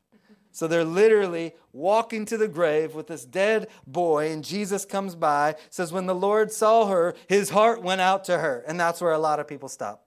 So 0.51 0.67
they're 0.67 0.83
literally 0.83 1.53
walking 1.71 2.25
to 2.25 2.37
the 2.37 2.47
grave 2.47 2.93
with 2.93 3.07
this 3.07 3.25
dead 3.25 3.69
boy, 3.87 4.31
and 4.31 4.43
Jesus 4.43 4.85
comes 4.85 5.15
by. 5.15 5.55
Says, 5.69 5.91
When 5.91 6.05
the 6.05 6.15
Lord 6.15 6.51
saw 6.51 6.87
her, 6.87 7.15
his 7.27 7.49
heart 7.49 7.81
went 7.81 8.01
out 8.01 8.23
to 8.25 8.37
her. 8.37 8.63
And 8.67 8.79
that's 8.79 9.01
where 9.01 9.13
a 9.13 9.19
lot 9.19 9.39
of 9.39 9.47
people 9.47 9.67
stop. 9.69 10.05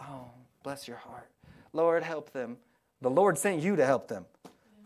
Oh, 0.00 0.31
Bless 0.62 0.86
your 0.86 0.98
heart. 0.98 1.28
Lord, 1.72 2.02
help 2.02 2.32
them. 2.32 2.58
The 3.00 3.10
Lord 3.10 3.36
sent 3.36 3.62
you 3.62 3.76
to 3.76 3.84
help 3.84 4.08
them. 4.08 4.26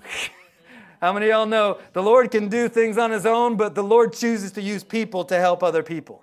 How 1.00 1.12
many 1.12 1.26
of 1.26 1.30
y'all 1.30 1.46
know 1.46 1.78
the 1.92 2.02
Lord 2.02 2.30
can 2.30 2.48
do 2.48 2.68
things 2.68 2.96
on 2.96 3.10
his 3.10 3.26
own, 3.26 3.56
but 3.56 3.74
the 3.74 3.82
Lord 3.82 4.14
chooses 4.14 4.52
to 4.52 4.62
use 4.62 4.82
people 4.82 5.24
to 5.24 5.38
help 5.38 5.62
other 5.62 5.82
people? 5.82 6.22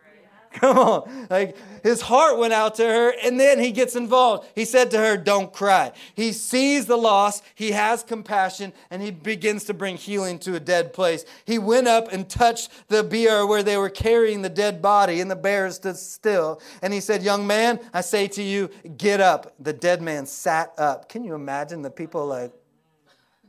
Come 0.59 0.77
on. 0.77 1.27
Like 1.29 1.55
his 1.81 2.01
heart 2.01 2.37
went 2.37 2.53
out 2.53 2.75
to 2.75 2.83
her 2.83 3.13
and 3.23 3.39
then 3.39 3.59
he 3.59 3.71
gets 3.71 3.95
involved. 3.95 4.47
He 4.55 4.65
said 4.65 4.91
to 4.91 4.97
her, 4.97 5.17
Don't 5.17 5.51
cry. 5.51 5.91
He 6.15 6.31
sees 6.31 6.85
the 6.85 6.95
loss, 6.95 7.41
he 7.55 7.71
has 7.71 8.03
compassion, 8.03 8.71
and 8.91 9.01
he 9.01 9.09
begins 9.11 9.63
to 9.65 9.73
bring 9.73 9.97
healing 9.97 10.37
to 10.39 10.55
a 10.55 10.59
dead 10.59 10.93
place. 10.93 11.25
He 11.45 11.57
went 11.57 11.87
up 11.87 12.11
and 12.13 12.29
touched 12.29 12.69
the 12.87 13.03
bier 13.03 13.47
where 13.47 13.63
they 13.63 13.77
were 13.77 13.89
carrying 13.89 14.43
the 14.43 14.49
dead 14.49 14.81
body, 14.81 15.21
and 15.21 15.29
the 15.29 15.35
bear 15.35 15.69
stood 15.71 15.97
still. 15.97 16.61
And 16.81 16.93
he 16.93 16.99
said, 16.99 17.23
Young 17.23 17.47
man, 17.47 17.79
I 17.93 18.01
say 18.01 18.27
to 18.29 18.43
you, 18.43 18.69
get 18.97 19.21
up. 19.21 19.53
The 19.59 19.73
dead 19.73 20.01
man 20.01 20.25
sat 20.25 20.73
up. 20.77 21.09
Can 21.09 21.23
you 21.23 21.33
imagine 21.33 21.81
the 21.81 21.89
people 21.89 22.27
like, 22.27 22.51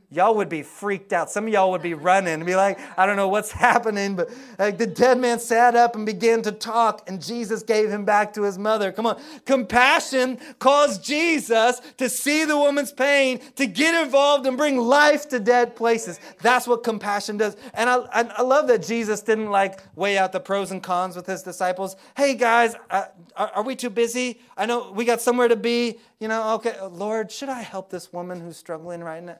y'all 0.09 0.35
would 0.35 0.49
be 0.49 0.61
freaked 0.61 1.13
out. 1.13 1.29
Some 1.29 1.47
of 1.47 1.53
y'all 1.53 1.71
would 1.71 1.81
be 1.81 1.93
running 1.93 2.33
and 2.33 2.45
be 2.45 2.55
like, 2.55 2.79
I 2.97 3.05
don't 3.05 3.15
know 3.15 3.27
what's 3.27 3.51
happening. 3.65 4.15
But 4.15 4.29
like 4.57 4.77
the 4.77 4.87
dead 4.87 5.19
man 5.19 5.39
sat 5.39 5.75
up 5.75 5.95
and 5.95 6.05
began 6.05 6.41
to 6.43 6.51
talk, 6.51 7.03
and 7.07 7.21
Jesus 7.21 7.63
gave 7.63 7.89
him 7.89 8.05
back 8.05 8.33
to 8.33 8.43
his 8.43 8.57
mother. 8.57 8.91
Come 8.91 9.05
on. 9.05 9.21
Compassion 9.45 10.37
caused 10.59 11.03
Jesus 11.03 11.81
to 11.97 12.09
see 12.09 12.45
the 12.45 12.57
woman's 12.57 12.91
pain, 12.91 13.39
to 13.55 13.65
get 13.65 14.03
involved 14.03 14.45
and 14.45 14.57
bring 14.57 14.77
life 14.77 15.27
to 15.29 15.39
dead 15.39 15.75
places. 15.75 16.19
That's 16.41 16.67
what 16.67 16.83
compassion 16.83 17.37
does. 17.37 17.57
And 17.73 17.89
I, 17.89 17.97
I, 18.11 18.21
I 18.37 18.41
love 18.41 18.67
that 18.67 18.83
Jesus 18.83 19.21
didn't 19.21 19.49
like 19.49 19.81
weigh 19.95 20.17
out 20.17 20.31
the 20.31 20.39
pros 20.39 20.71
and 20.71 20.81
cons 20.81 21.15
with 21.15 21.25
his 21.25 21.43
disciples. 21.43 21.95
Hey, 22.15 22.35
guys, 22.35 22.75
uh, 22.89 23.05
are, 23.35 23.51
are 23.55 23.63
we 23.63 23.75
too 23.75 23.89
busy? 23.89 24.39
I 24.57 24.65
know 24.65 24.91
we 24.91 25.05
got 25.05 25.21
somewhere 25.21 25.47
to 25.47 25.55
be. 25.55 25.99
You 26.19 26.27
know, 26.27 26.55
okay, 26.55 26.75
Lord, 26.89 27.31
should 27.31 27.49
I 27.49 27.61
help 27.61 27.89
this 27.89 28.13
woman 28.13 28.39
who's 28.39 28.57
struggling 28.57 29.03
right 29.03 29.23
now? 29.23 29.39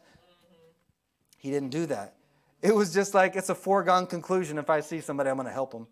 He 1.46 1.52
didn't 1.52 1.70
do 1.70 1.86
that. 1.86 2.16
It 2.64 2.74
was 2.74 2.92
just 2.92 3.14
like 3.14 3.36
it's 3.36 3.50
a 3.50 3.56
foregone 3.56 4.08
conclusion. 4.08 4.58
If 4.58 4.68
I 4.68 4.80
see 4.80 5.00
somebody, 5.00 5.30
I'm 5.30 5.36
going 5.36 5.46
to 5.46 5.54
help 5.54 5.74
them. 5.74 5.86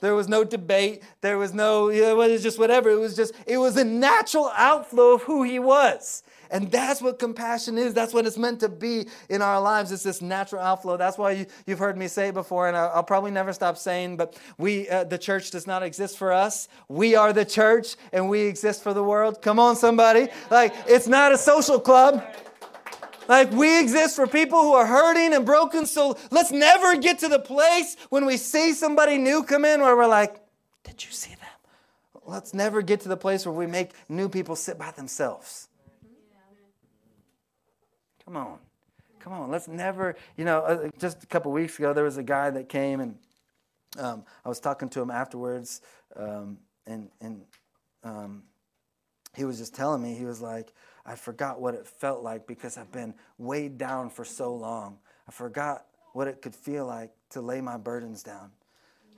There 0.00 0.14
was 0.14 0.28
no 0.28 0.44
debate. 0.44 1.02
There 1.22 1.38
was 1.38 1.54
no, 1.54 1.88
it 1.88 2.14
was 2.14 2.42
just 2.42 2.58
whatever. 2.58 2.90
It 2.90 2.98
was 2.98 3.16
just, 3.16 3.32
it 3.46 3.56
was 3.56 3.78
a 3.78 3.84
natural 3.84 4.52
outflow 4.54 5.14
of 5.14 5.22
who 5.22 5.44
he 5.44 5.58
was. 5.58 6.22
And 6.50 6.70
that's 6.70 7.00
what 7.00 7.18
compassion 7.18 7.78
is. 7.78 7.94
That's 7.94 8.12
what 8.12 8.26
it's 8.26 8.36
meant 8.36 8.60
to 8.60 8.68
be 8.68 9.06
in 9.30 9.40
our 9.40 9.58
lives. 9.62 9.92
It's 9.92 10.02
this 10.02 10.20
natural 10.20 10.60
outflow. 10.60 10.98
That's 10.98 11.16
why 11.16 11.30
you, 11.30 11.46
have 11.68 11.78
heard 11.78 11.96
me 11.96 12.06
say 12.06 12.30
before, 12.30 12.68
and 12.68 12.76
I'll, 12.76 12.90
I'll 12.96 13.02
probably 13.02 13.30
never 13.30 13.54
stop 13.54 13.78
saying, 13.78 14.18
but 14.18 14.38
we, 14.58 14.90
uh, 14.90 15.04
the 15.04 15.16
church 15.16 15.52
does 15.52 15.66
not 15.66 15.82
exist 15.82 16.18
for 16.18 16.32
us. 16.32 16.68
We 16.88 17.14
are 17.14 17.32
the 17.32 17.46
church, 17.46 17.96
and 18.12 18.28
we 18.28 18.40
exist 18.42 18.82
for 18.82 18.92
the 18.92 19.02
world. 19.02 19.40
Come 19.40 19.58
on, 19.58 19.74
somebody. 19.74 20.28
Like, 20.50 20.74
it's 20.86 21.08
not 21.08 21.32
a 21.32 21.38
social 21.38 21.80
club. 21.80 22.22
Like 23.28 23.50
we 23.52 23.80
exist 23.80 24.16
for 24.16 24.26
people 24.26 24.62
who 24.62 24.72
are 24.72 24.86
hurting 24.86 25.34
and 25.34 25.44
broken. 25.44 25.86
So 25.86 26.16
let's 26.30 26.52
never 26.52 26.96
get 26.96 27.18
to 27.20 27.28
the 27.28 27.38
place 27.38 27.96
when 28.08 28.26
we 28.26 28.36
see 28.36 28.72
somebody 28.72 29.18
new 29.18 29.42
come 29.42 29.64
in 29.64 29.80
where 29.80 29.96
we're 29.96 30.06
like, 30.06 30.40
Did 30.84 31.04
you 31.04 31.10
see 31.10 31.30
them? 31.30 31.40
Let's 32.24 32.52
never 32.52 32.82
get 32.82 33.00
to 33.00 33.08
the 33.08 33.16
place 33.16 33.46
where 33.46 33.54
we 33.54 33.66
make 33.66 33.92
new 34.08 34.28
people 34.28 34.56
sit 34.56 34.78
by 34.78 34.90
themselves. 34.90 35.68
Come 38.24 38.36
on. 38.36 38.58
Come 39.20 39.32
on. 39.32 39.50
Let's 39.50 39.68
never, 39.68 40.16
you 40.36 40.44
know, 40.44 40.60
uh, 40.60 40.88
just 40.98 41.22
a 41.22 41.26
couple 41.26 41.52
weeks 41.52 41.78
ago, 41.78 41.92
there 41.92 42.04
was 42.04 42.16
a 42.16 42.24
guy 42.24 42.50
that 42.50 42.68
came 42.68 43.00
and 43.00 43.16
um, 43.98 44.24
I 44.44 44.48
was 44.48 44.60
talking 44.60 44.88
to 44.90 45.00
him 45.00 45.10
afterwards, 45.10 45.80
um, 46.16 46.58
and, 46.86 47.08
and 47.20 47.42
um, 48.04 48.42
he 49.34 49.44
was 49.44 49.58
just 49.58 49.74
telling 49.74 50.02
me, 50.02 50.14
he 50.14 50.24
was 50.24 50.40
like, 50.40 50.72
I 51.06 51.14
forgot 51.14 51.60
what 51.60 51.74
it 51.74 51.86
felt 51.86 52.22
like 52.22 52.46
because 52.46 52.76
I've 52.76 52.90
been 52.90 53.14
weighed 53.38 53.78
down 53.78 54.10
for 54.10 54.24
so 54.24 54.54
long. 54.54 54.98
I 55.28 55.32
forgot 55.32 55.86
what 56.12 56.26
it 56.26 56.42
could 56.42 56.54
feel 56.54 56.86
like 56.86 57.12
to 57.30 57.40
lay 57.40 57.60
my 57.60 57.76
burdens 57.76 58.22
down. 58.22 58.50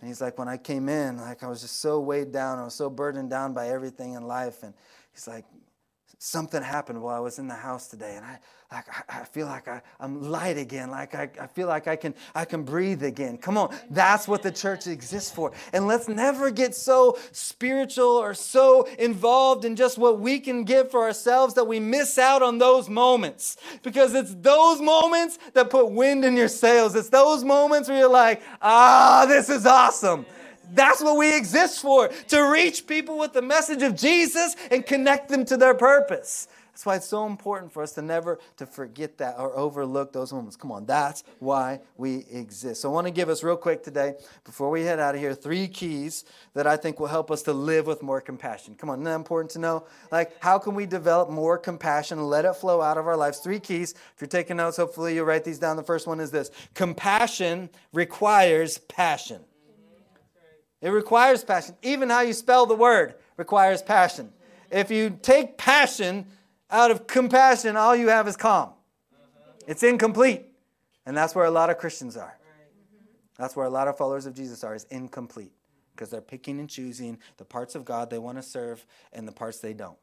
And 0.01 0.09
he's 0.09 0.21
like, 0.21 0.39
when 0.39 0.49
I 0.49 0.57
came 0.57 0.89
in, 0.89 1.17
like 1.17 1.43
I 1.43 1.49
was 1.49 1.63
just 1.63 1.81
so 1.81 1.99
weighed 1.99 2.31
down. 2.31 2.59
I 2.59 2.65
was 2.65 2.75
so 2.75 2.91
burdened 2.91 3.31
down 3.31 3.55
by 3.55 3.71
everything 3.71 4.13
in 4.15 4.27
life. 4.27 4.63
And 4.63 4.75
he's 5.13 5.27
like, 5.27 5.45
something 6.19 6.63
happened 6.63 7.01
while 7.01 7.17
I 7.17 7.21
was 7.21 7.39
in 7.39 7.49
the 7.49 7.55
house 7.55 7.89
today, 7.89 8.17
and 8.17 8.25
I 8.25 8.39
like 8.71 8.85
I, 8.91 9.21
I 9.21 9.25
feel 9.25 9.47
like 9.47 9.67
I, 9.67 9.81
I'm 9.99 10.31
light 10.31 10.59
again. 10.59 10.91
Like 10.91 11.15
I, 11.15 11.31
I 11.41 11.47
feel 11.47 11.69
like 11.69 11.89
I 11.89 11.97
can 11.97 12.15
I 12.35 12.45
can 12.45 12.65
breathe 12.65 13.03
again. 13.03 13.39
Come 13.39 13.57
on, 13.57 13.75
that's 13.89 14.29
what 14.29 14.43
the 14.43 14.53
church 14.53 14.87
exists 14.87 15.31
for. 15.31 15.53
And 15.73 15.87
let's 15.87 16.07
never 16.07 16.51
get 16.51 16.75
so 16.75 17.19
spiritual 17.33 18.11
or 18.11 18.35
so 18.35 18.83
involved 18.99 19.65
in 19.65 19.75
just 19.75 19.97
what 19.97 20.21
we 20.21 20.39
can 20.39 20.65
give 20.65 20.91
for 20.91 21.03
ourselves 21.03 21.55
that 21.55 21.65
we 21.65 21.81
miss 21.81 22.19
out 22.19 22.43
on 22.43 22.59
those 22.59 22.91
moments. 22.91 23.57
Because 23.83 24.15
it's 24.15 24.35
those 24.35 24.83
moments 24.83 25.39
that 25.55 25.71
put 25.71 25.91
wind 25.91 26.25
in 26.25 26.37
your 26.37 26.49
sails. 26.49 26.95
It's 26.95 27.09
those 27.09 27.45
moments 27.45 27.89
where 27.89 27.97
you're 27.97 28.11
like, 28.11 28.43
ah, 28.61 29.25
this 29.27 29.49
is 29.49 29.65
awesome. 29.65 30.27
That's 30.73 31.03
what 31.03 31.17
we 31.17 31.37
exist 31.37 31.81
for 31.81 32.09
to 32.09 32.41
reach 32.43 32.87
people 32.87 33.19
with 33.19 33.33
the 33.33 33.43
message 33.43 33.83
of 33.83 33.97
Jesus 33.97 34.57
and 34.71 34.85
connect 34.85 35.29
them 35.29 35.45
to 35.47 35.57
their 35.57 35.75
purpose. 35.75 36.49
That's 36.79 36.87
why 36.87 36.95
it's 36.95 37.09
so 37.09 37.27
important 37.27 37.73
for 37.73 37.83
us 37.83 37.95
to 37.95 38.03
never 38.03 38.39
to 38.59 38.65
forget 38.65 39.19
that 39.19 39.35
or 39.37 39.53
overlook 39.59 40.13
those 40.13 40.33
moments. 40.33 40.55
Come 40.55 40.71
on, 40.71 40.87
that's 40.87 41.25
why 41.41 41.81
we 41.97 42.25
exist. 42.31 42.83
So 42.83 42.89
I 42.89 42.93
want 42.93 43.09
to 43.09 43.11
give 43.11 43.29
us 43.29 43.43
real 43.43 43.57
quick 43.57 43.83
today 43.83 44.15
before 44.45 44.71
we 44.71 44.83
head 44.83 45.01
out 45.01 45.17
of 45.17 45.21
here 45.21 45.35
three 45.35 45.67
keys 45.67 46.25
that 46.55 46.69
I 46.69 46.77
think 46.77 47.01
will 47.01 47.09
help 47.09 47.33
us 47.33 47.43
to 47.43 47.53
live 47.53 47.89
with 47.89 48.01
more 48.01 48.21
compassion. 48.21 48.77
Come 48.77 48.91
on, 48.91 48.99
isn't 48.99 49.05
that 49.07 49.17
important 49.17 49.51
to 49.55 49.59
know? 49.59 49.87
Like 50.13 50.41
how 50.41 50.57
can 50.61 50.77
we 50.77 50.87
develop 50.87 51.31
more 51.31 51.59
compassion 51.59 52.19
and 52.19 52.29
let 52.29 52.45
it 52.45 52.55
flow 52.55 52.81
out 52.81 52.97
of 52.97 53.09
our 53.09 53.17
lives? 53.17 53.39
Three 53.39 53.59
keys. 53.59 53.95
If 54.15 54.21
you're 54.21 54.29
taking 54.29 54.59
notes, 54.59 54.77
hopefully 54.77 55.17
you'll 55.17 55.27
write 55.27 55.43
these 55.43 55.59
down. 55.59 55.77
The 55.77 55.83
first 55.83 56.07
one 56.07 56.21
is 56.21 56.31
this. 56.31 56.53
Compassion 56.75 57.71
requires 57.93 58.79
passion. 58.79 59.41
It 60.81 60.91
requires 60.91 61.43
passion. 61.45 61.77
Even 61.83 62.11
how 62.11 62.21
you 62.21 62.33
spell 62.33 62.67
the 62.67 62.75
word 62.75 63.15
requires 63.37 63.83
passion. 63.83 64.33
If 64.71 64.91
you 64.91 65.19
take 65.23 65.57
passion 65.57 66.27
out 66.71 66.91
of 66.91 67.07
compassion, 67.07 67.77
all 67.77 67.97
you 67.97 68.09
have 68.09 68.29
is 68.29 68.37
calm. 68.37 68.71
It's 69.67 69.83
incomplete. 69.83 70.47
And 71.07 71.17
that's 71.17 71.35
where 71.35 71.47
a 71.47 71.51
lot 71.51 71.71
of 71.71 71.79
Christians 71.79 72.17
are. 72.17 72.39
That's 73.39 73.57
where 73.57 73.67
a 73.67 73.71
lot 73.71 73.89
of 73.89 73.97
followers 73.97 74.27
of 74.27 74.35
Jesus 74.35 74.63
are, 74.65 74.75
is 74.75 74.85
incomplete. 74.91 75.53
Because 75.95 76.11
they're 76.11 76.21
picking 76.21 76.61
and 76.61 76.69
choosing 76.69 77.19
the 77.39 77.45
parts 77.45 77.75
of 77.75 77.85
God 77.85 78.09
they 78.11 78.19
want 78.19 78.39
to 78.39 78.43
serve 78.43 78.87
and 79.13 79.27
the 79.27 79.33
parts 79.33 79.59
they 79.59 79.73
don't 79.73 79.99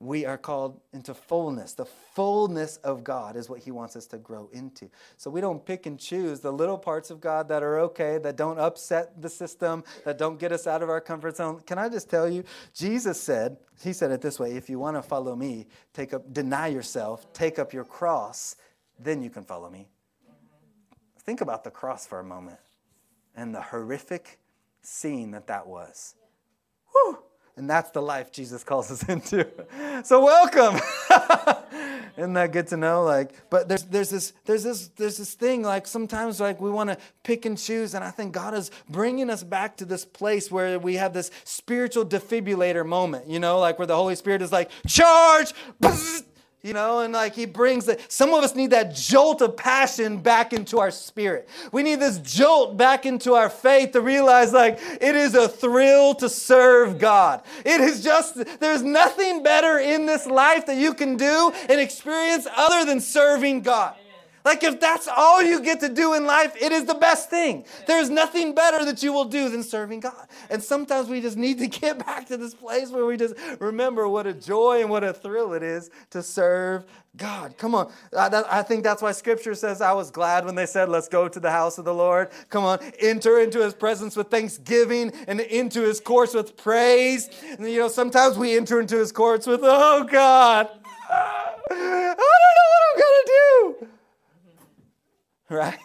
we 0.00 0.24
are 0.24 0.38
called 0.38 0.80
into 0.94 1.12
fullness. 1.12 1.74
The 1.74 1.84
fullness 1.84 2.78
of 2.78 3.04
God 3.04 3.36
is 3.36 3.50
what 3.50 3.60
He 3.60 3.70
wants 3.70 3.96
us 3.96 4.06
to 4.08 4.18
grow 4.18 4.48
into. 4.50 4.88
So 5.18 5.30
we 5.30 5.42
don't 5.42 5.64
pick 5.64 5.84
and 5.84 6.00
choose 6.00 6.40
the 6.40 6.50
little 6.50 6.78
parts 6.78 7.10
of 7.10 7.20
God 7.20 7.48
that 7.48 7.62
are 7.62 7.78
okay, 7.80 8.16
that 8.18 8.36
don't 8.36 8.58
upset 8.58 9.20
the 9.20 9.28
system, 9.28 9.84
that 10.06 10.16
don't 10.16 10.38
get 10.38 10.52
us 10.52 10.66
out 10.66 10.82
of 10.82 10.88
our 10.88 11.02
comfort 11.02 11.36
zone. 11.36 11.60
Can 11.66 11.78
I 11.78 11.90
just 11.90 12.08
tell 12.08 12.28
you, 12.28 12.44
Jesus 12.74 13.20
said, 13.20 13.58
He 13.82 13.92
said 13.92 14.10
it 14.10 14.22
this 14.22 14.40
way 14.40 14.56
if 14.56 14.70
you 14.70 14.78
want 14.78 14.96
to 14.96 15.02
follow 15.02 15.36
me, 15.36 15.66
take 15.92 16.14
up, 16.14 16.32
deny 16.32 16.68
yourself, 16.68 17.30
take 17.34 17.58
up 17.58 17.74
your 17.74 17.84
cross, 17.84 18.56
then 18.98 19.22
you 19.22 19.28
can 19.28 19.44
follow 19.44 19.68
me. 19.68 19.86
Think 21.24 21.42
about 21.42 21.62
the 21.62 21.70
cross 21.70 22.06
for 22.06 22.20
a 22.20 22.24
moment 22.24 22.58
and 23.36 23.54
the 23.54 23.60
horrific 23.60 24.38
scene 24.80 25.32
that 25.32 25.46
that 25.48 25.66
was. 25.66 26.14
Whew. 26.92 27.18
And 27.60 27.68
that's 27.68 27.90
the 27.90 28.00
life 28.00 28.32
Jesus 28.32 28.64
calls 28.64 28.90
us 28.90 29.02
into. 29.08 29.46
So 30.02 30.24
welcome. 30.24 30.80
Isn't 32.16 32.32
that 32.32 32.52
good 32.52 32.68
to 32.68 32.78
know? 32.78 33.04
Like, 33.04 33.34
but 33.50 33.68
there's 33.68 33.82
there's 33.82 34.08
this 34.08 34.32
there's 34.46 34.62
this 34.62 34.88
there's 34.96 35.18
this 35.18 35.34
thing 35.34 35.60
like 35.60 35.86
sometimes 35.86 36.40
like 36.40 36.58
we 36.58 36.70
want 36.70 36.88
to 36.88 36.96
pick 37.22 37.44
and 37.44 37.58
choose, 37.58 37.92
and 37.92 38.02
I 38.02 38.10
think 38.12 38.32
God 38.32 38.54
is 38.54 38.70
bringing 38.88 39.28
us 39.28 39.44
back 39.44 39.76
to 39.76 39.84
this 39.84 40.06
place 40.06 40.50
where 40.50 40.78
we 40.78 40.94
have 40.94 41.12
this 41.12 41.30
spiritual 41.44 42.06
defibrillator 42.06 42.86
moment. 42.86 43.28
You 43.28 43.40
know, 43.40 43.58
like 43.58 43.78
where 43.78 43.86
the 43.86 43.94
Holy 43.94 44.14
Spirit 44.14 44.40
is 44.40 44.52
like 44.52 44.70
charge. 44.86 45.52
You 46.62 46.74
know, 46.74 47.00
and 47.00 47.14
like 47.14 47.34
he 47.34 47.46
brings 47.46 47.86
that. 47.86 48.12
Some 48.12 48.34
of 48.34 48.44
us 48.44 48.54
need 48.54 48.70
that 48.70 48.94
jolt 48.94 49.40
of 49.40 49.56
passion 49.56 50.18
back 50.18 50.52
into 50.52 50.78
our 50.78 50.90
spirit. 50.90 51.48
We 51.72 51.82
need 51.82 52.00
this 52.00 52.18
jolt 52.18 52.76
back 52.76 53.06
into 53.06 53.32
our 53.32 53.48
faith 53.48 53.92
to 53.92 54.02
realize 54.02 54.52
like 54.52 54.78
it 55.00 55.16
is 55.16 55.34
a 55.34 55.48
thrill 55.48 56.14
to 56.16 56.28
serve 56.28 56.98
God. 56.98 57.42
It 57.64 57.80
is 57.80 58.04
just, 58.04 58.60
there's 58.60 58.82
nothing 58.82 59.42
better 59.42 59.78
in 59.78 60.04
this 60.04 60.26
life 60.26 60.66
that 60.66 60.76
you 60.76 60.92
can 60.92 61.16
do 61.16 61.50
and 61.68 61.80
experience 61.80 62.46
other 62.54 62.84
than 62.84 63.00
serving 63.00 63.62
God. 63.62 63.94
Like, 64.44 64.64
if 64.64 64.80
that's 64.80 65.08
all 65.08 65.42
you 65.42 65.60
get 65.62 65.80
to 65.80 65.88
do 65.88 66.14
in 66.14 66.24
life, 66.24 66.56
it 66.60 66.72
is 66.72 66.86
the 66.86 66.94
best 66.94 67.28
thing. 67.28 67.64
There's 67.86 68.08
nothing 68.08 68.54
better 68.54 68.84
that 68.84 69.02
you 69.02 69.12
will 69.12 69.26
do 69.26 69.48
than 69.48 69.62
serving 69.62 70.00
God. 70.00 70.28
And 70.48 70.62
sometimes 70.62 71.08
we 71.08 71.20
just 71.20 71.36
need 71.36 71.58
to 71.58 71.66
get 71.66 71.98
back 72.06 72.26
to 72.28 72.36
this 72.36 72.54
place 72.54 72.90
where 72.90 73.04
we 73.04 73.16
just 73.16 73.34
remember 73.58 74.08
what 74.08 74.26
a 74.26 74.32
joy 74.32 74.80
and 74.80 74.90
what 74.90 75.04
a 75.04 75.12
thrill 75.12 75.52
it 75.52 75.62
is 75.62 75.90
to 76.10 76.22
serve 76.22 76.84
God. 77.16 77.58
Come 77.58 77.74
on. 77.74 77.92
I, 78.16 78.62
think 78.62 78.84
that's 78.84 79.02
why 79.02 79.12
scripture 79.12 79.54
says, 79.54 79.80
I 79.80 79.92
was 79.92 80.10
glad 80.10 80.44
when 80.44 80.54
they 80.54 80.66
said, 80.66 80.88
Let's 80.88 81.08
go 81.08 81.28
to 81.28 81.40
the 81.40 81.50
house 81.50 81.76
of 81.76 81.84
the 81.84 81.94
Lord. 81.94 82.30
Come 82.50 82.64
on. 82.64 82.78
Enter 83.00 83.40
into 83.40 83.60
his 83.62 83.74
presence 83.74 84.16
with 84.16 84.28
thanksgiving 84.28 85.12
and 85.26 85.40
into 85.40 85.82
his 85.82 86.00
courts 86.00 86.34
with 86.34 86.56
praise. 86.56 87.28
And, 87.58 87.68
you 87.68 87.78
know, 87.78 87.88
sometimes 87.88 88.38
we 88.38 88.56
enter 88.56 88.80
into 88.80 88.96
his 88.96 89.10
courts 89.12 89.46
with, 89.46 89.60
Oh, 89.62 90.04
God. 90.04 90.68
I 91.10 91.74
don't 91.74 92.16
know 92.16 92.16
what 92.16 92.82
I'm 92.88 93.00
going 93.00 93.24
to 93.24 93.26
do. 93.26 93.88
right? 95.54 95.78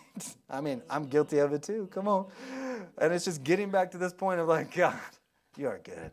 I 0.48 0.62
mean, 0.62 0.84
I'm 0.92 1.08
guilty 1.08 1.40
of 1.40 1.52
it 1.52 1.64
too. 1.64 1.90
Come 1.92 2.08
on. 2.08 2.28
And 3.00 3.12
it's 3.12 3.26
just 3.26 3.44
getting 3.44 3.72
back 3.72 3.92
to 3.92 3.98
this 3.98 4.14
point 4.14 4.40
of 4.40 4.48
like, 4.48 4.74
God, 4.76 4.94
you 5.58 5.68
are 5.68 5.80
good. 5.84 6.12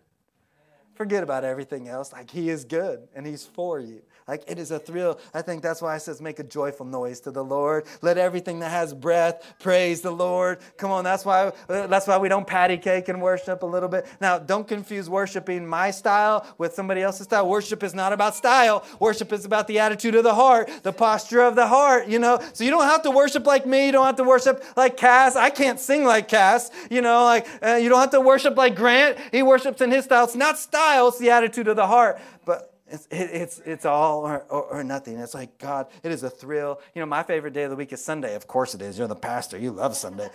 Forget 0.95 1.23
about 1.23 1.45
everything 1.45 1.87
else. 1.87 2.13
Like, 2.13 2.31
He 2.31 2.49
is 2.49 2.65
good 2.65 3.09
and 3.15 3.27
He's 3.27 3.45
for 3.45 3.79
you. 3.79 4.01
Like 4.29 4.45
it 4.47 4.59
is 4.59 4.71
a 4.71 4.79
thrill. 4.79 5.19
I 5.35 5.43
think 5.43 5.63
that's 5.63 5.83
why 5.83 5.97
it 5.97 6.01
says 6.01 6.21
make 6.21 6.39
a 6.39 6.45
joyful 6.45 6.87
noise 6.87 7.21
to 7.21 7.31
the 7.31 7.43
Lord. 7.43 7.87
Let 8.03 8.19
everything 8.19 8.61
that 8.61 8.71
has 8.71 8.95
breath 8.95 9.55
praise 9.59 10.01
the 10.01 10.11
Lord. 10.11 10.59
Come 10.77 10.91
on, 10.91 11.05
that's 11.05 11.25
why 11.25 11.53
that's 11.67 12.07
why 12.07 12.19
we 12.19 12.29
don't 12.29 12.47
patty 12.47 12.79
cake 12.79 13.09
and 13.09 13.21
worship 13.21 13.63
a 13.63 13.67
little 13.67 13.89
bit. 13.89 14.07
Now, 14.21 14.39
don't 14.39 14.67
confuse 14.67 15.11
worshiping 15.11 15.67
my 15.67 15.91
style 15.91 16.47
with 16.59 16.75
somebody 16.75 17.03
else's 17.03 17.25
style. 17.25 17.49
Worship 17.49 17.83
is 17.83 17.95
not 17.95 18.13
about 18.13 18.35
style. 18.35 18.85
Worship 19.01 19.33
is 19.33 19.45
about 19.45 19.67
the 19.67 19.79
attitude 19.79 20.15
of 20.15 20.25
the 20.25 20.35
heart, 20.35 20.71
the 20.83 20.93
posture 20.93 21.43
of 21.43 21.57
the 21.57 21.67
heart, 21.67 22.09
you 22.09 22.19
know. 22.19 22.41
So 22.53 22.65
you 22.65 22.71
don't 22.71 22.85
have 22.85 23.03
to 23.03 23.11
worship 23.11 23.47
like 23.47 23.67
me, 23.67 23.87
you 23.87 23.93
don't 23.93 24.07
have 24.07 24.17
to 24.17 24.25
worship 24.25 24.65
like 24.77 24.97
Cass. 24.97 25.37
I 25.37 25.51
can't 25.51 25.81
sing 25.81 26.05
like 26.05 26.29
Cass, 26.29 26.71
you 26.91 27.03
know, 27.03 27.25
like 27.25 27.47
uh, 27.63 27.75
you 27.75 27.89
don't 27.89 28.01
have 28.01 28.11
to 28.11 28.21
worship 28.21 28.57
like 28.57 28.77
Grant. 28.77 29.19
He 29.31 29.43
worships 29.43 29.81
in 29.81 29.91
his 29.91 30.05
style. 30.05 30.25
It's 30.25 30.37
not 30.37 30.59
style, 30.59 31.09
it's 31.09 31.19
the 31.19 31.31
attitude 31.31 31.69
of 31.69 31.77
the 31.77 31.87
heart. 31.87 32.21
But 32.45 32.72
it's, 32.93 33.09
it's, 33.11 33.59
it's 33.65 33.85
all 33.87 34.27
or, 34.27 34.45
or, 34.51 34.63
or, 34.65 34.85
nothing. 34.85 35.19
It's 35.19 35.33
like, 35.33 35.57
God, 35.59 35.87
it 36.03 36.13
is 36.13 36.23
a 36.23 36.31
thrill. 36.31 36.79
You 36.95 37.01
know, 37.01 37.07
my 37.07 37.23
favorite 37.23 37.55
day 37.55 37.63
of 37.63 37.71
the 37.71 37.77
week 37.77 37.93
is 37.93 38.05
Sunday. 38.05 38.35
Of 38.35 38.47
course 38.47 38.75
it 38.75 38.83
is. 38.83 38.99
You're 38.99 39.09
the 39.09 39.17
pastor. 39.17 39.59
You 39.59 39.71
love 39.71 39.97
Sunday. 39.97 40.29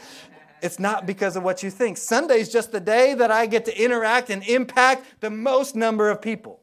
It's 0.63 0.79
not 0.79 1.05
because 1.05 1.35
of 1.35 1.43
what 1.43 1.61
you 1.61 1.69
think. 1.69 1.97
Sunday 1.97 2.39
is 2.39 2.51
just 2.51 2.71
the 2.71 2.79
day 2.79 3.13
that 3.13 3.29
I 3.29 3.45
get 3.45 3.65
to 3.65 3.81
interact 3.83 4.31
and 4.31 4.43
impact 4.43 5.05
the 5.19 5.29
most 5.29 5.75
number 5.75 6.09
of 6.09 6.19
people. 6.19 6.61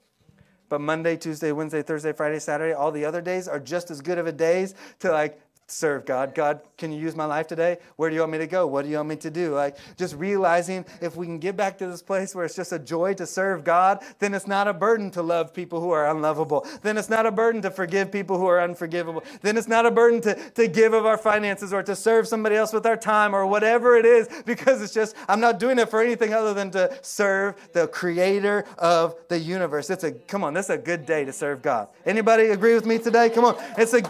But 0.69 0.81
Monday, 0.81 1.17
Tuesday, 1.17 1.53
Wednesday, 1.53 1.83
Thursday, 1.83 2.13
Friday, 2.13 2.41
Saturday, 2.41 2.73
all 2.73 2.91
the 2.91 3.05
other 3.05 3.21
days 3.21 3.47
are 3.47 3.61
just 3.61 3.93
as 3.93 4.01
good 4.01 4.19
of 4.19 4.27
a 4.27 4.33
days 4.33 4.75
to 4.99 5.13
like 5.13 5.41
serve 5.67 6.05
God. 6.05 6.35
God, 6.35 6.61
can 6.77 6.93
you 6.93 7.01
use 7.01 7.17
my 7.17 7.25
life 7.25 7.47
today? 7.47 7.79
Where 7.97 8.11
do 8.11 8.15
you 8.15 8.21
want 8.21 8.33
me 8.33 8.39
to 8.39 8.47
go? 8.47 8.67
What 8.67 8.85
do 8.85 8.91
you 8.91 8.97
want 8.97 9.09
me 9.09 9.17
to 9.17 9.31
do? 9.31 9.55
Like 9.55 9.77
just 9.97 10.15
realizing 10.17 10.85
if 11.01 11.17
we 11.17 11.27
can 11.27 11.39
get 11.39 11.57
back 11.57 11.79
to 11.79 11.87
this 11.87 12.03
place 12.03 12.35
where 12.35 12.45
it's 12.45 12.57
just 12.57 12.73
a 12.73 12.79
joy 12.79 13.15
to 13.15 13.27
serve 13.27 13.65
God, 13.65 14.03
then 14.19 14.35
it's 14.35 14.47
not 14.47 14.69
a 14.69 14.75
burden 14.75 15.11
to 15.13 15.23
love 15.23 15.55
people 15.55 15.81
who 15.81 15.91
are 15.91 16.11
unlovable. 16.11 16.67
Then 16.83 16.99
it's 16.99 17.09
not 17.09 17.27
a 17.27 17.33
burden 17.33 17.63
to 17.63 17.71
forgive 17.71 18.13
people 18.13 18.39
who 18.39 18.47
are 18.47 18.61
unforgivable. 18.61 19.25
Then 19.43 19.57
it's 19.57 19.69
not 19.69 19.87
a 19.87 19.91
burden 19.91 20.21
to, 20.23 20.35
to 20.51 20.69
give 20.69 20.93
of 20.93 21.07
our 21.07 21.19
finances 21.19 21.73
or 21.73 21.83
to 21.83 21.97
serve 21.97 22.29
somebody 22.29 22.57
else 22.57 22.73
with 22.73 22.87
our 22.87 22.97
time 22.97 23.35
or 23.35 23.47
whatever 23.47 23.97
it 23.97 24.05
is, 24.05 24.29
because 24.45 24.83
it's 24.83 24.95
just, 24.95 25.17
I'm 25.29 25.41
not 25.41 25.59
doing 25.59 25.79
it 25.79 25.89
for 25.89 26.03
anything 26.03 26.35
other 26.35 26.53
than 26.53 26.71
to 26.73 26.97
serve 27.03 27.57
the 27.73 27.89
creator 27.89 28.65
of 28.79 29.17
the 29.29 29.39
universe. 29.39 29.91
It's 29.91 30.05
a, 30.05 30.13
come 30.13 30.45
on, 30.45 30.55
this 30.55 30.67
is 30.67 30.71
a 30.71 30.79
good 30.79 31.07
day 31.07 31.25
to 31.25 31.33
serve 31.33 31.63
God. 31.63 31.89
Anybody 32.05 32.49
agree 32.49 32.75
with 32.75 32.87
me 32.87 32.99
today? 32.99 33.31
Come 33.31 33.45
on. 33.45 33.57
It's 33.79 33.95
a, 33.95 34.03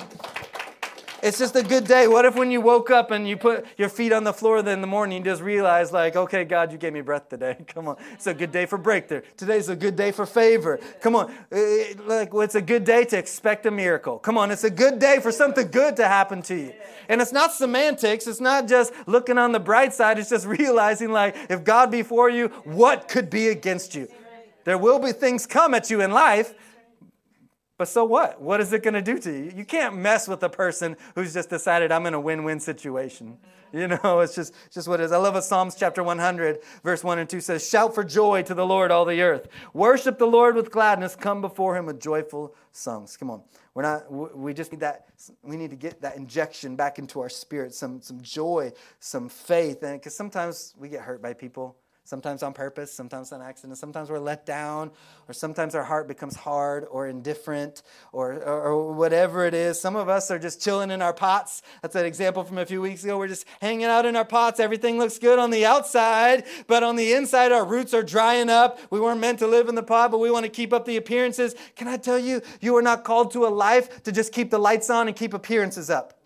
it's 1.25 1.39
just 1.39 1.57
a 1.57 1.63
good 1.63 1.87
day. 1.87 2.07
What 2.07 2.27
if 2.27 2.35
when 2.37 2.51
you 2.51 2.61
woke 2.61 2.91
up 2.91 3.11
and 3.11 3.27
you 3.27 3.39
put 3.39 3.65
your 3.79 3.89
feet 3.89 4.13
on 4.13 4.25
the 4.25 4.33
floor 4.35 4.61
then 4.61 4.75
in 4.75 4.81
the 4.83 4.87
morning, 4.87 5.19
you 5.19 5.25
just 5.25 5.41
realize, 5.41 5.91
like, 5.91 6.17
okay, 6.17 6.45
God, 6.45 6.71
you 6.71 6.77
gave 6.77 6.93
me 6.93 7.01
breath 7.01 7.31
today. 7.31 7.57
Come 7.69 7.89
on. 7.89 7.97
It's 8.13 8.27
a 8.27 8.35
good 8.35 8.53
day 8.53 8.67
for 8.67 8.77
breakthrough. 8.77 9.23
Today's 9.39 9.71
a 9.71 9.75
good 9.75 9.97
day 9.97 10.13
for 10.13 10.27
favor. 10.27 10.79
Come 11.01 11.17
on. 11.17 11.35
Uh, 11.51 11.57
uh, 11.57 11.85
like, 12.05 12.29
it's 12.35 12.57
a 12.57 12.61
good 12.61 12.85
day 12.85 13.07
to 13.07 13.17
expect 13.17 13.65
a 13.65 13.71
miracle. 13.71 14.19
Come 14.19 14.37
on. 14.37 14.51
It's 14.51 14.65
a 14.65 14.71
good 14.71 14.99
day 14.99 15.19
for 15.19 15.33
something 15.33 15.69
good 15.69 15.97
to 15.97 16.07
happen 16.07 16.43
to 16.43 16.55
you. 16.55 16.75
And 17.09 17.23
it's 17.23 17.33
not 17.33 17.55
semantics. 17.55 18.27
It's 18.27 18.41
not 18.41 18.69
just 18.69 18.93
looking 19.07 19.39
on 19.39 19.53
the 19.53 19.61
bright 19.61 19.95
side. 19.95 20.19
It's 20.19 20.29
just 20.29 20.47
realizing, 20.61 21.11
like, 21.11 21.37
if 21.49 21.65
God 21.65 21.91
be 21.91 22.03
for 22.03 22.29
you, 22.29 22.49
what 22.65 23.09
could 23.09 23.31
be 23.31 23.49
against 23.49 23.95
you? 23.95 24.09
There 24.65 24.77
will 24.77 24.99
be 24.99 25.13
things 25.13 25.47
come 25.47 25.73
at 25.73 25.89
you 25.89 26.03
in 26.03 26.11
life, 26.11 26.55
But 27.85 27.91
so 27.91 28.07
what? 28.07 28.41
What 28.41 28.63
is 28.63 28.73
it 28.73 28.83
going 28.83 28.95
to 28.95 29.03
do 29.03 29.19
to 29.19 29.31
you? 29.31 29.53
You 29.55 29.67
can't 29.67 29.95
mess 29.95 30.27
with 30.27 30.43
a 30.43 30.49
person 30.49 30.97
who's 31.15 31.35
just 31.35 31.51
decided 31.51 31.93
I'm 31.93 32.07
in 32.07 32.15
a 32.15 32.21
win-win 32.21 32.59
situation. 32.59 33.37
Mm-hmm. 33.37 33.79
You 33.79 33.89
know, 33.89 34.21
it's 34.21 34.35
just, 34.35 34.55
just 34.71 34.89
what 34.89 35.01
it 35.01 35.05
is. 35.05 35.13
I 35.13 35.19
love 35.19 35.35
what 35.35 35.45
Psalms 35.45 35.75
chapter 35.75 36.03
100, 36.03 36.61
verse 36.83 37.05
1 37.05 37.19
and 37.19 37.29
2 37.29 37.43
says, 37.43 37.69
Shout 37.69 37.95
for 37.95 38.03
joy 38.03 38.43
to 38.45 38.55
the 38.55 38.65
Lord, 38.65 38.91
all 38.91 39.05
the 39.05 39.21
earth. 39.21 39.49
Worship 39.75 40.17
the 40.17 40.27
Lord 40.27 40.57
with 40.57 40.71
gladness. 40.71 41.15
Come 41.15 41.43
before 41.43 41.77
him 41.77 41.85
with 41.85 42.01
joyful 42.01 42.55
songs. 42.73 43.19
Come 43.19 43.29
on. 43.29 43.43
We're 43.75 43.83
not, 43.83 44.11
we 44.11 44.55
just 44.55 44.73
need 44.73 44.81
that, 44.81 45.09
we 45.43 45.59
need 45.59 45.69
to 45.69 45.77
get 45.77 46.01
that 46.01 46.17
injection 46.17 46.77
back 46.77 46.99
into 46.99 47.21
our 47.21 47.29
spirit, 47.29 47.75
some, 47.75 48.01
some 48.01 48.23
joy, 48.23 48.73
some 48.99 49.29
faith. 49.29 49.83
And 49.83 50.01
because 50.01 50.17
sometimes 50.17 50.73
we 50.79 50.89
get 50.89 51.03
hurt 51.03 51.21
by 51.21 51.35
people 51.35 51.77
sometimes 52.05 52.43
on 52.43 52.53
purpose, 52.53 52.93
sometimes 52.93 53.33
on 53.33 53.41
accident. 53.41 53.79
Sometimes 53.79 54.11
we're 54.11 54.19
let 54.19 54.45
down, 54.45 54.91
or 55.27 55.33
sometimes 55.33 55.75
our 55.75 55.83
heart 55.83 56.07
becomes 56.07 56.37
hard 56.37 56.87
or 56.91 57.09
indifferent, 57.09 57.83
or, 58.13 58.35
or, 58.35 58.63
or, 58.63 58.93
whatever 58.93 59.47
it 59.47 59.55
is. 59.55 59.81
Some 59.81 59.97
of 59.97 60.09
us 60.09 60.31
are 60.31 60.39
just 60.39 60.63
chilling 60.63 60.91
in 60.91 61.01
our 61.01 61.15
pots. 61.15 61.63
That's 61.83 61.97
an 61.97 62.05
example 62.05 62.45
from 62.45 62.59
a 62.59 62.67
few 62.67 62.81
weeks 62.81 63.03
ago. 63.05 63.17
We're 63.19 63.29
just 63.29 63.47
hanging 63.61 63.87
out 63.87 64.05
in 64.05 64.17
our 64.17 64.25
pots. 64.25 64.61
Everything 64.61 64.99
looks 64.99 65.19
good 65.19 65.39
on 65.39 65.51
the 65.51 65.65
outside, 65.65 66.45
but 66.67 66.83
on 66.83 66.97
the 66.97 67.15
inside, 67.15 67.53
our 67.53 67.65
roots 67.65 67.95
are 67.95 68.03
drying 68.03 68.51
up. 68.51 68.79
We 68.91 69.01
weren't 69.01 69.21
meant 69.21 69.39
to 69.39 69.47
live 69.47 69.69
in 69.69 69.75
the 69.75 69.83
pot, 69.83 70.11
but 70.11 70.19
we 70.19 70.31
want 70.31 70.45
to 70.45 70.51
keep 70.51 70.73
up 70.73 70.85
the 70.85 70.97
appearances. 70.97 71.55
Can 71.75 71.89
I 71.89 71.97
tell 71.97 72.19
you, 72.19 72.43
you 72.61 72.77
are 72.77 72.83
not 72.83 73.05
called 73.05 73.33
to 73.33 73.47
a 73.47 73.49
life 73.49 74.03
to 74.05 74.13
just 74.13 74.33
keep 74.33 74.51
the 74.51 74.59
lights 74.59 74.91
on 74.91 75.09
and 75.09 75.17
keep 75.17 75.33
appearances 75.33 75.89
up. 75.89 76.21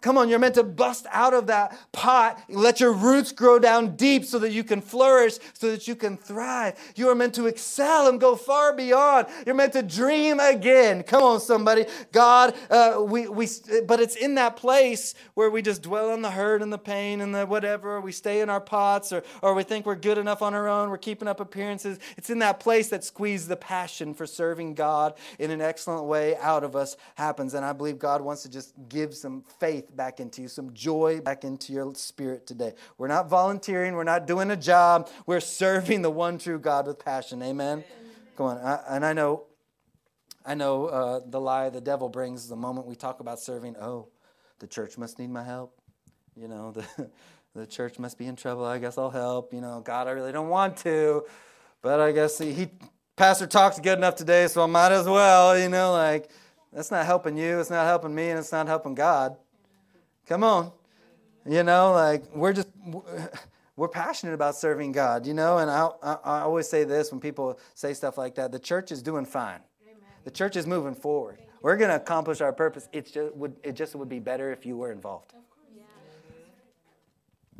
Come 0.00 0.18
on, 0.18 0.28
you're 0.28 0.38
meant 0.38 0.54
to 0.54 0.62
bust 0.62 1.06
out 1.10 1.34
of 1.34 1.46
that 1.48 1.76
pot, 1.90 2.40
let 2.48 2.78
your 2.80 2.92
roots 2.92 3.32
grow 3.32 3.58
down 3.58 3.96
deep 3.96 4.24
so 4.24 4.38
that 4.38 4.52
you 4.52 4.62
can 4.62 4.80
flourish, 4.80 5.38
so 5.54 5.70
that 5.70 5.88
you 5.88 5.96
can 5.96 6.16
thrive. 6.16 6.74
You 6.94 7.08
are 7.08 7.14
meant 7.14 7.34
to 7.34 7.46
excel 7.46 8.08
and 8.08 8.20
go 8.20 8.36
far 8.36 8.72
beyond. 8.74 9.26
You're 9.44 9.54
meant 9.54 9.72
to 9.72 9.82
dream 9.82 10.38
again. 10.38 11.02
Come 11.02 11.22
on, 11.22 11.40
somebody. 11.40 11.86
God, 12.12 12.54
uh, 12.70 13.02
we, 13.02 13.26
we, 13.26 13.48
but 13.86 13.98
it's 13.98 14.16
in 14.16 14.34
that 14.36 14.56
place 14.56 15.14
where 15.34 15.50
we 15.50 15.62
just 15.62 15.82
dwell 15.82 16.10
on 16.10 16.22
the 16.22 16.30
hurt 16.30 16.62
and 16.62 16.72
the 16.72 16.78
pain 16.78 17.20
and 17.20 17.34
the 17.34 17.46
whatever. 17.46 18.00
We 18.00 18.12
stay 18.12 18.42
in 18.42 18.50
our 18.50 18.60
pots 18.60 19.12
or, 19.12 19.24
or 19.42 19.54
we 19.54 19.62
think 19.62 19.86
we're 19.86 19.96
good 19.96 20.18
enough 20.18 20.42
on 20.42 20.54
our 20.54 20.68
own. 20.68 20.90
We're 20.90 20.98
keeping 20.98 21.26
up 21.26 21.40
appearances. 21.40 21.98
It's 22.16 22.30
in 22.30 22.38
that 22.40 22.60
place 22.60 22.88
that 22.90 23.02
squeeze 23.02 23.48
the 23.48 23.56
passion 23.56 24.14
for 24.14 24.26
serving 24.26 24.74
God 24.74 25.14
in 25.38 25.50
an 25.50 25.60
excellent 25.60 26.04
way 26.04 26.36
out 26.36 26.64
of 26.64 26.76
us 26.76 26.96
happens. 27.16 27.54
And 27.54 27.64
I 27.64 27.72
believe 27.72 27.98
God 27.98 28.20
wants 28.20 28.42
to 28.42 28.50
just 28.50 28.74
give 28.88 29.14
some 29.14 29.42
faith 29.58 29.85
back 29.94 30.20
into 30.20 30.42
you, 30.42 30.48
some 30.48 30.72
joy 30.72 31.20
back 31.20 31.44
into 31.44 31.72
your 31.72 31.94
spirit 31.94 32.46
today. 32.46 32.72
We're 32.98 33.08
not 33.08 33.28
volunteering, 33.28 33.94
we're 33.94 34.04
not 34.04 34.26
doing 34.26 34.50
a 34.50 34.56
job, 34.56 35.10
we're 35.26 35.40
serving 35.40 36.02
the 36.02 36.10
one 36.10 36.38
true 36.38 36.58
God 36.58 36.86
with 36.86 36.98
passion. 36.98 37.42
Amen. 37.42 37.84
Come 38.36 38.46
on, 38.46 38.58
I, 38.58 38.80
and 38.88 39.04
I 39.04 39.12
know, 39.12 39.44
I 40.44 40.54
know 40.54 40.86
uh, 40.86 41.20
the 41.26 41.40
lie 41.40 41.70
the 41.70 41.80
devil 41.80 42.08
brings 42.08 42.48
the 42.48 42.56
moment 42.56 42.86
we 42.86 42.94
talk 42.94 43.20
about 43.20 43.40
serving. 43.40 43.76
Oh, 43.76 44.08
the 44.58 44.66
church 44.66 44.96
must 44.98 45.18
need 45.18 45.30
my 45.30 45.42
help. 45.42 45.78
You 46.34 46.48
know, 46.48 46.70
the 46.96 47.10
the 47.54 47.66
church 47.66 47.98
must 47.98 48.18
be 48.18 48.26
in 48.26 48.36
trouble. 48.36 48.64
I 48.64 48.78
guess 48.78 48.98
I'll 48.98 49.10
help. 49.10 49.52
You 49.52 49.60
know, 49.60 49.80
God, 49.80 50.06
I 50.06 50.10
really 50.10 50.32
don't 50.32 50.50
want 50.50 50.76
to, 50.78 51.24
but 51.80 52.00
I 52.00 52.12
guess 52.12 52.38
he, 52.38 52.52
he 52.52 52.68
pastor 53.16 53.46
talks 53.46 53.80
good 53.80 53.96
enough 53.96 54.14
today, 54.14 54.46
so 54.46 54.62
I 54.62 54.66
might 54.66 54.92
as 54.92 55.06
well. 55.06 55.58
You 55.58 55.68
know, 55.68 55.92
like 55.92 56.30
that's 56.72 56.90
not 56.90 57.06
helping 57.06 57.36
you. 57.36 57.58
It's 57.58 57.70
not 57.70 57.86
helping 57.86 58.14
me, 58.14 58.28
and 58.28 58.38
it's 58.38 58.52
not 58.52 58.66
helping 58.66 58.94
God. 58.94 59.36
Come 60.26 60.44
on. 60.44 60.72
You 61.48 61.62
know, 61.62 61.92
like 61.92 62.24
we're 62.34 62.52
just 62.52 62.68
we're 63.76 63.88
passionate 63.88 64.34
about 64.34 64.56
serving 64.56 64.92
God, 64.92 65.26
you 65.26 65.34
know, 65.34 65.58
and 65.58 65.70
I, 65.70 65.88
I, 66.02 66.12
I 66.24 66.40
always 66.40 66.68
say 66.68 66.84
this 66.84 67.12
when 67.12 67.20
people 67.20 67.58
say 67.74 67.94
stuff 67.94 68.18
like 68.18 68.34
that 68.36 68.50
the 68.50 68.58
church 68.58 68.90
is 68.90 69.02
doing 69.02 69.24
fine. 69.24 69.60
Amen. 69.86 69.96
The 70.24 70.30
church 70.30 70.56
is 70.56 70.66
moving 70.66 70.94
forward. 70.94 71.38
We're 71.62 71.76
going 71.76 71.90
to 71.90 71.96
accomplish 71.96 72.40
our 72.40 72.52
purpose. 72.52 72.88
It's 72.92 73.10
just, 73.10 73.34
would, 73.34 73.56
it 73.64 73.72
just 73.72 73.94
would 73.94 74.08
be 74.08 74.18
better 74.20 74.52
if 74.52 74.64
you 74.64 74.76
were 74.76 74.92
involved 74.92 75.34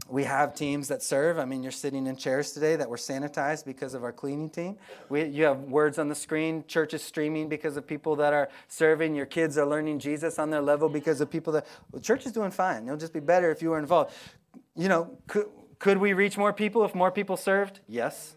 we 0.09 0.25
have 0.25 0.55
teams 0.55 0.89
that 0.89 1.03
serve. 1.03 1.39
I 1.39 1.45
mean, 1.45 1.63
you're 1.63 1.73
sitting 1.73 2.07
in 2.07 2.17
chairs 2.17 2.53
today 2.53 2.77
that 2.77 2.89
were 2.89 2.97
sanitized 2.97 3.65
because 3.65 3.95
of 3.95 4.05
our 4.05 4.13
cleaning 4.13 4.51
team. 4.51 4.77
We, 5.09 5.25
you 5.25 5.45
have 5.45 5.61
words 5.63 5.99
on 5.99 6.09
the 6.09 6.15
screen, 6.15 6.65
Church 6.69 6.95
is 6.95 7.03
streaming 7.03 7.49
because 7.49 7.77
of 7.77 7.87
people 7.87 8.17
that 8.17 8.33
are 8.33 8.49
serving. 8.69 9.15
Your 9.15 9.27
kids 9.27 9.59
are 9.59 9.67
learning 9.67 9.99
Jesus 9.99 10.39
on 10.39 10.51
their 10.51 10.61
level 10.61 10.89
because 10.89 11.21
of 11.21 11.31
people 11.31 11.53
that. 11.55 11.67
Well, 11.91 12.01
church 12.01 12.27
is 12.27 12.33
doing 12.33 12.51
fine. 12.51 12.85
It'll 12.85 12.97
just 12.97 13.13
be 13.13 13.21
better 13.21 13.51
if 13.51 13.63
you 13.63 13.71
were 13.71 13.79
involved. 13.79 14.13
You 14.75 14.89
know, 14.89 15.19
could, 15.27 15.47
could 15.79 15.99
we 15.99 16.13
reach 16.13 16.39
more 16.39 16.53
people 16.53 16.85
if 16.85 16.95
more 16.95 17.11
people 17.11 17.37
served? 17.37 17.81
Yes. 17.89 18.37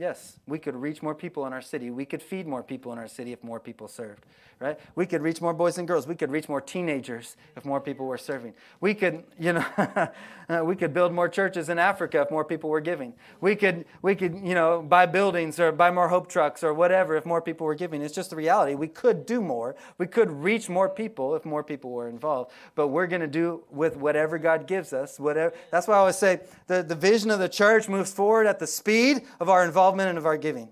Yes, 0.00 0.38
we 0.46 0.58
could 0.58 0.74
reach 0.74 1.02
more 1.02 1.14
people 1.14 1.44
in 1.44 1.52
our 1.52 1.60
city. 1.60 1.90
We 1.90 2.06
could 2.06 2.22
feed 2.22 2.46
more 2.46 2.62
people 2.62 2.90
in 2.90 2.98
our 2.98 3.06
city 3.06 3.34
if 3.34 3.44
more 3.44 3.60
people 3.60 3.86
served 3.86 4.24
right? 4.60 4.78
We 4.94 5.06
could 5.06 5.22
reach 5.22 5.40
more 5.40 5.54
boys 5.54 5.78
and 5.78 5.88
girls. 5.88 6.06
We 6.06 6.14
could 6.14 6.30
reach 6.30 6.46
more 6.46 6.60
teenagers 6.60 7.36
if 7.56 7.64
more 7.64 7.80
people 7.80 8.04
were 8.04 8.18
serving. 8.18 8.52
We 8.80 8.92
could, 8.94 9.24
you 9.38 9.54
know, 9.54 10.10
we 10.64 10.76
could 10.76 10.92
build 10.92 11.12
more 11.12 11.28
churches 11.28 11.70
in 11.70 11.78
Africa 11.78 12.20
if 12.20 12.30
more 12.30 12.44
people 12.44 12.68
were 12.68 12.80
giving. 12.80 13.14
We 13.40 13.56
could, 13.56 13.86
we 14.02 14.14
could, 14.14 14.38
you 14.44 14.54
know, 14.54 14.82
buy 14.82 15.06
buildings 15.06 15.58
or 15.58 15.72
buy 15.72 15.90
more 15.90 16.08
hope 16.08 16.28
trucks 16.28 16.62
or 16.62 16.74
whatever 16.74 17.16
if 17.16 17.24
more 17.24 17.40
people 17.40 17.66
were 17.66 17.74
giving. 17.74 18.02
It's 18.02 18.14
just 18.14 18.30
the 18.30 18.36
reality. 18.36 18.74
We 18.74 18.88
could 18.88 19.24
do 19.24 19.40
more. 19.40 19.76
We 19.96 20.06
could 20.06 20.30
reach 20.30 20.68
more 20.68 20.90
people 20.90 21.34
if 21.34 21.46
more 21.46 21.64
people 21.64 21.90
were 21.90 22.08
involved. 22.08 22.52
But 22.74 22.88
we're 22.88 23.06
going 23.06 23.22
to 23.22 23.28
do 23.28 23.64
with 23.70 23.96
whatever 23.96 24.36
God 24.36 24.66
gives 24.66 24.92
us. 24.92 25.18
Whatever. 25.18 25.54
That's 25.70 25.88
why 25.88 25.94
I 25.94 25.98
always 25.98 26.18
say 26.18 26.40
the, 26.66 26.82
the 26.82 26.94
vision 26.94 27.30
of 27.30 27.38
the 27.38 27.48
church 27.48 27.88
moves 27.88 28.12
forward 28.12 28.46
at 28.46 28.58
the 28.58 28.66
speed 28.66 29.22
of 29.40 29.48
our 29.48 29.64
involvement 29.64 29.89
and 29.98 30.18
of 30.18 30.26
our 30.26 30.36
giving. 30.36 30.68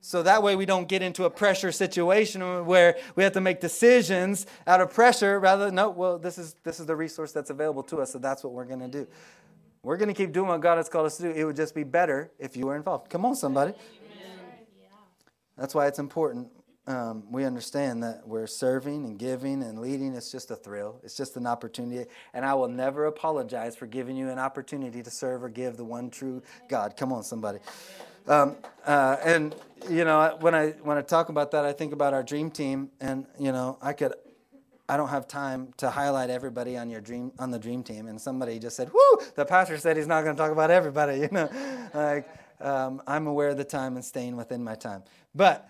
So 0.00 0.22
that 0.22 0.40
way 0.40 0.54
we 0.54 0.66
don't 0.66 0.86
get 0.86 1.02
into 1.02 1.24
a 1.24 1.30
pressure 1.30 1.72
situation 1.72 2.64
where 2.64 2.96
we 3.16 3.24
have 3.24 3.32
to 3.32 3.40
make 3.40 3.60
decisions 3.60 4.46
out 4.64 4.80
of 4.80 4.94
pressure 4.94 5.40
rather 5.40 5.72
no, 5.72 5.90
well, 5.90 6.16
this 6.16 6.38
is, 6.38 6.54
this 6.62 6.78
is 6.78 6.86
the 6.86 6.94
resource 6.94 7.32
that's 7.32 7.50
available 7.50 7.82
to 7.84 7.96
us, 7.96 8.12
so 8.12 8.18
that's 8.18 8.44
what 8.44 8.52
we're 8.52 8.66
going 8.66 8.78
to 8.78 8.88
do. 8.88 9.08
We're 9.82 9.96
going 9.96 10.08
to 10.08 10.14
keep 10.14 10.32
doing 10.32 10.46
what 10.46 10.60
God 10.60 10.76
has 10.76 10.88
called 10.88 11.06
us 11.06 11.16
to 11.16 11.24
do. 11.24 11.30
It 11.30 11.42
would 11.42 11.56
just 11.56 11.74
be 11.74 11.82
better 11.82 12.30
if 12.38 12.56
you 12.56 12.66
were 12.66 12.76
involved. 12.76 13.10
Come 13.10 13.24
on, 13.24 13.34
somebody. 13.34 13.72
That's 15.56 15.74
why 15.74 15.88
it's 15.88 15.98
important. 15.98 16.50
Um, 16.88 17.24
we 17.32 17.44
understand 17.44 18.04
that 18.04 18.22
we're 18.26 18.46
serving 18.46 19.04
and 19.04 19.18
giving 19.18 19.62
and 19.64 19.80
leading. 19.80 20.14
It's 20.14 20.30
just 20.30 20.52
a 20.52 20.56
thrill. 20.56 21.00
It's 21.02 21.16
just 21.16 21.36
an 21.36 21.44
opportunity. 21.44 22.08
And 22.32 22.44
I 22.44 22.54
will 22.54 22.68
never 22.68 23.06
apologize 23.06 23.74
for 23.74 23.86
giving 23.86 24.16
you 24.16 24.28
an 24.28 24.38
opportunity 24.38 25.02
to 25.02 25.10
serve 25.10 25.42
or 25.42 25.48
give 25.48 25.76
the 25.76 25.84
one 25.84 26.10
true 26.10 26.42
God. 26.68 26.96
Come 26.96 27.12
on, 27.12 27.24
somebody. 27.24 27.58
Um, 28.28 28.56
uh, 28.84 29.16
and 29.24 29.54
you 29.88 30.04
know, 30.04 30.36
when 30.40 30.54
I 30.54 30.70
when 30.82 30.96
I 30.96 31.02
talk 31.02 31.28
about 31.28 31.50
that, 31.52 31.64
I 31.64 31.72
think 31.72 31.92
about 31.92 32.14
our 32.14 32.22
dream 32.22 32.50
team, 32.50 32.90
and 33.00 33.26
you 33.38 33.52
know, 33.52 33.78
I 33.80 33.92
could, 33.92 34.14
I 34.88 34.96
don't 34.96 35.08
have 35.08 35.28
time 35.28 35.72
to 35.78 35.90
highlight 35.90 36.30
everybody 36.30 36.76
on 36.76 36.90
your 36.90 37.00
dream 37.00 37.32
on 37.38 37.50
the 37.50 37.58
dream 37.58 37.82
team. 37.82 38.06
And 38.08 38.20
somebody 38.20 38.58
just 38.58 38.76
said, 38.76 38.90
"Whoo!" 38.92 39.24
The 39.36 39.44
pastor 39.44 39.78
said 39.78 39.96
he's 39.96 40.06
not 40.08 40.22
going 40.24 40.34
to 40.34 40.42
talk 40.42 40.52
about 40.52 40.70
everybody. 40.70 41.18
You 41.20 41.28
know, 41.30 41.48
like 41.94 42.28
um, 42.60 43.02
I'm 43.06 43.26
aware 43.26 43.48
of 43.48 43.56
the 43.56 43.64
time 43.64 43.96
and 43.96 44.04
staying 44.04 44.36
within 44.36 44.62
my 44.62 44.74
time. 44.74 45.02
But 45.34 45.68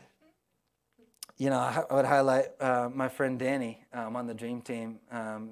you 1.39 1.51
know, 1.51 1.59
I, 1.59 1.84
would 1.95 2.07
highlight 2.07 2.47
uh, 2.61 2.89
my 2.93 3.09
friend 3.09 3.39
Danny 3.39 3.84
um, 3.93 4.16
on 4.16 4.26
the 4.26 4.34
dream 4.34 4.62
team. 4.62 4.99
Um, 5.11 5.51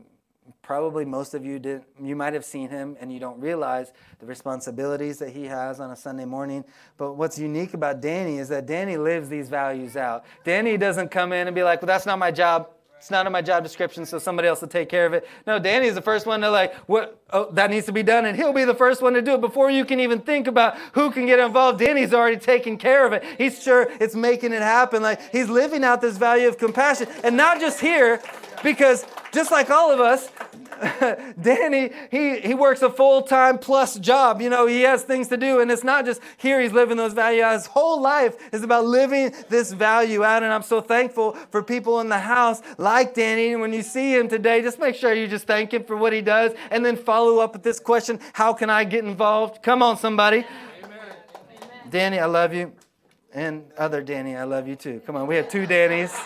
probably 0.63 1.05
most 1.05 1.35
of 1.35 1.45
you 1.45 1.59
did 1.59 1.83
you 2.03 2.15
might 2.15 2.35
have 2.35 2.45
seen 2.45 2.69
him 2.69 2.97
and 3.01 3.11
you 3.11 3.19
don't 3.19 3.41
realize 3.41 3.93
the 4.19 4.27
responsibilities 4.27 5.19
that 5.19 5.31
he 5.31 5.45
has 5.45 5.81
on 5.81 5.91
a 5.91 5.97
sunday 5.97 6.27
morning. 6.27 6.65
But 6.99 7.15
what's 7.15 7.39
unique 7.39 7.73
about 7.73 8.03
danny 8.03 8.39
is 8.39 8.49
that 8.51 8.67
danny 8.67 8.99
lives 8.99 9.29
these 9.31 9.49
values 9.49 9.97
out. 9.97 10.25
Danny 10.45 10.77
doesn't 10.77 11.11
come 11.11 11.33
in 11.33 11.47
and 11.47 11.55
be 11.55 11.63
like 11.63 11.81
well 11.81 11.87
that's 11.87 12.05
not 12.05 12.19
my 12.19 12.31
job 12.31 12.69
it's 12.99 13.11
not 13.11 13.27
in 13.27 13.33
my 13.33 13.43
job 13.43 13.63
description 13.63 14.07
so 14.07 14.19
somebody 14.19 14.49
else 14.49 14.61
will 14.61 14.69
take 14.69 14.89
care 14.89 15.05
of 15.05 15.13
it. 15.13 15.29
No 15.47 15.59
danny's 15.59 15.95
the 15.95 16.03
first 16.03 16.27
one 16.27 16.41
to 16.41 16.51
like 16.51 16.75
what 16.89 17.21
oh 17.31 17.51
that 17.53 17.71
needs 17.71 17.87
to 17.87 17.93
be 17.93 18.03
done 18.03 18.25
and 18.25 18.37
he'll 18.37 18.53
be 18.53 18.65
the 18.65 18.75
first 18.75 19.03
one 19.03 19.13
to 19.13 19.23
do 19.23 19.35
it 19.35 19.41
before 19.41 19.71
you 19.71 19.85
can 19.85 20.01
even 20.01 20.21
think 20.21 20.47
about 20.47 20.77
who 20.93 21.11
can 21.11 21.27
get 21.27 21.39
involved. 21.39 21.79
Danny's 21.79 22.15
already 22.15 22.39
taking 22.39 22.79
care 22.79 23.07
of 23.07 23.13
it. 23.13 23.23
He's 23.37 23.63
sure 23.63 23.89
it's 24.01 24.15
making 24.15 24.53
it 24.53 24.63
happen. 24.63 25.03
Like 25.03 25.21
he's 25.33 25.51
living 25.51 25.85
out 25.85 26.01
this 26.01 26.17
value 26.17 26.49
of 26.49 26.57
compassion. 26.57 27.09
And 27.23 27.37
not 27.37 27.61
just 27.61 27.81
here 27.81 28.23
because 28.63 29.05
just 29.35 29.51
like 29.51 29.69
all 29.69 29.91
of 29.91 30.01
us, 30.01 30.31
Danny, 31.41 31.91
he, 32.11 32.41
he 32.41 32.55
works 32.55 32.83
a 32.83 32.91
full 32.91 33.23
time 33.23 33.59
plus 33.59 33.99
job. 33.99 34.41
You 34.41 34.49
know, 34.49 34.67
he 34.67 34.83
has 34.83 35.03
things 35.03 35.29
to 35.29 35.37
do. 35.37 35.61
And 35.61 35.71
it's 35.71 35.85
not 35.85 36.05
just 36.05 36.21
here 36.37 36.61
he's 36.61 36.73
living 36.73 36.97
those 36.97 37.13
values. 37.13 37.45
His 37.53 37.67
whole 37.67 38.01
life 38.01 38.37
is 38.53 38.63
about 38.63 38.85
living 38.85 39.35
this 39.49 39.73
value 39.73 40.25
out. 40.25 40.43
And 40.43 40.53
I'm 40.53 40.63
so 40.63 40.81
thankful 40.81 41.33
for 41.51 41.63
people 41.63 42.01
in 42.01 42.09
the 42.09 42.19
house 42.19 42.63
like 42.79 43.15
Danny. 43.15 43.53
And 43.53 43.61
when 43.61 43.73
you 43.73 43.83
see 43.83 44.15
him 44.15 44.29
today, 44.29 44.63
just 44.63 44.79
make 44.79 44.95
sure 44.95 45.13
you 45.13 45.29
just 45.29 45.47
thank 45.47 45.75
him 45.75 45.85
for 45.85 45.97
what 45.97 46.13
he 46.13 46.21
does. 46.21 46.53
And 46.71 46.85
then 46.85 46.97
follow 46.97 47.39
up 47.39 47.53
with 47.53 47.63
this 47.63 47.81
question 47.81 48.21
How 48.33 48.53
can 48.53 48.71
I 48.71 48.85
get 48.85 49.05
involved? 49.05 49.63
Come 49.63 49.83
on, 49.83 49.97
somebody. 49.97 50.45
Amen. 50.83 50.99
Danny, 51.91 52.19
I 52.19 52.27
love 52.27 52.55
you. 52.55 52.73
And 53.33 53.65
other 53.77 54.01
Danny, 54.01 54.37
I 54.37 54.45
love 54.45 54.69
you 54.69 54.77
too. 54.77 55.03
Come 55.05 55.17
on, 55.17 55.27
we 55.27 55.35
have 55.37 55.49
two 55.49 55.67
Dannys. 55.67 56.17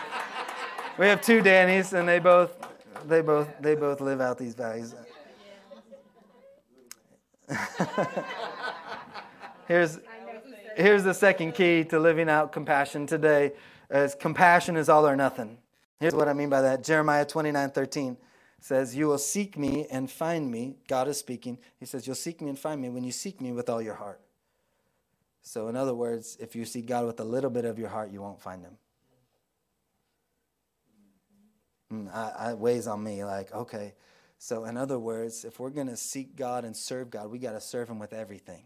We 0.99 1.07
have 1.07 1.23
two 1.23 1.41
Dannys, 1.41 1.93
and 1.93 2.07
they 2.07 2.19
both 2.19 2.69
they 3.09 3.21
both 3.23 3.49
they 3.61 3.75
both 3.75 4.01
live 4.01 4.21
out 4.21 4.39
these 4.39 4.55
values. 4.55 4.95
here's 9.69 9.99
here's 10.77 11.05
the 11.05 11.15
second 11.15 11.53
key 11.53 11.85
to 11.85 11.99
living 11.99 12.29
out 12.29 12.53
compassion 12.53 13.07
today. 13.07 13.53
as 13.91 14.15
compassion 14.15 14.77
is 14.77 14.89
all 14.89 15.07
or 15.07 15.17
nothing. 15.17 15.59
Here's 15.99 16.15
what 16.15 16.29
I 16.29 16.33
mean 16.33 16.51
by 16.51 16.61
that. 16.63 16.85
Jeremiah 16.85 17.25
29 17.25 17.71
13 17.71 18.17
says, 18.61 18.95
You 18.95 19.07
will 19.09 19.19
seek 19.19 19.59
me 19.59 19.87
and 19.91 20.11
find 20.11 20.51
me. 20.51 20.77
God 20.89 21.09
is 21.09 21.19
speaking. 21.19 21.59
He 21.79 21.87
says, 21.87 22.07
You'll 22.07 22.17
seek 22.17 22.41
me 22.41 22.49
and 22.49 22.59
find 22.59 22.81
me 22.81 22.89
when 22.91 23.05
you 23.05 23.13
seek 23.13 23.41
me 23.41 23.53
with 23.53 23.69
all 23.69 23.83
your 23.83 23.95
heart. 23.95 24.21
So, 25.43 25.69
in 25.69 25.77
other 25.77 25.95
words, 25.95 26.37
if 26.41 26.55
you 26.55 26.65
seek 26.65 26.87
God 26.87 27.07
with 27.07 27.21
a 27.21 27.25
little 27.25 27.51
bit 27.51 27.65
of 27.65 27.79
your 27.79 27.89
heart, 27.89 28.11
you 28.11 28.21
won't 28.21 28.41
find 28.41 28.63
him. 28.63 28.77
Mm, 31.93 32.15
I, 32.15 32.51
I 32.51 32.55
weighs 32.55 32.87
on 32.87 33.03
me 33.03 33.25
like, 33.25 33.53
okay. 33.53 33.95
So, 34.39 34.65
in 34.65 34.77
other 34.77 34.99
words, 34.99 35.45
if 35.45 35.59
we're 35.59 35.71
going 35.71 35.89
to 35.89 35.97
seek 35.97 36.37
God 36.37 36.65
and 36.65 36.77
serve 36.77 37.11
God, 37.11 37.31
we 37.31 37.39
got 37.39 37.53
to 37.53 37.61
serve 37.61 37.89
him 37.89 37.99
with 37.99 38.13
everything. 38.13 38.65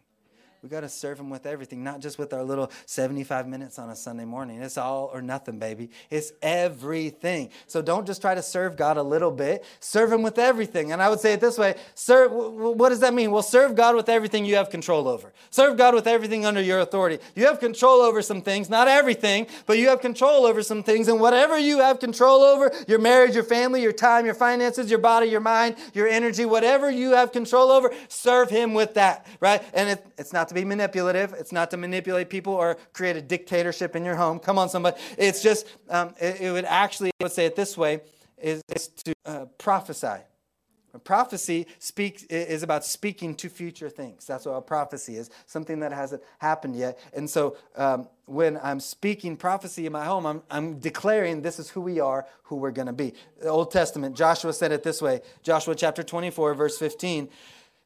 We 0.63 0.69
got 0.69 0.83
to 0.83 0.89
serve 0.89 1.19
Him 1.19 1.29
with 1.29 1.45
everything, 1.45 1.83
not 1.83 1.99
just 1.99 2.21
with 2.21 2.33
our 2.33 2.45
little 2.45 2.71
75 2.87 3.49
minutes 3.49 3.81
on 3.81 3.91
a 3.91 3.97
Sunday 3.97 4.25
morning. 4.25 4.63
It's 4.63 4.79
all 4.79 5.11
or 5.13 5.21
nothing, 5.21 5.59
baby. 5.59 5.91
It's 6.09 6.33
everything. 6.41 7.51
So 7.67 7.83
don't 7.83 8.07
just 8.07 8.21
try 8.21 8.37
to 8.37 8.43
serve 8.43 8.77
God 8.77 8.97
a 8.97 9.03
little 9.03 9.33
bit, 9.33 9.65
serve 9.81 10.13
Him 10.13 10.23
with 10.23 10.39
everything. 10.39 10.93
And 10.93 11.03
I 11.03 11.09
would 11.09 11.19
say 11.19 11.33
it 11.33 11.41
this 11.41 11.59
way 11.59 11.75
serve, 11.97 12.31
what 12.31 12.91
does 12.91 13.01
that 13.01 13.13
mean? 13.13 13.33
Well, 13.33 13.43
serve 13.43 13.75
God 13.75 13.97
with 13.97 14.09
everything 14.09 14.45
you 14.45 14.55
have 14.55 14.71
control 14.71 15.09
over. 15.09 15.33
Serve 15.51 15.77
God 15.77 15.97
with 15.97 16.07
everything 16.07 16.47
under 16.47 16.63
your 16.63 16.79
authority. 16.79 17.19
You 17.35 17.47
have 17.47 17.59
control 17.59 18.01
over 18.01 18.23
some 18.23 18.41
things, 18.41 18.71
not 18.71 18.87
everything, 18.87 19.49
but 19.67 19.79
you 19.79 19.89
have 19.89 20.01
control 20.01 20.47
over 20.47 20.63
some 20.63 20.85
things. 20.85 21.09
And 21.09 21.19
whatever 21.19 21.59
you 21.59 21.81
have 21.81 21.99
control 21.99 22.41
over 22.41 22.71
your 22.87 23.01
marriage, 23.01 23.35
your 23.35 23.43
family, 23.43 23.83
your 23.83 23.93
time, 23.93 24.25
your 24.25 24.35
finances, 24.35 24.89
your 24.89 25.01
body, 25.01 25.27
your 25.27 25.41
mind, 25.41 25.75
your 25.93 26.07
energy, 26.07 26.45
whatever 26.45 26.89
you 26.89 27.15
have 27.15 27.33
control 27.33 27.73
over, 27.73 27.93
serve 28.07 28.49
Him 28.49 28.75
with 28.75 28.95
that, 28.95 29.27
right? 29.41 29.61
And 29.75 29.89
it, 29.89 30.07
it's 30.17 30.33
not 30.33 30.52
to 30.55 30.61
be 30.61 30.65
manipulative. 30.65 31.33
It's 31.33 31.53
not 31.53 31.71
to 31.71 31.77
manipulate 31.77 32.31
people 32.31 32.53
or 32.53 32.77
create 32.93 33.17
a 33.17 33.23
dictatorship 33.23 33.97
in 33.97 34.05
your 34.05 34.17
home. 34.17 34.39
Come 34.39 34.59
on, 34.59 34.69
somebody. 34.69 34.97
It's 35.19 35.43
just, 35.43 35.67
um, 35.89 36.15
it, 36.21 36.41
it, 36.41 36.53
would 36.53 36.65
actually, 36.65 37.11
would 37.21 37.33
say 37.33 37.47
it 37.47 37.57
this 37.57 37.77
way, 37.77 38.01
is, 38.41 38.63
is 38.75 38.89
to 38.89 39.15
uh, 39.25 39.45
prophesy. 39.59 40.23
A 40.95 40.99
prophecy 40.99 41.67
speaks, 41.79 42.25
is 42.25 42.63
about 42.63 42.85
speaking 42.85 43.35
to 43.37 43.49
future 43.49 43.89
things. 43.89 44.27
That's 44.27 44.45
what 44.45 44.53
a 44.53 44.61
prophecy 44.61 45.17
is, 45.17 45.31
something 45.47 45.81
that 45.81 45.91
hasn't 45.91 46.23
happened 46.39 46.77
yet. 46.77 46.99
And 47.15 47.31
so 47.31 47.57
um, 47.77 48.09
when 48.27 48.59
I'm 48.63 48.79
speaking 48.79 49.39
prophecy 49.39 49.87
in 49.87 49.93
my 49.93 50.05
home, 50.05 50.27
I'm, 50.27 50.43
I'm 50.51 50.79
declaring 50.81 51.41
this 51.41 51.59
is 51.59 51.71
who 51.71 51.81
we 51.81 51.99
are, 51.99 52.27
who 52.43 52.57
we're 52.57 52.73
going 52.73 52.89
to 52.89 52.93
be. 52.93 53.15
The 53.41 53.49
Old 53.49 53.71
Testament, 53.71 54.15
Joshua 54.15 54.53
said 54.53 54.71
it 54.71 54.83
this 54.83 55.01
way 55.01 55.23
Joshua 55.43 55.75
chapter 55.75 56.03
24, 56.03 56.55
verse 56.55 56.77
15 56.77 57.31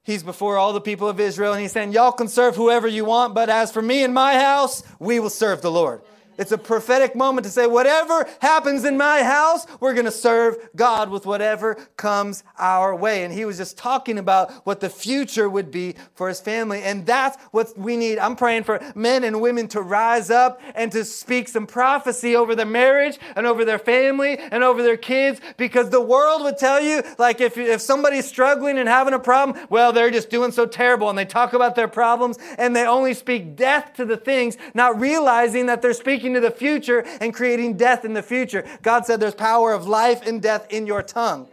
he's 0.07 0.23
before 0.23 0.57
all 0.57 0.73
the 0.73 0.81
people 0.81 1.09
of 1.09 1.21
Israel 1.21 1.53
and 1.53 1.61
he's 1.61 1.73
saying, 1.73 1.93
Y'all 1.93 2.13
can 2.13 2.29
serve 2.29 2.57
whoever 2.57 2.89
you 2.89 3.05
want, 3.05 3.35
but 3.35 3.51
as 3.51 3.71
for 3.71 3.83
me 3.83 4.03
and 4.03 4.15
my 4.15 4.39
house, 4.39 4.83
we 4.99 5.21
will 5.21 5.29
serve 5.29 5.61
the 5.61 5.71
Lord. 5.71 6.01
It's 6.39 6.53
a 6.53 6.59
prophetic 6.59 7.15
moment 7.15 7.45
to 7.45 7.51
say, 7.51 7.67
whatever 7.67 8.29
happens 8.41 8.85
in 8.85 8.97
my 8.97 9.23
house, 9.23 9.67
we're 9.81 9.95
going 9.95 10.07
to 10.07 10.11
serve 10.11 10.57
God 10.77 11.11
with 11.11 11.27
whatever 11.27 11.75
comes 11.97 12.45
our 12.59 12.95
way. 12.95 13.25
And 13.25 13.33
he 13.33 13.45
was 13.45 13.57
just 13.57 13.79
talking 13.79 14.19
about 14.19 14.53
what 14.67 14.81
the 14.81 14.91
future 14.91 15.49
would 15.49 15.71
be 15.71 15.95
for 16.15 16.29
his 16.29 16.41
family. 16.41 16.83
And 16.83 17.07
that's 17.07 17.43
what 17.53 17.77
we 17.79 17.97
need. 17.97 18.19
I'm 18.19 18.37
praying 18.37 18.65
for 18.65 18.81
men 18.95 19.25
and 19.25 19.41
women 19.41 19.69
to 19.69 19.81
rise 19.81 20.31
up 20.31 20.61
and 20.75 20.93
to 20.93 21.05
speak 21.05 21.49
some 21.49 21.67
prophecy 21.67 22.37
over 22.37 22.55
their 22.55 22.67
marriage 22.67 23.19
and 23.35 23.47
over 23.47 23.65
their 23.65 23.79
family 23.79 24.39
and 24.39 24.63
over 24.63 24.83
their 24.83 24.97
kids 24.97 25.41
because 25.57 25.91
the 25.91 26.01
world 26.01 26.43
would 26.43 26.59
tell 26.59 26.81
you, 26.81 27.03
like, 27.19 27.41
if, 27.41 27.57
if 27.57 27.81
somebody's 27.81 28.27
struggling 28.27 28.79
and 28.79 28.89
having 28.89 29.15
a 29.15 29.19
problem, 29.19 29.67
well, 29.71 29.93
they're 29.93 30.11
just 30.11 30.31
doing 30.31 30.53
so 30.53 30.67
terrible. 30.67 31.09
And 31.09 31.19
they 31.19 31.25
talk 31.25 31.53
about 31.53 31.75
their 31.75 31.89
problems 31.89 32.39
and 32.59 32.75
they 32.75 32.87
only 32.87 33.15
speak 33.15 33.57
death 33.57 33.95
to 33.95 34.05
the 34.05 34.17
things, 34.17 34.57
not 34.75 35.01
realizing 35.01 35.67
that 35.67 35.83
they're 35.83 35.93
speaking 35.93 36.26
speaking 36.27 36.35
to 36.35 36.41
the 36.41 36.51
future 36.51 37.05
and 37.21 37.33
creating 37.33 37.77
death 37.77 38.05
in 38.05 38.13
the 38.13 38.23
future. 38.23 38.65
God 38.83 39.07
said 39.07 39.21
there's 39.21 39.35
power 39.35 39.73
of 39.73 39.87
life 39.87 40.27
and 40.27 40.43
death 40.43 40.67
in 40.71 40.85
your 40.85 41.03
tongue. 41.03 41.49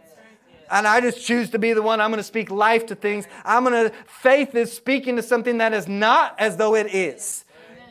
And 0.68 0.86
I 0.88 1.00
just 1.00 1.24
choose 1.24 1.50
to 1.50 1.58
be 1.60 1.74
the 1.74 1.82
one. 1.82 2.00
I'm 2.00 2.10
going 2.10 2.18
to 2.18 2.24
speak 2.24 2.50
life 2.50 2.86
to 2.86 2.96
things. 2.96 3.28
I'm 3.44 3.64
going 3.64 3.90
to, 3.90 3.96
faith 4.06 4.54
is 4.56 4.72
speaking 4.72 5.14
to 5.16 5.22
something 5.22 5.58
that 5.58 5.72
is 5.72 5.86
not 5.86 6.34
as 6.40 6.56
though 6.56 6.74
it 6.74 6.92
is. 6.92 7.44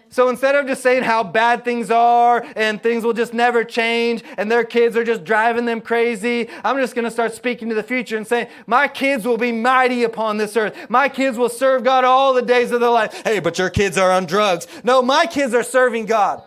So 0.09 0.29
instead 0.29 0.53
of 0.55 0.67
just 0.67 0.83
saying 0.83 1.03
how 1.03 1.23
bad 1.23 1.63
things 1.63 1.89
are 1.89 2.45
and 2.55 2.83
things 2.83 3.03
will 3.03 3.13
just 3.13 3.33
never 3.33 3.63
change 3.63 4.23
and 4.37 4.51
their 4.51 4.63
kids 4.63 4.95
are 4.95 5.03
just 5.03 5.23
driving 5.23 5.65
them 5.65 5.81
crazy, 5.81 6.49
I'm 6.63 6.77
just 6.77 6.93
going 6.93 7.05
to 7.05 7.11
start 7.11 7.33
speaking 7.33 7.69
to 7.69 7.75
the 7.75 7.81
future 7.81 8.17
and 8.17 8.27
saying, 8.27 8.47
My 8.67 8.87
kids 8.87 9.25
will 9.25 9.37
be 9.37 9.51
mighty 9.51 10.03
upon 10.03 10.37
this 10.37 10.55
earth. 10.55 10.87
My 10.87 11.09
kids 11.09 11.35
will 11.37 11.49
serve 11.49 11.83
God 11.83 12.03
all 12.03 12.33
the 12.33 12.43
days 12.43 12.71
of 12.71 12.79
their 12.79 12.91
life. 12.91 13.23
Hey, 13.23 13.39
but 13.39 13.57
your 13.57 13.71
kids 13.71 13.97
are 13.97 14.11
on 14.11 14.25
drugs. 14.25 14.67
No, 14.83 15.01
my 15.01 15.25
kids 15.25 15.53
are 15.55 15.63
serving 15.63 16.05
God. 16.05 16.43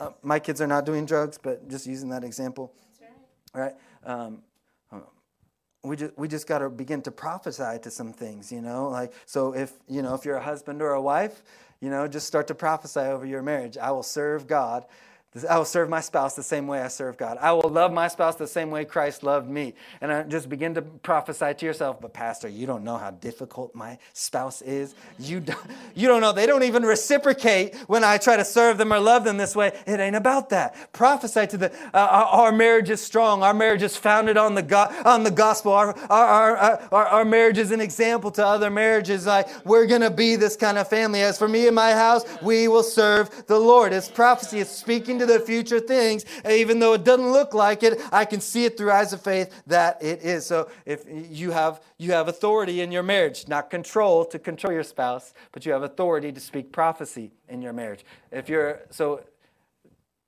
Uh, 0.00 0.10
my 0.22 0.38
kids 0.38 0.60
are 0.60 0.66
not 0.66 0.86
doing 0.86 1.04
drugs, 1.04 1.38
but 1.40 1.68
just 1.68 1.86
using 1.86 2.08
that 2.08 2.24
example. 2.24 2.72
Right? 3.52 3.74
Um, 4.04 4.42
uh, 4.90 5.00
we 5.82 5.96
just 5.96 6.16
we 6.16 6.26
just 6.26 6.46
got 6.46 6.60
to 6.60 6.70
begin 6.70 7.02
to 7.02 7.10
prophesy 7.10 7.78
to 7.82 7.90
some 7.90 8.12
things, 8.12 8.50
you 8.50 8.62
know. 8.62 8.88
Like 8.88 9.12
so, 9.26 9.54
if 9.54 9.72
you 9.88 10.02
know 10.02 10.14
if 10.14 10.24
you're 10.24 10.36
a 10.36 10.42
husband 10.42 10.80
or 10.80 10.92
a 10.92 11.02
wife, 11.02 11.42
you 11.80 11.90
know, 11.90 12.08
just 12.08 12.26
start 12.26 12.46
to 12.48 12.54
prophesy 12.54 13.00
over 13.00 13.26
your 13.26 13.42
marriage. 13.42 13.76
I 13.76 13.90
will 13.90 14.02
serve 14.02 14.46
God 14.46 14.86
I 15.48 15.58
will 15.58 15.64
serve 15.64 15.88
my 15.88 16.00
spouse 16.00 16.34
the 16.34 16.42
same 16.42 16.66
way 16.66 16.80
I 16.80 16.88
serve 16.88 17.16
God. 17.16 17.38
I 17.40 17.52
will 17.52 17.70
love 17.70 17.92
my 17.92 18.08
spouse 18.08 18.34
the 18.34 18.48
same 18.48 18.68
way 18.68 18.84
Christ 18.84 19.22
loved 19.22 19.48
me. 19.48 19.74
And 20.00 20.12
I 20.12 20.24
just 20.24 20.48
begin 20.48 20.74
to 20.74 20.82
prophesy 20.82 21.54
to 21.54 21.66
yourself, 21.66 22.00
but 22.00 22.12
Pastor, 22.12 22.48
you 22.48 22.66
don't 22.66 22.82
know 22.82 22.96
how 22.96 23.12
difficult 23.12 23.72
my 23.72 23.96
spouse 24.12 24.60
is. 24.60 24.96
You 25.20 25.38
don't, 25.50 25.60
you 25.94 26.08
don't 26.08 26.20
know. 26.20 26.32
They 26.32 26.46
don't 26.46 26.64
even 26.64 26.82
reciprocate 26.82 27.76
when 27.86 28.02
I 28.02 28.18
try 28.18 28.36
to 28.38 28.44
serve 28.44 28.76
them 28.76 28.92
or 28.92 28.98
love 28.98 29.22
them 29.22 29.36
this 29.36 29.54
way. 29.54 29.68
It 29.86 30.00
ain't 30.00 30.16
about 30.16 30.48
that. 30.48 30.92
Prophesy 30.92 31.46
to 31.46 31.56
the, 31.56 31.72
uh, 31.94 31.98
our, 31.98 32.24
our, 32.24 32.52
marriage 32.52 32.90
is 32.90 33.00
strong. 33.00 33.44
Our 33.44 33.54
marriage 33.54 33.82
is 33.82 33.96
founded 33.96 34.36
on 34.36 34.56
the, 34.56 34.62
go- 34.62 34.92
on 35.04 35.22
the 35.22 35.30
gospel. 35.30 35.72
Our, 35.72 35.96
our, 36.10 36.56
our, 36.56 37.06
our, 37.06 37.24
marriage 37.24 37.58
is 37.58 37.70
an 37.70 37.80
example 37.80 38.32
to 38.32 38.44
other 38.44 38.68
marriages. 38.68 39.26
Like, 39.26 39.64
we're 39.64 39.86
going 39.86 40.00
to 40.00 40.10
be 40.10 40.34
this 40.34 40.56
kind 40.56 40.76
of 40.76 40.88
family. 40.88 41.22
As 41.22 41.38
for 41.38 41.46
me 41.46 41.68
and 41.68 41.76
my 41.76 41.92
house, 41.92 42.24
we 42.42 42.66
will 42.66 42.82
serve 42.82 43.46
the 43.46 43.60
Lord. 43.60 43.92
It's 43.92 44.08
prophecy. 44.08 44.58
It's 44.58 44.70
speaking 44.70 45.19
into 45.20 45.32
the 45.32 45.40
future 45.40 45.80
things. 45.80 46.24
Even 46.48 46.78
though 46.78 46.94
it 46.94 47.04
doesn't 47.04 47.30
look 47.32 47.54
like 47.54 47.82
it, 47.82 48.00
I 48.12 48.24
can 48.24 48.40
see 48.40 48.64
it 48.64 48.76
through 48.76 48.90
eyes 48.90 49.12
of 49.12 49.20
faith 49.20 49.62
that 49.66 50.02
it 50.02 50.22
is. 50.22 50.46
So 50.46 50.70
if 50.86 51.04
you 51.08 51.50
have 51.50 51.80
you 51.98 52.12
have 52.12 52.28
authority 52.28 52.80
in 52.80 52.90
your 52.90 53.02
marriage, 53.02 53.46
not 53.46 53.70
control 53.70 54.24
to 54.26 54.38
control 54.38 54.72
your 54.72 54.82
spouse, 54.82 55.34
but 55.52 55.66
you 55.66 55.72
have 55.72 55.82
authority 55.82 56.32
to 56.32 56.40
speak 56.40 56.72
prophecy 56.72 57.32
in 57.48 57.60
your 57.60 57.72
marriage. 57.72 58.04
If 58.30 58.48
you're 58.48 58.80
so 58.90 59.22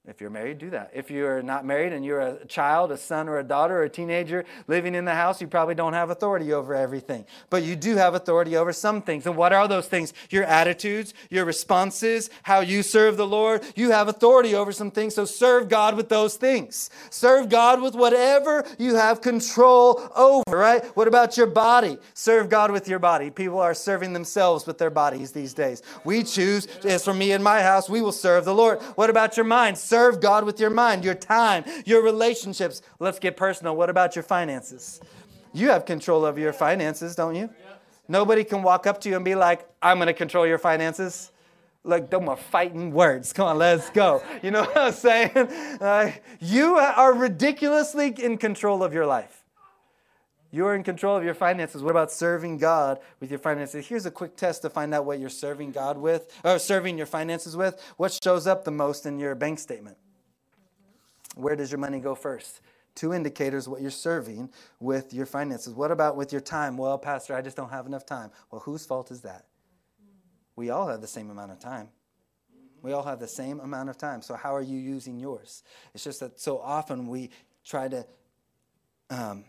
if 0.09 0.21
you're 0.21 0.31
married, 0.31 0.59
do 0.59 0.71
that. 0.71 0.91
If 0.93 1.13
you're 1.13 1.43
not 1.43 1.65
married 1.65 1.93
and 1.93 2.05
you're 2.05 2.21
a 2.21 2.45
child, 2.47 2.91
a 2.91 2.97
son 2.97 3.29
or 3.29 3.39
a 3.39 3.45
daughter 3.45 3.79
or 3.79 3.85
a 3.85 3.89
teenager 3.89 4.45
living 4.67 4.97
in 4.97 5.05
the 5.05 5.15
house, 5.15 5.41
you 5.41 5.47
probably 5.47 5.77
don't 5.77 5.93
have 5.93 6.11
authority 6.11 6.53
over 6.53 6.75
everything. 6.75 7.25
But 7.51 7.63
you 7.63 7.77
do 7.77 7.95
have 7.95 8.17
authority 8.17 8.57
over 8.57 8.73
some 8.73 9.01
things. 9.01 9.27
And 9.27 9.37
what 9.37 9.53
are 9.53 9.69
those 9.69 9.87
things? 9.87 10.13
Your 10.29 10.43
attitudes, 10.43 11.15
your 11.31 11.45
responses, 11.45 12.31
how 12.43 12.61
you 12.61 12.83
serve 12.83 13.17
the 13.17 13.29
Lord. 13.29 13.63
You 13.77 13.93
have 13.93 14.09
authority 14.09 14.57
over 14.57 14.73
some 14.73 14.91
things. 14.91 15.15
So 15.15 15.25
serve 15.25 15.69
God 15.69 15.97
with 15.97 16.09
those 16.09 16.35
things. 16.35 16.91
Serve 17.11 17.49
God 17.49 17.81
with 17.81 17.95
whatever 17.95 18.67
you 18.81 18.97
have 18.97 19.21
control 19.21 20.03
over, 20.17 20.43
right? 20.49 20.85
What 20.97 21.07
about 21.07 21.37
your 21.37 21.47
body? 21.47 21.97
Serve 22.13 22.49
God 22.49 22.73
with 22.73 22.89
your 22.89 22.99
body. 22.99 23.31
People 23.31 23.61
are 23.61 23.73
serving 23.73 24.15
themselves 24.15 24.67
with 24.67 24.79
their 24.79 24.91
bodies 24.91 25.31
these 25.31 25.55
days. 25.55 25.81
We 26.03 26.25
choose, 26.25 26.67
as 26.85 27.05
for 27.05 27.15
me 27.15 27.31
and 27.31 27.45
my 27.45 27.63
house, 27.63 27.89
we 27.89 28.03
will 28.03 28.11
serve 28.11 28.45
the 28.45 28.55
Lord. 28.55 28.83
What 28.97 29.09
about 29.09 29.37
your 29.37 29.47
mind? 29.47 29.79
Serve 29.93 30.23
God 30.23 30.45
with 30.45 30.59
your 30.59 30.71
mind, 30.71 31.05
your 31.05 31.15
time, 31.15 31.65
your 31.85 32.03
relationships. 32.03 32.81
Let's 32.99 33.19
get 33.19 33.37
personal. 33.37 33.77
What 33.77 33.91
about 33.91 34.17
your 34.17 34.23
finances? 34.23 35.03
You 35.53 35.69
have 35.69 35.85
control 35.85 36.25
over 36.25 36.41
your 36.41 36.55
finances, 36.55 37.15
don't 37.15 37.35
you? 37.35 37.51
Nobody 38.09 38.43
can 38.43 38.63
walk 38.63 38.87
up 38.87 39.03
to 39.03 39.11
you 39.11 39.17
and 39.17 39.25
be 39.25 39.35
like, 39.35 39.69
I'm 39.83 39.99
going 39.99 40.07
to 40.07 40.15
control 40.15 40.47
your 40.47 40.57
finances. 40.57 41.31
Like, 41.85 42.09
them 42.09 42.27
are 42.31 42.39
fighting 42.39 42.91
words. 42.93 43.35
Come 43.35 43.49
on, 43.49 43.59
let's 43.59 43.91
go. 43.91 44.23
You 44.43 44.51
know 44.51 44.63
what 44.65 44.79
I'm 44.79 44.93
saying? 44.93 45.37
Uh, 45.37 46.13
you 46.41 46.77
are 46.77 47.13
ridiculously 47.13 48.15
in 48.19 48.39
control 48.39 48.83
of 48.83 48.95
your 48.95 49.05
life. 49.05 49.42
You're 50.55 50.75
in 50.75 50.83
control 50.83 51.17
of 51.17 51.25
your 51.25 51.33
finances. 51.33 51.83
What 51.83 51.93
about 51.93 52.13
serving 52.13 52.59
God 52.59 53.01
with 53.21 53.31
your 53.31 53.39
finances? 53.39 53.87
Here's 53.87 54.05
a 54.05 54.11
quick 54.11 54.37
test 54.37 54.61
to 54.63 54.71
find 54.71 54.93
out 54.93 55.07
what 55.07 55.19
you're 55.19 55.31
serving 55.31 55.73
God 55.73 55.97
with, 55.97 56.31
or 56.45 56.59
serving 56.59 56.99
your 56.99 57.07
finances 57.07 57.57
with. 57.57 57.83
What 57.97 58.17
shows 58.23 58.47
up 58.47 58.65
the 58.65 58.71
most 58.71 59.07
in 59.07 59.19
your 59.19 59.35
bank 59.35 59.59
statement? 59.59 59.97
Where 61.35 61.57
does 61.57 61.73
your 61.73 61.79
money 61.79 62.01
go 62.01 62.15
first? 62.15 62.61
Two 62.95 63.15
indicators 63.15 63.67
what 63.67 63.81
you're 63.81 63.91
serving 63.91 64.51
with 64.79 65.15
your 65.15 65.25
finances. 65.25 65.73
What 65.73 65.91
about 65.91 66.17
with 66.17 66.33
your 66.33 66.43
time? 66.43 66.77
Well, 66.77 66.99
Pastor, 66.99 67.35
I 67.35 67.41
just 67.41 67.57
don't 67.57 67.71
have 67.71 67.87
enough 67.87 68.05
time. 68.05 68.31
Well, 68.51 68.61
whose 68.61 68.85
fault 68.85 69.11
is 69.11 69.23
that? 69.23 69.47
We 70.55 70.69
all 70.69 70.87
have 70.87 71.01
the 71.01 71.07
same 71.07 71.31
amount 71.31 71.53
of 71.53 71.61
time. 71.61 71.89
We 72.83 72.93
all 72.93 73.05
have 73.05 73.21
the 73.21 73.29
same 73.29 73.59
amount 73.61 73.89
of 73.89 73.97
time. 73.97 74.21
So, 74.21 74.35
how 74.35 74.55
are 74.55 74.61
you 74.61 74.77
using 74.77 75.19
yours? 75.19 75.63
It's 75.95 76.05
just 76.05 76.21
that 76.21 76.39
so 76.39 76.59
often 76.59 77.07
we 77.07 77.31
try 77.65 77.89
to 77.89 78.05
um, 79.09 79.45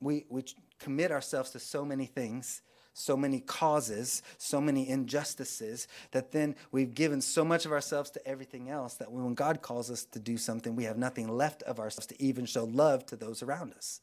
we, 0.00 0.24
we 0.28 0.44
commit 0.78 1.10
ourselves 1.10 1.50
to 1.50 1.58
so 1.58 1.84
many 1.84 2.06
things 2.06 2.62
so 2.98 3.14
many 3.14 3.40
causes, 3.40 4.22
so 4.38 4.58
many 4.58 4.88
injustices, 4.88 5.86
that 6.12 6.32
then 6.32 6.56
we've 6.72 6.94
given 6.94 7.20
so 7.20 7.44
much 7.44 7.66
of 7.66 7.72
ourselves 7.72 8.08
to 8.08 8.26
everything 8.26 8.70
else 8.70 8.94
that 8.94 9.12
when 9.12 9.34
God 9.34 9.60
calls 9.60 9.90
us 9.90 10.06
to 10.06 10.18
do 10.18 10.38
something, 10.38 10.74
we 10.74 10.84
have 10.84 10.96
nothing 10.96 11.28
left 11.28 11.62
of 11.64 11.78
ourselves 11.78 12.06
to 12.06 12.22
even 12.22 12.46
show 12.46 12.64
love 12.64 13.04
to 13.06 13.16
those 13.16 13.42
around 13.42 13.74
us 13.74 14.00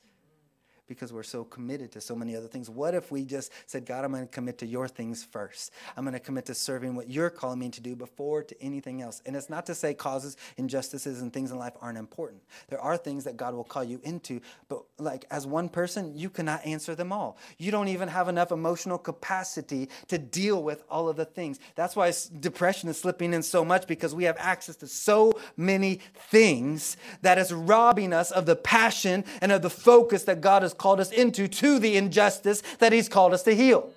because 0.87 1.13
we're 1.13 1.23
so 1.23 1.43
committed 1.43 1.91
to 1.93 2.01
so 2.01 2.15
many 2.15 2.35
other 2.35 2.47
things. 2.47 2.69
What 2.69 2.93
if 2.93 3.11
we 3.11 3.25
just 3.25 3.51
said, 3.65 3.85
God, 3.85 4.03
I'm 4.03 4.11
going 4.11 4.23
to 4.23 4.31
commit 4.31 4.57
to 4.59 4.65
your 4.65 4.87
things 4.87 5.23
first? 5.23 5.71
I'm 5.95 6.03
going 6.03 6.13
to 6.13 6.19
commit 6.19 6.45
to 6.47 6.55
serving 6.55 6.95
what 6.95 7.09
you're 7.09 7.29
calling 7.29 7.59
me 7.59 7.69
to 7.69 7.81
do 7.81 7.95
before 7.95 8.43
to 8.43 8.61
anything 8.61 9.01
else. 9.01 9.21
And 9.25 9.35
it's 9.35 9.49
not 9.49 9.65
to 9.67 9.75
say 9.75 9.93
causes, 9.93 10.37
injustices, 10.57 11.21
and 11.21 11.31
things 11.31 11.51
in 11.51 11.57
life 11.57 11.73
aren't 11.81 11.97
important. 11.97 12.41
There 12.69 12.81
are 12.81 12.97
things 12.97 13.23
that 13.23 13.37
God 13.37 13.53
will 13.53 13.63
call 13.63 13.83
you 13.83 13.99
into, 14.03 14.41
but 14.67 14.83
like 14.97 15.25
as 15.31 15.47
one 15.47 15.69
person, 15.69 16.17
you 16.17 16.29
cannot 16.29 16.65
answer 16.65 16.95
them 16.95 17.11
all. 17.11 17.37
You 17.57 17.71
don't 17.71 17.87
even 17.87 18.09
have 18.09 18.27
enough 18.27 18.51
emotional 18.51 18.97
capacity 18.97 19.89
to 20.07 20.17
deal 20.17 20.63
with 20.63 20.83
all 20.89 21.09
of 21.09 21.15
the 21.15 21.25
things. 21.25 21.59
That's 21.75 21.95
why 21.95 22.11
depression 22.39 22.89
is 22.89 22.99
slipping 22.99 23.33
in 23.33 23.43
so 23.43 23.63
much 23.63 23.87
because 23.87 24.13
we 24.13 24.25
have 24.25 24.37
access 24.39 24.75
to 24.77 24.87
so 24.87 25.33
many 25.55 26.01
things 26.29 26.97
that 27.21 27.37
is 27.37 27.53
robbing 27.53 28.13
us 28.13 28.31
of 28.31 28.45
the 28.45 28.55
passion 28.55 29.23
and 29.41 29.51
of 29.51 29.61
the 29.61 29.69
focus 29.69 30.23
that 30.23 30.41
God 30.41 30.61
has 30.63 30.72
has 30.73 30.79
called 30.79 30.99
us 30.99 31.11
into 31.11 31.47
to 31.47 31.79
the 31.79 31.95
injustice 31.97 32.61
that 32.79 32.91
He's 32.91 33.07
called 33.07 33.33
us 33.33 33.43
to 33.43 33.55
heal. 33.55 33.89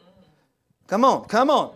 Come 0.87 1.05
on, 1.05 1.24
come 1.24 1.51
on. 1.51 1.74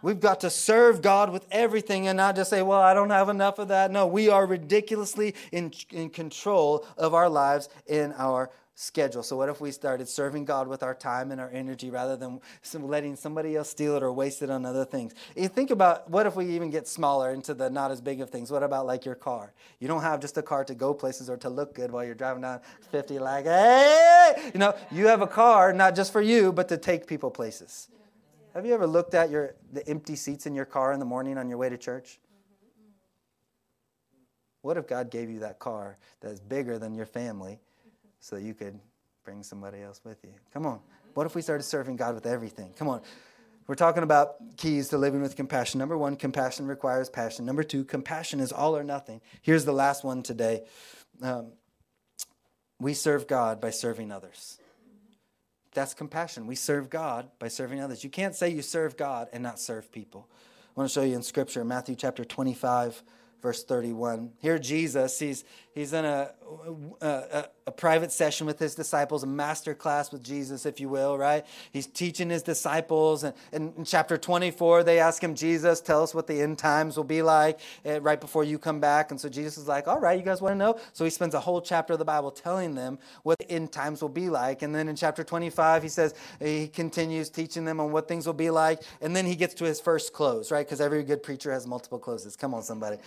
We've 0.00 0.20
got 0.20 0.40
to 0.40 0.50
serve 0.50 1.02
God 1.02 1.32
with 1.32 1.44
everything 1.50 2.06
and 2.06 2.16
not 2.16 2.36
just 2.36 2.50
say, 2.50 2.62
well, 2.62 2.80
I 2.80 2.94
don't 2.94 3.10
have 3.10 3.28
enough 3.28 3.58
of 3.58 3.68
that. 3.68 3.90
No, 3.90 4.06
we 4.06 4.28
are 4.28 4.46
ridiculously 4.46 5.34
in, 5.50 5.72
in 5.90 6.10
control 6.10 6.86
of 6.96 7.14
our 7.14 7.28
lives 7.28 7.68
in 7.86 8.12
our 8.12 8.50
schedule. 8.78 9.24
So, 9.24 9.36
what 9.36 9.48
if 9.48 9.60
we 9.60 9.72
started 9.72 10.08
serving 10.08 10.44
God 10.44 10.68
with 10.68 10.84
our 10.84 10.94
time 10.94 11.32
and 11.32 11.40
our 11.40 11.50
energy 11.50 11.90
rather 11.90 12.16
than 12.16 12.40
letting 12.74 13.16
somebody 13.16 13.56
else 13.56 13.68
steal 13.68 13.96
it 13.96 14.02
or 14.04 14.12
waste 14.12 14.40
it 14.40 14.50
on 14.50 14.64
other 14.64 14.84
things? 14.84 15.14
You 15.36 15.48
think 15.48 15.70
about 15.70 16.08
what 16.08 16.26
if 16.26 16.36
we 16.36 16.46
even 16.50 16.70
get 16.70 16.86
smaller 16.86 17.32
into 17.32 17.54
the 17.54 17.68
not 17.68 17.90
as 17.90 18.00
big 18.00 18.20
of 18.20 18.30
things? 18.30 18.52
What 18.52 18.62
about 18.62 18.86
like 18.86 19.04
your 19.04 19.16
car? 19.16 19.52
You 19.80 19.88
don't 19.88 20.02
have 20.02 20.20
just 20.20 20.38
a 20.38 20.42
car 20.42 20.64
to 20.64 20.74
go 20.74 20.94
places 20.94 21.28
or 21.28 21.36
to 21.38 21.50
look 21.50 21.74
good 21.74 21.90
while 21.90 22.04
you're 22.04 22.14
driving 22.14 22.42
down 22.42 22.60
50, 22.92 23.18
like, 23.18 23.46
hey, 23.46 24.50
you 24.54 24.60
know, 24.60 24.74
you 24.92 25.08
have 25.08 25.22
a 25.22 25.26
car 25.26 25.72
not 25.72 25.96
just 25.96 26.12
for 26.12 26.22
you, 26.22 26.52
but 26.52 26.68
to 26.68 26.76
take 26.76 27.06
people 27.06 27.30
places. 27.30 27.88
Have 28.54 28.64
you 28.64 28.74
ever 28.74 28.86
looked 28.86 29.14
at 29.14 29.28
your 29.28 29.56
the 29.72 29.86
empty 29.88 30.14
seats 30.14 30.46
in 30.46 30.54
your 30.54 30.64
car 30.64 30.92
in 30.92 31.00
the 31.00 31.04
morning 31.04 31.36
on 31.36 31.48
your 31.48 31.58
way 31.58 31.68
to 31.68 31.76
church? 31.76 32.20
What 34.62 34.76
if 34.76 34.86
God 34.86 35.10
gave 35.10 35.30
you 35.30 35.40
that 35.40 35.58
car 35.58 35.98
that's 36.20 36.40
bigger 36.40 36.78
than 36.78 36.94
your 36.94 37.06
family 37.06 37.60
so 38.20 38.36
you 38.36 38.54
could 38.54 38.78
bring 39.24 39.42
somebody 39.42 39.82
else 39.82 40.00
with 40.04 40.18
you. 40.24 40.30
Come 40.52 40.66
on. 40.66 40.80
What 41.14 41.26
if 41.26 41.34
we 41.34 41.42
started 41.42 41.64
serving 41.64 41.96
God 41.96 42.14
with 42.14 42.26
everything? 42.26 42.72
Come 42.78 42.88
on. 42.88 43.02
We're 43.66 43.74
talking 43.74 44.02
about 44.02 44.36
keys 44.56 44.88
to 44.88 44.98
living 44.98 45.20
with 45.20 45.36
compassion. 45.36 45.78
Number 45.78 45.98
one, 45.98 46.16
compassion 46.16 46.66
requires 46.66 47.10
passion. 47.10 47.44
Number 47.44 47.62
two, 47.62 47.84
compassion 47.84 48.40
is 48.40 48.50
all 48.50 48.74
or 48.74 48.82
nothing. 48.82 49.20
Here's 49.42 49.66
the 49.66 49.72
last 49.72 50.04
one 50.04 50.22
today. 50.22 50.62
Um, 51.20 51.52
we 52.80 52.94
serve 52.94 53.26
God 53.26 53.60
by 53.60 53.70
serving 53.70 54.10
others. 54.10 54.58
That's 55.74 55.92
compassion. 55.92 56.46
We 56.46 56.54
serve 56.54 56.88
God 56.88 57.28
by 57.38 57.48
serving 57.48 57.80
others. 57.80 58.02
You 58.02 58.10
can't 58.10 58.34
say 58.34 58.48
you 58.48 58.62
serve 58.62 58.96
God 58.96 59.28
and 59.32 59.42
not 59.42 59.60
serve 59.60 59.92
people. 59.92 60.28
I 60.30 60.80
want 60.80 60.90
to 60.90 60.94
show 60.94 61.02
you 61.02 61.14
in 61.14 61.22
Scripture, 61.22 61.64
Matthew 61.64 61.94
chapter 61.94 62.24
25, 62.24 63.02
verse 63.42 63.64
31. 63.64 64.30
Here, 64.40 64.58
Jesus, 64.58 65.18
he's, 65.18 65.44
he's 65.74 65.92
in 65.92 66.04
a, 66.04 66.30
a, 67.00 67.06
a, 67.06 67.44
private 67.70 68.12
session 68.12 68.46
with 68.46 68.58
his 68.58 68.74
disciples, 68.74 69.22
a 69.22 69.26
master 69.26 69.74
class 69.74 70.12
with 70.12 70.22
Jesus, 70.22 70.66
if 70.66 70.80
you 70.80 70.88
will, 70.88 71.18
right? 71.18 71.44
He's 71.72 71.86
teaching 71.86 72.30
his 72.30 72.42
disciples. 72.42 73.24
And, 73.24 73.34
in 73.52 73.84
chapter 73.84 74.16
24, 74.16 74.84
they 74.84 74.98
ask 74.98 75.22
him, 75.22 75.34
Jesus, 75.34 75.80
tell 75.80 76.02
us 76.02 76.14
what 76.14 76.26
the 76.26 76.40
end 76.40 76.58
times 76.58 76.96
will 76.96 77.04
be 77.04 77.22
like 77.22 77.60
uh, 77.86 78.00
right 78.00 78.20
before 78.20 78.44
you 78.44 78.58
come 78.58 78.80
back. 78.80 79.10
And 79.10 79.20
so 79.20 79.28
Jesus 79.28 79.58
is 79.58 79.68
like, 79.68 79.88
all 79.88 80.00
right, 80.00 80.18
you 80.18 80.24
guys 80.24 80.40
want 80.40 80.52
to 80.52 80.58
know? 80.58 80.78
So 80.92 81.04
he 81.04 81.10
spends 81.10 81.34
a 81.34 81.40
whole 81.40 81.60
chapter 81.60 81.94
of 81.94 81.98
the 81.98 82.04
Bible 82.04 82.30
telling 82.30 82.74
them 82.74 82.98
what 83.22 83.38
the 83.38 83.50
end 83.50 83.72
times 83.72 84.02
will 84.02 84.08
be 84.08 84.28
like. 84.28 84.62
And 84.62 84.74
then 84.74 84.88
in 84.88 84.96
chapter 84.96 85.24
25, 85.24 85.82
he 85.82 85.88
says, 85.88 86.14
he 86.40 86.68
continues 86.68 87.30
teaching 87.30 87.64
them 87.64 87.80
on 87.80 87.92
what 87.92 88.08
things 88.08 88.26
will 88.26 88.32
be 88.34 88.50
like. 88.50 88.82
And 89.00 89.14
then 89.14 89.26
he 89.26 89.36
gets 89.36 89.54
to 89.54 89.64
his 89.64 89.80
first 89.80 90.12
close, 90.12 90.50
right? 90.50 90.66
Because 90.66 90.80
every 90.80 91.02
good 91.02 91.22
preacher 91.22 91.52
has 91.52 91.66
multiple 91.66 91.98
closes. 91.98 92.36
Come 92.36 92.54
on, 92.54 92.62
somebody. 92.62 92.98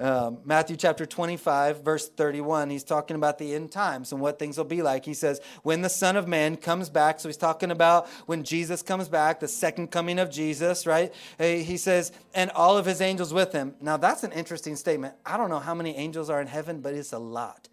Um, 0.00 0.38
Matthew 0.44 0.76
chapter 0.76 1.06
25, 1.06 1.82
verse 1.82 2.08
31, 2.08 2.70
he's 2.70 2.84
talking 2.84 3.16
about 3.16 3.38
the 3.38 3.54
end 3.54 3.72
times 3.72 4.12
and 4.12 4.20
what 4.20 4.38
things 4.38 4.56
will 4.56 4.64
be 4.64 4.82
like. 4.82 5.04
He 5.04 5.14
says, 5.14 5.40
When 5.62 5.82
the 5.82 5.88
Son 5.88 6.16
of 6.16 6.28
Man 6.28 6.56
comes 6.56 6.88
back, 6.88 7.18
so 7.18 7.28
he's 7.28 7.36
talking 7.36 7.70
about 7.70 8.08
when 8.26 8.44
Jesus 8.44 8.82
comes 8.82 9.08
back, 9.08 9.40
the 9.40 9.48
second 9.48 9.90
coming 9.90 10.18
of 10.18 10.30
Jesus, 10.30 10.86
right? 10.86 11.12
He 11.38 11.76
says, 11.76 12.12
and 12.34 12.50
all 12.52 12.78
of 12.78 12.86
his 12.86 13.00
angels 13.00 13.34
with 13.34 13.52
him. 13.52 13.74
Now, 13.80 13.96
that's 13.96 14.22
an 14.22 14.32
interesting 14.32 14.76
statement. 14.76 15.14
I 15.26 15.36
don't 15.36 15.50
know 15.50 15.58
how 15.58 15.74
many 15.74 15.96
angels 15.96 16.30
are 16.30 16.40
in 16.40 16.46
heaven, 16.46 16.80
but 16.80 16.94
it's 16.94 17.12
a 17.12 17.18
lot. 17.18 17.68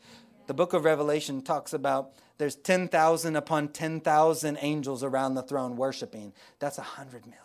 The 0.47 0.53
book 0.53 0.73
of 0.73 0.85
Revelation 0.85 1.41
talks 1.41 1.73
about 1.73 2.13
there's 2.37 2.55
10,000 2.55 3.35
upon 3.35 3.69
10,000 3.69 4.57
angels 4.61 5.03
around 5.03 5.35
the 5.35 5.43
throne 5.43 5.75
worshiping. 5.75 6.33
That's 6.59 6.77
a 6.77 6.81
100 6.81 7.25
million. 7.25 7.41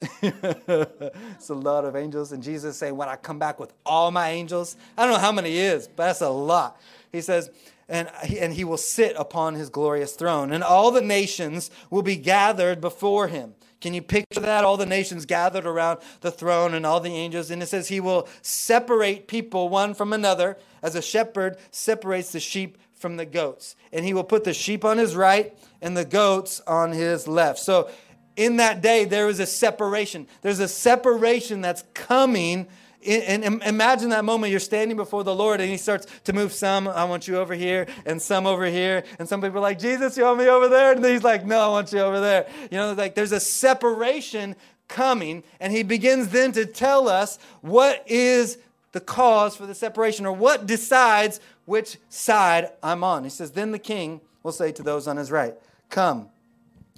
it's 0.22 1.48
a 1.48 1.54
lot 1.54 1.84
of 1.84 1.96
angels. 1.96 2.32
And 2.32 2.42
Jesus 2.42 2.76
saying, 2.76 2.96
When 2.96 3.08
I 3.08 3.16
come 3.16 3.38
back 3.38 3.58
with 3.58 3.72
all 3.84 4.10
my 4.10 4.30
angels, 4.30 4.76
I 4.96 5.04
don't 5.04 5.14
know 5.14 5.20
how 5.20 5.32
many 5.32 5.56
is, 5.56 5.88
but 5.88 6.06
that's 6.06 6.20
a 6.20 6.28
lot. 6.28 6.80
He 7.12 7.20
says, 7.20 7.50
and 7.88 8.10
he, 8.24 8.40
and 8.40 8.52
he 8.52 8.64
will 8.64 8.76
sit 8.76 9.14
upon 9.16 9.54
his 9.54 9.70
glorious 9.70 10.14
throne, 10.14 10.52
and 10.52 10.64
all 10.64 10.90
the 10.90 11.00
nations 11.00 11.70
will 11.88 12.02
be 12.02 12.16
gathered 12.16 12.80
before 12.80 13.28
him. 13.28 13.54
Can 13.80 13.94
you 13.94 14.02
picture 14.02 14.40
that? 14.40 14.64
All 14.64 14.76
the 14.76 14.86
nations 14.86 15.26
gathered 15.26 15.66
around 15.66 16.00
the 16.20 16.30
throne 16.30 16.74
and 16.74 16.86
all 16.86 16.98
the 16.98 17.14
angels. 17.14 17.50
And 17.50 17.62
it 17.62 17.66
says 17.66 17.88
he 17.88 18.00
will 18.00 18.26
separate 18.42 19.28
people 19.28 19.68
one 19.68 19.94
from 19.94 20.12
another 20.12 20.56
as 20.82 20.94
a 20.94 21.02
shepherd 21.02 21.58
separates 21.70 22.32
the 22.32 22.40
sheep 22.40 22.78
from 22.94 23.16
the 23.16 23.26
goats. 23.26 23.76
And 23.92 24.04
he 24.04 24.14
will 24.14 24.24
put 24.24 24.44
the 24.44 24.54
sheep 24.54 24.84
on 24.84 24.98
his 24.98 25.14
right 25.14 25.56
and 25.82 25.96
the 25.96 26.06
goats 26.06 26.60
on 26.66 26.92
his 26.92 27.28
left. 27.28 27.58
So 27.58 27.90
in 28.36 28.56
that 28.58 28.82
day, 28.82 29.04
there 29.04 29.28
is 29.28 29.40
a 29.40 29.46
separation. 29.46 30.26
There's 30.42 30.60
a 30.60 30.68
separation 30.68 31.62
that's 31.62 31.84
coming. 31.94 32.68
And 33.06 33.44
imagine 33.44 34.10
that 34.10 34.24
moment 34.24 34.50
you're 34.50 34.60
standing 34.60 34.96
before 34.96 35.24
the 35.24 35.34
Lord 35.34 35.60
and 35.60 35.70
He 35.70 35.76
starts 35.76 36.06
to 36.24 36.32
move 36.32 36.52
some, 36.52 36.86
I 36.86 37.04
want 37.04 37.26
you 37.26 37.38
over 37.38 37.54
here, 37.54 37.86
and 38.04 38.20
some 38.20 38.46
over 38.46 38.66
here. 38.66 39.04
And 39.18 39.28
some 39.28 39.40
people 39.40 39.58
are 39.58 39.60
like, 39.60 39.78
Jesus, 39.78 40.16
you 40.16 40.24
want 40.24 40.38
me 40.38 40.48
over 40.48 40.68
there? 40.68 40.92
And 40.92 41.04
He's 41.04 41.24
like, 41.24 41.46
No, 41.46 41.58
I 41.58 41.68
want 41.68 41.92
you 41.92 42.00
over 42.00 42.20
there. 42.20 42.46
You 42.70 42.78
know, 42.78 42.92
like 42.92 43.14
there's 43.14 43.32
a 43.32 43.40
separation 43.40 44.56
coming. 44.88 45.42
And 45.60 45.72
He 45.72 45.82
begins 45.82 46.28
then 46.28 46.52
to 46.52 46.66
tell 46.66 47.08
us 47.08 47.38
what 47.62 48.04
is 48.06 48.58
the 48.92 49.00
cause 49.00 49.56
for 49.56 49.66
the 49.66 49.74
separation 49.74 50.26
or 50.26 50.32
what 50.32 50.66
decides 50.66 51.40
which 51.64 51.98
side 52.08 52.70
I'm 52.82 53.04
on. 53.04 53.24
He 53.24 53.30
says, 53.30 53.52
Then 53.52 53.70
the 53.70 53.78
king 53.78 54.20
will 54.42 54.52
say 54.52 54.72
to 54.72 54.82
those 54.82 55.06
on 55.06 55.16
his 55.16 55.30
right, 55.30 55.54
Come 55.90 56.30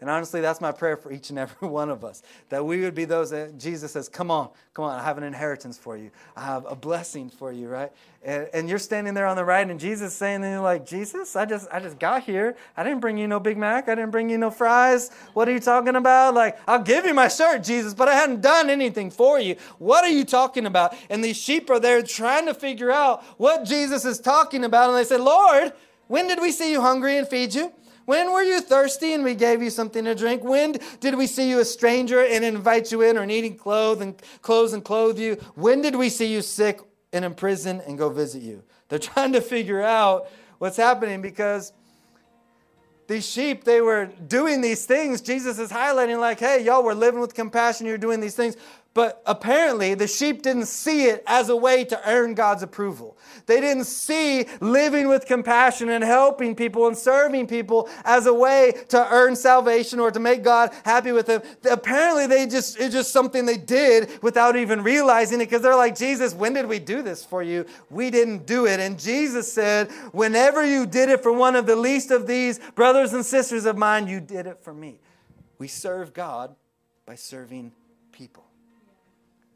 And 0.00 0.10
honestly, 0.10 0.42
that's 0.42 0.60
my 0.60 0.72
prayer 0.72 0.96
for 0.96 1.10
each 1.10 1.30
and 1.30 1.38
every 1.38 1.68
one 1.68 1.88
of 1.88 2.04
us 2.04 2.22
that 2.50 2.64
we 2.64 2.80
would 2.82 2.94
be 2.94 3.04
those 3.04 3.30
that 3.30 3.58
Jesus 3.58 3.92
says, 3.92 4.08
Come 4.08 4.30
on, 4.30 4.50
come 4.74 4.84
on, 4.84 4.98
I 4.98 5.02
have 5.02 5.16
an 5.16 5.24
inheritance 5.24 5.78
for 5.78 5.96
you. 5.96 6.10
I 6.36 6.44
have 6.44 6.66
a 6.68 6.76
blessing 6.76 7.30
for 7.30 7.50
you, 7.50 7.68
right? 7.68 7.90
And, 8.22 8.48
and 8.52 8.68
you're 8.68 8.78
standing 8.78 9.14
there 9.14 9.26
on 9.26 9.36
the 9.36 9.44
right, 9.44 9.68
and 9.68 9.78
Jesus 9.78 10.12
saying, 10.12 10.42
and 10.42 10.52
you're 10.52 10.60
like, 10.60 10.84
Jesus, 10.84 11.36
I 11.36 11.44
just, 11.44 11.68
I 11.72 11.78
just 11.78 11.98
got 11.98 12.24
here. 12.24 12.56
I 12.76 12.82
didn't 12.82 12.98
bring 12.98 13.16
you 13.16 13.28
no 13.28 13.38
Big 13.38 13.56
Mac. 13.56 13.88
I 13.88 13.94
didn't 13.94 14.10
bring 14.10 14.28
you 14.28 14.36
no 14.36 14.50
fries. 14.50 15.10
What 15.32 15.48
are 15.48 15.52
you 15.52 15.60
talking 15.60 15.94
about? 15.94 16.34
Like, 16.34 16.58
I'll 16.66 16.82
give 16.82 17.06
you 17.06 17.14
my 17.14 17.28
shirt, 17.28 17.62
Jesus, 17.62 17.94
but 17.94 18.08
I 18.08 18.14
hadn't 18.14 18.40
done 18.40 18.68
anything 18.68 19.10
for 19.10 19.38
you. 19.38 19.54
What 19.78 20.04
are 20.04 20.10
you 20.10 20.24
talking 20.24 20.66
about? 20.66 20.96
And 21.08 21.22
these 21.22 21.36
sheep 21.36 21.70
are 21.70 21.78
there 21.78 22.02
trying 22.02 22.46
to 22.46 22.54
figure 22.54 22.90
out 22.90 23.22
what 23.38 23.64
Jesus 23.64 24.04
is 24.04 24.18
talking 24.18 24.64
about. 24.64 24.88
And 24.90 24.98
they 24.98 25.04
said, 25.04 25.20
Lord, 25.20 25.72
when 26.08 26.26
did 26.26 26.40
we 26.40 26.50
see 26.50 26.72
you 26.72 26.80
hungry 26.80 27.16
and 27.16 27.28
feed 27.28 27.54
you? 27.54 27.72
When 28.06 28.32
were 28.32 28.42
you 28.42 28.60
thirsty 28.60 29.12
and 29.12 29.24
we 29.24 29.34
gave 29.34 29.60
you 29.60 29.68
something 29.68 30.04
to 30.04 30.14
drink? 30.14 30.44
When 30.44 30.76
did 31.00 31.16
we 31.16 31.26
see 31.26 31.50
you 31.50 31.58
a 31.58 31.64
stranger 31.64 32.24
and 32.24 32.44
invite 32.44 32.92
you 32.92 33.02
in 33.02 33.18
or 33.18 33.26
needing 33.26 33.56
clothes 33.56 34.00
and 34.00 34.20
clothes 34.42 34.72
and 34.72 34.84
clothe 34.84 35.18
you? 35.18 35.34
When 35.56 35.82
did 35.82 35.96
we 35.96 36.08
see 36.08 36.32
you 36.32 36.40
sick 36.40 36.80
and 37.12 37.24
in 37.24 37.34
prison 37.34 37.82
and 37.86 37.98
go 37.98 38.08
visit 38.08 38.42
you? 38.42 38.62
They're 38.88 38.98
trying 39.00 39.32
to 39.32 39.40
figure 39.40 39.82
out 39.82 40.28
what's 40.58 40.76
happening 40.76 41.20
because 41.20 41.72
these 43.08 43.28
sheep, 43.28 43.64
they 43.64 43.80
were 43.80 44.06
doing 44.06 44.60
these 44.60 44.84
things. 44.84 45.20
Jesus 45.20 45.58
is 45.58 45.70
highlighting, 45.70 46.18
like, 46.18 46.40
hey, 46.40 46.64
y'all 46.64 46.82
were 46.82 46.94
living 46.94 47.20
with 47.20 47.34
compassion, 47.34 47.86
you're 47.86 47.98
doing 47.98 48.20
these 48.20 48.34
things. 48.34 48.56
But 48.96 49.20
apparently, 49.26 49.92
the 49.92 50.06
sheep 50.06 50.40
didn't 50.40 50.68
see 50.68 51.04
it 51.04 51.22
as 51.26 51.50
a 51.50 51.54
way 51.54 51.84
to 51.84 52.00
earn 52.08 52.32
God's 52.32 52.62
approval. 52.62 53.18
They 53.44 53.60
didn't 53.60 53.84
see 53.84 54.46
living 54.62 55.06
with 55.06 55.26
compassion 55.26 55.90
and 55.90 56.02
helping 56.02 56.54
people 56.54 56.86
and 56.86 56.96
serving 56.96 57.46
people 57.46 57.90
as 58.06 58.24
a 58.24 58.32
way 58.32 58.72
to 58.88 59.06
earn 59.12 59.36
salvation 59.36 60.00
or 60.00 60.10
to 60.10 60.18
make 60.18 60.42
God 60.42 60.72
happy 60.86 61.12
with 61.12 61.26
them. 61.26 61.42
Apparently, 61.70 62.26
they 62.26 62.46
just 62.46 62.80
it's 62.80 62.94
just 62.94 63.12
something 63.12 63.44
they 63.44 63.58
did 63.58 64.22
without 64.22 64.56
even 64.56 64.82
realizing 64.82 65.42
it 65.42 65.44
because 65.44 65.60
they're 65.60 65.76
like, 65.76 65.94
Jesus, 65.94 66.32
when 66.32 66.54
did 66.54 66.64
we 66.64 66.78
do 66.78 67.02
this 67.02 67.22
for 67.22 67.42
you? 67.42 67.66
We 67.90 68.08
didn't 68.08 68.46
do 68.46 68.64
it. 68.64 68.80
And 68.80 68.98
Jesus 68.98 69.52
said, 69.52 69.92
Whenever 70.12 70.64
you 70.64 70.86
did 70.86 71.10
it 71.10 71.22
for 71.22 71.32
one 71.32 71.54
of 71.54 71.66
the 71.66 71.76
least 71.76 72.10
of 72.10 72.26
these 72.26 72.58
brothers 72.74 73.12
and 73.12 73.26
sisters 73.26 73.66
of 73.66 73.76
mine, 73.76 74.08
you 74.08 74.20
did 74.20 74.46
it 74.46 74.62
for 74.62 74.72
me. 74.72 75.00
We 75.58 75.68
serve 75.68 76.14
God 76.14 76.56
by 77.04 77.16
serving 77.16 77.72
people. 78.10 78.45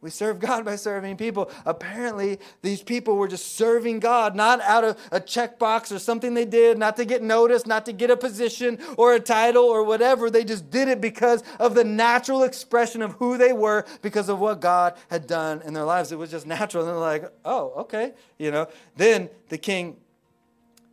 We 0.03 0.09
serve 0.09 0.39
God 0.39 0.65
by 0.65 0.77
serving 0.77 1.19
people. 1.19 1.51
Apparently, 1.67 2.39
these 2.63 2.83
people 2.83 3.17
were 3.17 3.29
just 3.29 3.57
serving 3.57 4.01
God, 4.01 4.35
not 4.35 4.61
out 4.63 4.83
of 4.83 4.99
a 5.13 5.21
checkbox 5.21 5.95
or 5.95 5.99
something 5.99 6.33
they 6.33 6.47
did, 6.47 6.79
not 6.79 6.97
to 6.97 7.05
get 7.05 7.23
noticed, 7.23 7.67
not 7.67 7.85
to 7.85 7.93
get 7.93 8.11
a 8.11 8.17
position 8.17 8.79
or 8.97 9.15
a 9.15 9.21
title 9.21 9.65
or 9.65 9.85
whatever. 9.85 10.31
They 10.31 10.45
just 10.45 10.71
did 10.71 10.89
it 10.89 11.03
because 11.03 11.43
of 11.59 11.75
the 11.75 11.85
natural 11.85 12.45
expression 12.45 13.03
of 13.03 13.13
who 13.13 13.37
they 13.37 13.53
were, 13.53 13.85
because 14.01 14.31
of 14.31 14.39
what 14.39 14.61
God 14.61 14.95
had 15.11 15.27
done 15.27 15.61
in 15.63 15.75
their 15.75 15.85
lives. 15.85 16.13
It 16.13 16.19
was 16.19 16.31
just 16.31 16.47
natural. 16.47 16.85
And 16.85 16.93
they're 16.93 16.99
like, 16.99 17.31
oh, 17.45 17.73
okay. 17.81 18.15
You 18.39 18.51
know, 18.51 18.69
then 18.97 19.29
the 19.51 19.59
king 19.59 19.99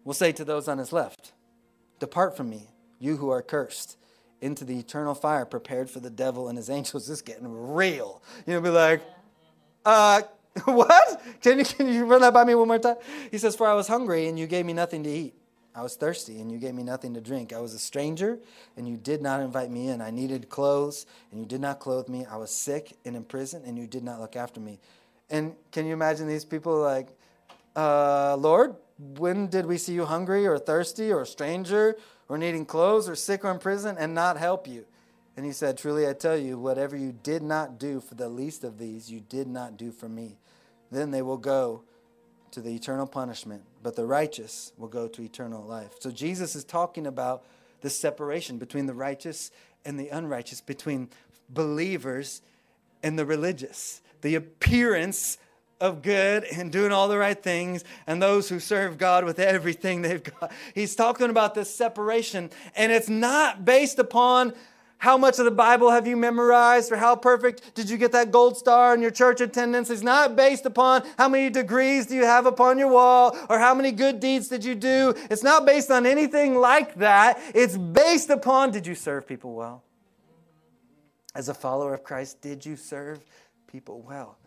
will 0.04 0.14
say 0.14 0.34
to 0.34 0.44
those 0.44 0.68
on 0.68 0.78
his 0.80 0.92
left, 0.92 1.32
Depart 2.00 2.36
from 2.36 2.50
me, 2.50 2.70
you 3.00 3.18
who 3.18 3.30
are 3.30 3.42
cursed 3.42 3.97
into 4.42 4.66
the 4.66 4.78
eternal 4.78 5.16
fire 5.16 5.46
prepared 5.46 5.90
for 5.90 6.00
the 6.00 6.10
devil 6.10 6.48
and 6.50 6.58
his 6.58 6.70
angels. 6.70 7.08
This 7.08 7.18
is 7.18 7.22
getting 7.22 7.74
real. 7.74 8.22
You 8.46 8.54
know, 8.54 8.62
be 8.62 8.70
like, 8.70 9.02
uh, 9.86 10.22
what? 10.66 11.22
Can 11.42 11.60
you, 11.60 11.66
can 11.66 11.88
you 11.88 12.06
run 12.06 12.22
that 12.22 12.34
by 12.34 12.44
me 12.44 12.56
one 12.56 12.68
more 12.68 12.80
time? 12.80 12.98
He 13.32 13.38
says, 13.38 13.56
For 13.56 13.68
I 13.68 13.74
was 13.74 13.88
hungry 13.88 14.28
and 14.28 14.38
you 14.38 14.48
gave 14.48 14.66
me 14.66 14.74
nothing 14.74 15.04
to 15.04 15.10
eat. 15.10 15.34
I 15.76 15.84
was 15.84 15.96
thirsty 15.96 16.42
and 16.42 16.52
you 16.52 16.58
gave 16.58 16.74
me 16.74 16.82
nothing 16.82 17.14
to 17.14 17.22
drink. 17.22 17.54
I 17.54 17.60
was 17.60 17.76
a 17.76 17.80
stranger 17.80 18.40
and 18.76 18.88
you 18.88 18.98
did 18.98 19.22
not 19.22 19.42
invite 19.42 19.70
me 19.70 19.90
in. 19.90 20.02
I 20.02 20.10
needed 20.10 20.50
clothes 20.50 21.06
and 21.32 21.40
you 21.40 21.46
did 21.46 21.62
not 21.62 21.80
clothe 21.80 22.10
me. 22.10 22.26
I 22.26 22.38
was 22.38 22.50
sick 22.50 22.94
and 23.06 23.16
in 23.16 23.24
prison 23.24 23.62
and 23.64 23.78
you 23.78 23.86
did 23.86 24.04
not 24.04 24.20
look 24.20 24.36
after 24.36 24.60
me. 24.60 24.80
And 25.30 25.54
can 25.72 25.86
you 25.86 25.94
imagine 25.94 26.28
these 26.28 26.46
people 26.46 26.80
like, 26.80 27.10
uh, 27.76 28.36
Lord, 28.38 28.76
when 28.98 29.48
did 29.48 29.68
we 29.68 29.78
see 29.78 29.94
you 29.94 30.06
hungry 30.06 30.48
or 30.48 30.58
thirsty 30.58 31.12
or 31.12 31.22
a 31.22 31.28
stranger 31.28 31.96
or 32.30 32.38
needing 32.38 32.66
clothes 32.66 33.08
or 33.08 33.16
sick 33.16 33.46
or 33.46 33.52
in 33.52 33.60
prison 33.60 33.96
and 33.98 34.14
not 34.14 34.38
help 34.38 34.68
you? 34.68 34.86
And 35.36 35.46
he 35.46 35.52
said, 35.52 35.78
Truly 35.78 36.08
I 36.08 36.14
tell 36.14 36.36
you, 36.36 36.58
whatever 36.58 36.98
you 36.98 37.12
did 37.12 37.44
not 37.44 37.80
do 37.80 38.02
for 38.02 38.16
the 38.16 38.30
least 38.30 38.64
of 38.64 38.80
these, 38.80 39.12
you 39.12 39.20
did 39.20 39.48
not 39.48 39.78
do 39.78 39.92
for 39.92 40.10
me. 40.10 40.40
Then 40.92 41.12
they 41.12 41.22
will 41.22 41.38
go 41.38 41.84
to 42.52 42.62
the 42.62 42.74
eternal 42.74 43.06
punishment, 43.06 43.62
but 43.84 43.96
the 43.96 44.06
righteous 44.06 44.72
will 44.78 44.88
go 44.88 45.08
to 45.08 45.22
eternal 45.22 45.64
life. 45.64 45.92
So 46.00 46.10
Jesus 46.10 46.56
is 46.56 46.64
talking 46.64 47.06
about 47.06 47.44
the 47.82 47.90
separation 47.90 48.58
between 48.58 48.88
the 48.88 48.94
righteous 48.94 49.52
and 49.86 50.00
the 50.00 50.10
unrighteous, 50.10 50.62
between 50.62 51.10
believers 51.50 52.42
and 53.04 53.18
the 53.20 53.26
religious, 53.26 54.02
the 54.22 54.36
appearance 54.36 55.38
of 55.80 56.02
good 56.02 56.44
and 56.44 56.72
doing 56.72 56.92
all 56.92 57.08
the 57.08 57.18
right 57.18 57.42
things 57.42 57.84
and 58.08 58.22
those 58.22 58.50
who 58.50 58.60
serve 58.60 58.98
God 58.98 59.26
with 59.26 59.40
everything 59.40 60.02
they've 60.02 60.24
got. 60.24 60.52
He's 60.74 60.96
talking 60.96 61.30
about 61.30 61.56
this 61.56 61.74
separation, 61.74 62.50
and 62.76 62.92
it's 62.92 63.10
not 63.10 63.66
based 63.66 64.00
upon 64.00 64.54
how 65.00 65.18
much 65.18 65.38
of 65.38 65.46
the 65.46 65.52
Bible 65.52 65.92
have 65.92 66.08
you 66.08 66.18
memorized 66.18 66.92
or 66.92 66.96
how 66.96 67.16
perfect 67.16 67.76
did 67.76 67.90
you 67.90 67.98
get 67.98 68.12
that 68.14 68.32
gold 68.32 68.58
star 68.58 68.96
in 68.96 69.02
your 69.02 69.12
church 69.12 69.42
attendance? 69.42 69.90
It's 69.90 70.02
not 70.02 70.36
based 70.36 70.66
upon 70.66 71.04
how 71.18 71.30
many 71.30 71.50
degrees 71.50 72.08
do 72.08 72.16
you 72.16 72.26
have 72.26 72.46
upon 72.46 72.80
your 72.80 72.90
wall 72.90 73.38
or 73.50 73.60
how 73.60 73.76
many 73.76 73.92
good 73.92 74.20
deeds 74.20 74.48
did 74.48 74.66
you 74.66 74.74
do. 74.74 75.14
It's 75.30 75.44
not 75.44 75.66
based 75.66 75.92
on 75.92 76.06
anything 76.06 76.56
like 76.56 76.96
that. 76.96 77.40
It's 77.54 77.78
based 77.78 78.30
upon 78.32 78.72
did 78.72 78.88
you 78.88 78.96
serve 78.96 79.28
people 79.28 79.54
well? 79.54 79.84
As 81.36 81.50
a 81.50 81.54
follower 81.54 81.94
of 81.94 82.04
Christ, 82.04 82.42
did 82.42 82.66
you 82.66 82.76
serve 82.76 83.24
people 83.68 84.02
well? 84.02 84.38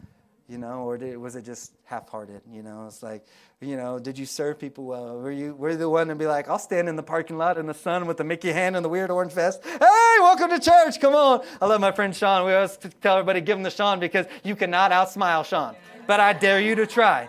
You 0.51 0.59
know, 0.59 0.82
or 0.82 0.98
did, 0.98 1.16
was 1.16 1.36
it 1.36 1.44
just 1.44 1.74
half-hearted? 1.84 2.40
You 2.51 2.64
know, 2.64 2.86
it's 2.88 3.05
like, 3.05 3.24
you 3.61 3.76
know, 3.76 4.01
did 4.01 4.18
you 4.18 4.26
serve 4.26 4.59
people 4.59 4.84
well? 4.84 5.16
Were 5.16 5.30
you 5.30 5.55
were 5.55 5.76
the 5.76 5.88
one 5.88 6.09
to 6.09 6.16
be 6.16 6.26
like, 6.26 6.48
I'll 6.48 6.59
stand 6.59 6.88
in 6.88 6.96
the 6.96 7.05
parking 7.05 7.38
lot 7.38 7.57
in 7.57 7.66
the 7.66 7.74
sun 7.74 8.07
with 8.09 8.16
the 8.16 8.24
Mickey 8.24 8.51
hand 8.51 8.74
and 8.74 8.84
the 8.84 8.88
weird 8.88 9.12
orange 9.12 9.32
vest. 9.32 9.62
Hey, 9.64 10.16
welcome 10.18 10.51
to 10.51 10.59
church. 10.59 11.01
Come 11.01 11.14
on. 11.14 11.42
I 11.62 11.66
love 11.66 11.80
my 11.80 11.92
friend 11.92 12.14
Sean. 12.14 12.44
We 12.44 12.53
always 12.53 12.76
tell 13.01 13.16
everybody 13.16 13.40
give 13.40 13.59
him 13.59 13.62
the 13.62 13.70
Sean 13.70 14.01
because 14.01 14.26
you 14.42 14.57
cannot 14.57 14.90
outsmile 14.90 15.44
Sean, 15.44 15.76
but 16.09 16.18
I 16.18 16.32
dare 16.32 16.61
you 16.61 16.74
to 16.74 16.86
try. 16.86 17.28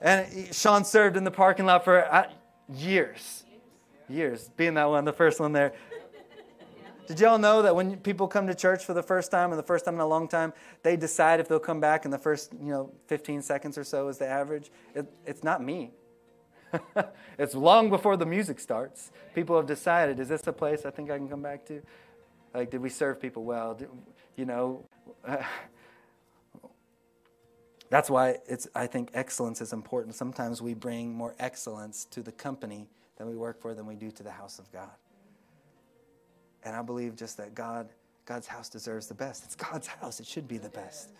And 0.00 0.54
Sean 0.54 0.86
served 0.86 1.18
in 1.18 1.24
the 1.24 1.30
parking 1.30 1.66
lot 1.66 1.84
for 1.84 2.10
uh, 2.10 2.30
years, 2.74 3.44
years, 4.08 4.48
being 4.56 4.72
that 4.74 4.88
one, 4.88 5.04
the 5.04 5.12
first 5.12 5.38
one 5.38 5.52
there. 5.52 5.74
Did 7.08 7.20
y'all 7.20 7.38
know 7.38 7.62
that 7.62 7.74
when 7.74 7.96
people 7.96 8.28
come 8.28 8.46
to 8.48 8.54
church 8.54 8.84
for 8.84 8.92
the 8.92 9.02
first 9.02 9.30
time 9.30 9.50
or 9.50 9.56
the 9.56 9.62
first 9.62 9.86
time 9.86 9.94
in 9.94 10.00
a 10.00 10.06
long 10.06 10.28
time, 10.28 10.52
they 10.82 10.94
decide 10.94 11.40
if 11.40 11.48
they'll 11.48 11.58
come 11.58 11.80
back 11.80 12.04
in 12.04 12.10
the 12.10 12.18
first, 12.18 12.52
you 12.52 12.70
know, 12.70 12.92
15 13.06 13.40
seconds 13.40 13.78
or 13.78 13.84
so 13.84 14.08
is 14.08 14.18
the 14.18 14.26
average? 14.26 14.70
It, 14.94 15.10
it's 15.24 15.42
not 15.42 15.64
me. 15.64 15.92
it's 17.38 17.54
long 17.54 17.88
before 17.88 18.18
the 18.18 18.26
music 18.26 18.60
starts. 18.60 19.10
People 19.34 19.56
have 19.56 19.64
decided, 19.64 20.20
is 20.20 20.28
this 20.28 20.46
a 20.46 20.52
place 20.52 20.84
I 20.84 20.90
think 20.90 21.10
I 21.10 21.16
can 21.16 21.30
come 21.30 21.40
back 21.40 21.64
to? 21.68 21.80
Like, 22.52 22.70
did 22.70 22.82
we 22.82 22.90
serve 22.90 23.18
people 23.22 23.42
well? 23.42 23.72
Did, 23.72 23.88
you 24.36 24.44
know, 24.44 24.84
that's 27.88 28.10
why 28.10 28.36
it's, 28.46 28.68
I 28.74 28.86
think 28.86 29.12
excellence 29.14 29.62
is 29.62 29.72
important. 29.72 30.14
Sometimes 30.14 30.60
we 30.60 30.74
bring 30.74 31.14
more 31.14 31.34
excellence 31.38 32.04
to 32.10 32.22
the 32.22 32.32
company 32.32 32.86
that 33.16 33.26
we 33.26 33.34
work 33.34 33.62
for 33.62 33.72
than 33.72 33.86
we 33.86 33.94
do 33.94 34.10
to 34.10 34.22
the 34.22 34.32
house 34.32 34.58
of 34.58 34.70
God. 34.70 34.90
And 36.64 36.74
I 36.74 36.82
believe 36.82 37.16
just 37.16 37.36
that 37.36 37.54
God, 37.54 37.88
God's 38.26 38.46
house 38.46 38.68
deserves 38.68 39.06
the 39.06 39.14
best. 39.14 39.44
It's 39.44 39.54
God's 39.56 39.86
house. 39.86 40.20
It 40.20 40.26
should 40.26 40.48
be 40.48 40.58
the 40.58 40.68
best. 40.70 41.10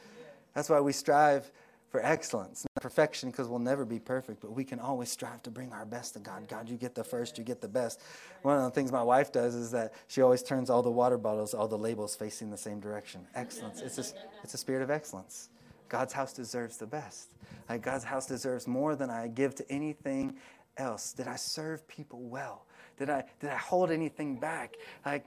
That's 0.54 0.68
why 0.68 0.80
we 0.80 0.92
strive 0.92 1.50
for 1.90 2.04
excellence, 2.04 2.66
not 2.76 2.82
perfection, 2.82 3.30
because 3.30 3.48
we'll 3.48 3.58
never 3.58 3.84
be 3.84 3.98
perfect, 3.98 4.40
but 4.40 4.52
we 4.52 4.62
can 4.62 4.78
always 4.78 5.10
strive 5.10 5.42
to 5.42 5.50
bring 5.50 5.72
our 5.72 5.86
best 5.86 6.12
to 6.14 6.20
God. 6.20 6.46
God, 6.46 6.68
you 6.68 6.76
get 6.76 6.94
the 6.94 7.04
first, 7.04 7.38
you 7.38 7.44
get 7.44 7.62
the 7.62 7.68
best. 7.68 8.02
One 8.42 8.58
of 8.58 8.64
the 8.64 8.70
things 8.70 8.92
my 8.92 9.02
wife 9.02 9.32
does 9.32 9.54
is 9.54 9.70
that 9.70 9.94
she 10.06 10.20
always 10.20 10.42
turns 10.42 10.68
all 10.68 10.82
the 10.82 10.90
water 10.90 11.16
bottles, 11.16 11.54
all 11.54 11.66
the 11.66 11.78
labels 11.78 12.14
facing 12.14 12.50
the 12.50 12.58
same 12.58 12.78
direction. 12.78 13.26
Excellence. 13.34 13.80
It's 13.80 13.96
a, 13.96 14.04
it's 14.44 14.52
a 14.52 14.58
spirit 14.58 14.82
of 14.82 14.90
excellence. 14.90 15.48
God's 15.88 16.12
house 16.12 16.34
deserves 16.34 16.76
the 16.76 16.86
best. 16.86 17.32
Like 17.70 17.80
God's 17.82 18.04
house 18.04 18.26
deserves 18.26 18.66
more 18.66 18.94
than 18.94 19.08
I 19.08 19.28
give 19.28 19.54
to 19.54 19.72
anything 19.72 20.36
else. 20.76 21.14
Did 21.14 21.26
I 21.26 21.36
serve 21.36 21.88
people 21.88 22.20
well? 22.20 22.66
Did 22.98 23.10
I, 23.10 23.24
did 23.40 23.50
I 23.50 23.56
hold 23.56 23.90
anything 23.90 24.36
back? 24.36 24.76
Like, 25.06 25.24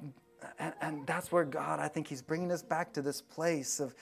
and, 0.59 0.73
and 0.81 1.07
that's 1.07 1.31
where 1.31 1.45
God, 1.45 1.79
I 1.79 1.87
think 1.87 2.07
He's 2.07 2.21
bringing 2.21 2.51
us 2.51 2.61
back 2.61 2.93
to 2.93 3.01
this 3.01 3.21
place 3.21 3.79
of, 3.79 3.95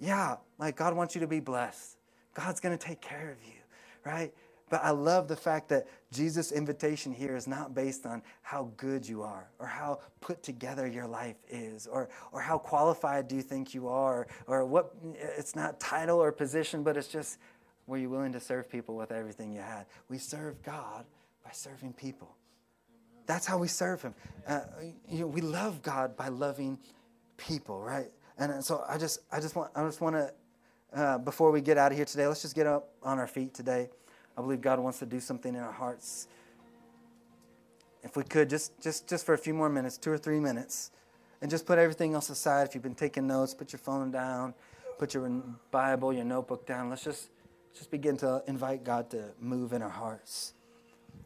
yeah, 0.00 0.36
like 0.58 0.76
God 0.76 0.94
wants 0.94 1.14
you 1.14 1.20
to 1.20 1.26
be 1.26 1.40
blessed. 1.40 1.96
God's 2.34 2.60
going 2.60 2.76
to 2.76 2.84
take 2.84 3.00
care 3.00 3.30
of 3.30 3.38
you, 3.46 3.60
right? 4.04 4.32
But 4.70 4.82
I 4.82 4.90
love 4.90 5.28
the 5.28 5.36
fact 5.36 5.68
that 5.68 5.86
Jesus' 6.10 6.50
invitation 6.50 7.12
here 7.12 7.36
is 7.36 7.46
not 7.46 7.74
based 7.74 8.06
on 8.06 8.22
how 8.42 8.70
good 8.76 9.06
you 9.06 9.22
are 9.22 9.46
or 9.58 9.66
how 9.66 10.00
put 10.20 10.42
together 10.42 10.86
your 10.86 11.06
life 11.06 11.36
is 11.48 11.86
or, 11.86 12.08
or 12.32 12.40
how 12.40 12.58
qualified 12.58 13.28
do 13.28 13.36
you 13.36 13.42
think 13.42 13.74
you 13.74 13.88
are 13.88 14.26
or 14.46 14.64
what, 14.64 14.94
it's 15.14 15.54
not 15.54 15.78
title 15.78 16.18
or 16.18 16.32
position, 16.32 16.82
but 16.82 16.96
it's 16.96 17.08
just 17.08 17.38
were 17.86 17.98
you 17.98 18.08
willing 18.08 18.32
to 18.32 18.40
serve 18.40 18.70
people 18.70 18.96
with 18.96 19.12
everything 19.12 19.52
you 19.52 19.60
had? 19.60 19.84
We 20.08 20.18
serve 20.18 20.62
God 20.62 21.04
by 21.44 21.50
serving 21.52 21.92
people. 21.92 22.34
That's 23.26 23.46
how 23.46 23.58
we 23.58 23.68
serve 23.68 24.02
Him. 24.02 24.14
Uh, 24.46 24.60
you 25.08 25.20
know, 25.20 25.26
we 25.26 25.40
love 25.40 25.82
God 25.82 26.16
by 26.16 26.28
loving 26.28 26.78
people, 27.36 27.80
right? 27.80 28.10
And 28.38 28.64
so 28.64 28.84
I 28.88 28.98
just, 28.98 29.20
I 29.30 29.40
just 29.40 29.54
want, 29.54 29.70
I 29.74 29.84
just 29.84 30.00
want 30.00 30.16
to, 30.16 30.32
uh, 30.92 31.18
before 31.18 31.50
we 31.50 31.60
get 31.60 31.78
out 31.78 31.92
of 31.92 31.96
here 31.96 32.04
today, 32.04 32.26
let's 32.26 32.42
just 32.42 32.54
get 32.54 32.66
up 32.66 32.90
on 33.02 33.18
our 33.18 33.26
feet 33.26 33.54
today. 33.54 33.88
I 34.36 34.40
believe 34.40 34.60
God 34.60 34.80
wants 34.80 34.98
to 34.98 35.06
do 35.06 35.20
something 35.20 35.54
in 35.54 35.60
our 35.60 35.72
hearts. 35.72 36.26
If 38.02 38.16
we 38.16 38.24
could, 38.24 38.50
just, 38.50 38.78
just, 38.80 39.08
just 39.08 39.24
for 39.24 39.34
a 39.34 39.38
few 39.38 39.54
more 39.54 39.68
minutes, 39.68 39.96
two 39.96 40.10
or 40.10 40.18
three 40.18 40.40
minutes, 40.40 40.90
and 41.40 41.50
just 41.50 41.64
put 41.64 41.78
everything 41.78 42.14
else 42.14 42.28
aside. 42.28 42.66
If 42.66 42.74
you've 42.74 42.82
been 42.82 42.94
taking 42.94 43.26
notes, 43.26 43.54
put 43.54 43.72
your 43.72 43.78
phone 43.78 44.10
down, 44.10 44.54
put 44.98 45.14
your 45.14 45.28
Bible, 45.70 46.12
your 46.12 46.24
notebook 46.24 46.66
down. 46.66 46.90
Let's 46.90 47.04
just, 47.04 47.30
just 47.76 47.90
begin 47.90 48.16
to 48.18 48.42
invite 48.46 48.84
God 48.84 49.10
to 49.10 49.30
move 49.40 49.72
in 49.72 49.80
our 49.82 49.88
hearts. 49.88 50.54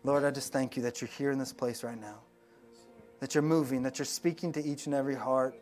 Lord, 0.04 0.24
I 0.24 0.30
just 0.30 0.52
thank 0.52 0.76
you 0.76 0.82
that 0.84 1.00
you're 1.00 1.08
here 1.08 1.30
in 1.30 1.38
this 1.38 1.52
place 1.52 1.82
right 1.82 2.00
now, 2.00 2.20
that 3.20 3.34
you're 3.34 3.42
moving, 3.42 3.82
that 3.82 3.98
you're 3.98 4.06
speaking 4.06 4.52
to 4.52 4.64
each 4.64 4.86
and 4.86 4.94
every 4.94 5.14
heart, 5.14 5.54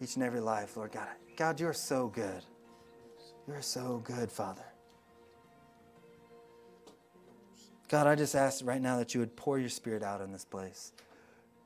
each 0.00 0.14
and 0.14 0.24
every 0.24 0.40
life, 0.40 0.76
Lord 0.76 0.92
God. 0.92 1.08
God, 1.36 1.58
you 1.60 1.66
are 1.66 1.72
so 1.72 2.08
good. 2.08 2.44
You 3.46 3.54
are 3.54 3.62
so 3.62 4.00
good, 4.04 4.30
Father. 4.30 4.64
God, 7.88 8.06
I 8.06 8.14
just 8.14 8.34
ask 8.34 8.64
right 8.64 8.80
now 8.80 8.98
that 8.98 9.14
you 9.14 9.20
would 9.20 9.36
pour 9.36 9.58
your 9.58 9.68
spirit 9.68 10.02
out 10.02 10.20
in 10.20 10.32
this 10.32 10.44
place. 10.44 10.92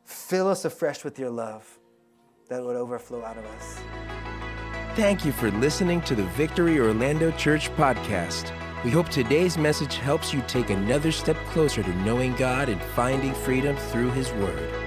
Fill 0.05 0.49
us 0.49 0.65
afresh 0.65 1.05
with 1.05 1.19
your 1.19 1.31
love 1.31 1.79
that 2.49 2.63
would 2.63 2.77
overflow 2.77 3.25
out 3.25 3.37
of 3.37 3.45
us. 3.45 3.79
Thank 4.97 5.25
you 5.25 5.33
for 5.33 5.51
listening 5.53 6.01
to 6.03 6.15
the 6.15 6.25
Victory 6.25 6.81
Orlando 6.81 7.31
Church 7.33 7.71
podcast. 7.77 8.53
We 8.85 8.93
hope 8.93 9.09
today's 9.09 9.59
message 9.59 9.97
helps 9.97 10.33
you 10.33 10.41
take 10.43 10.71
another 10.71 11.11
step 11.11 11.37
closer 11.47 11.83
to 11.83 11.95
knowing 12.05 12.37
God 12.37 12.69
and 12.69 12.81
finding 12.81 13.35
freedom 13.35 13.75
through 13.75 14.13
His 14.13 14.31
Word. 14.35 14.78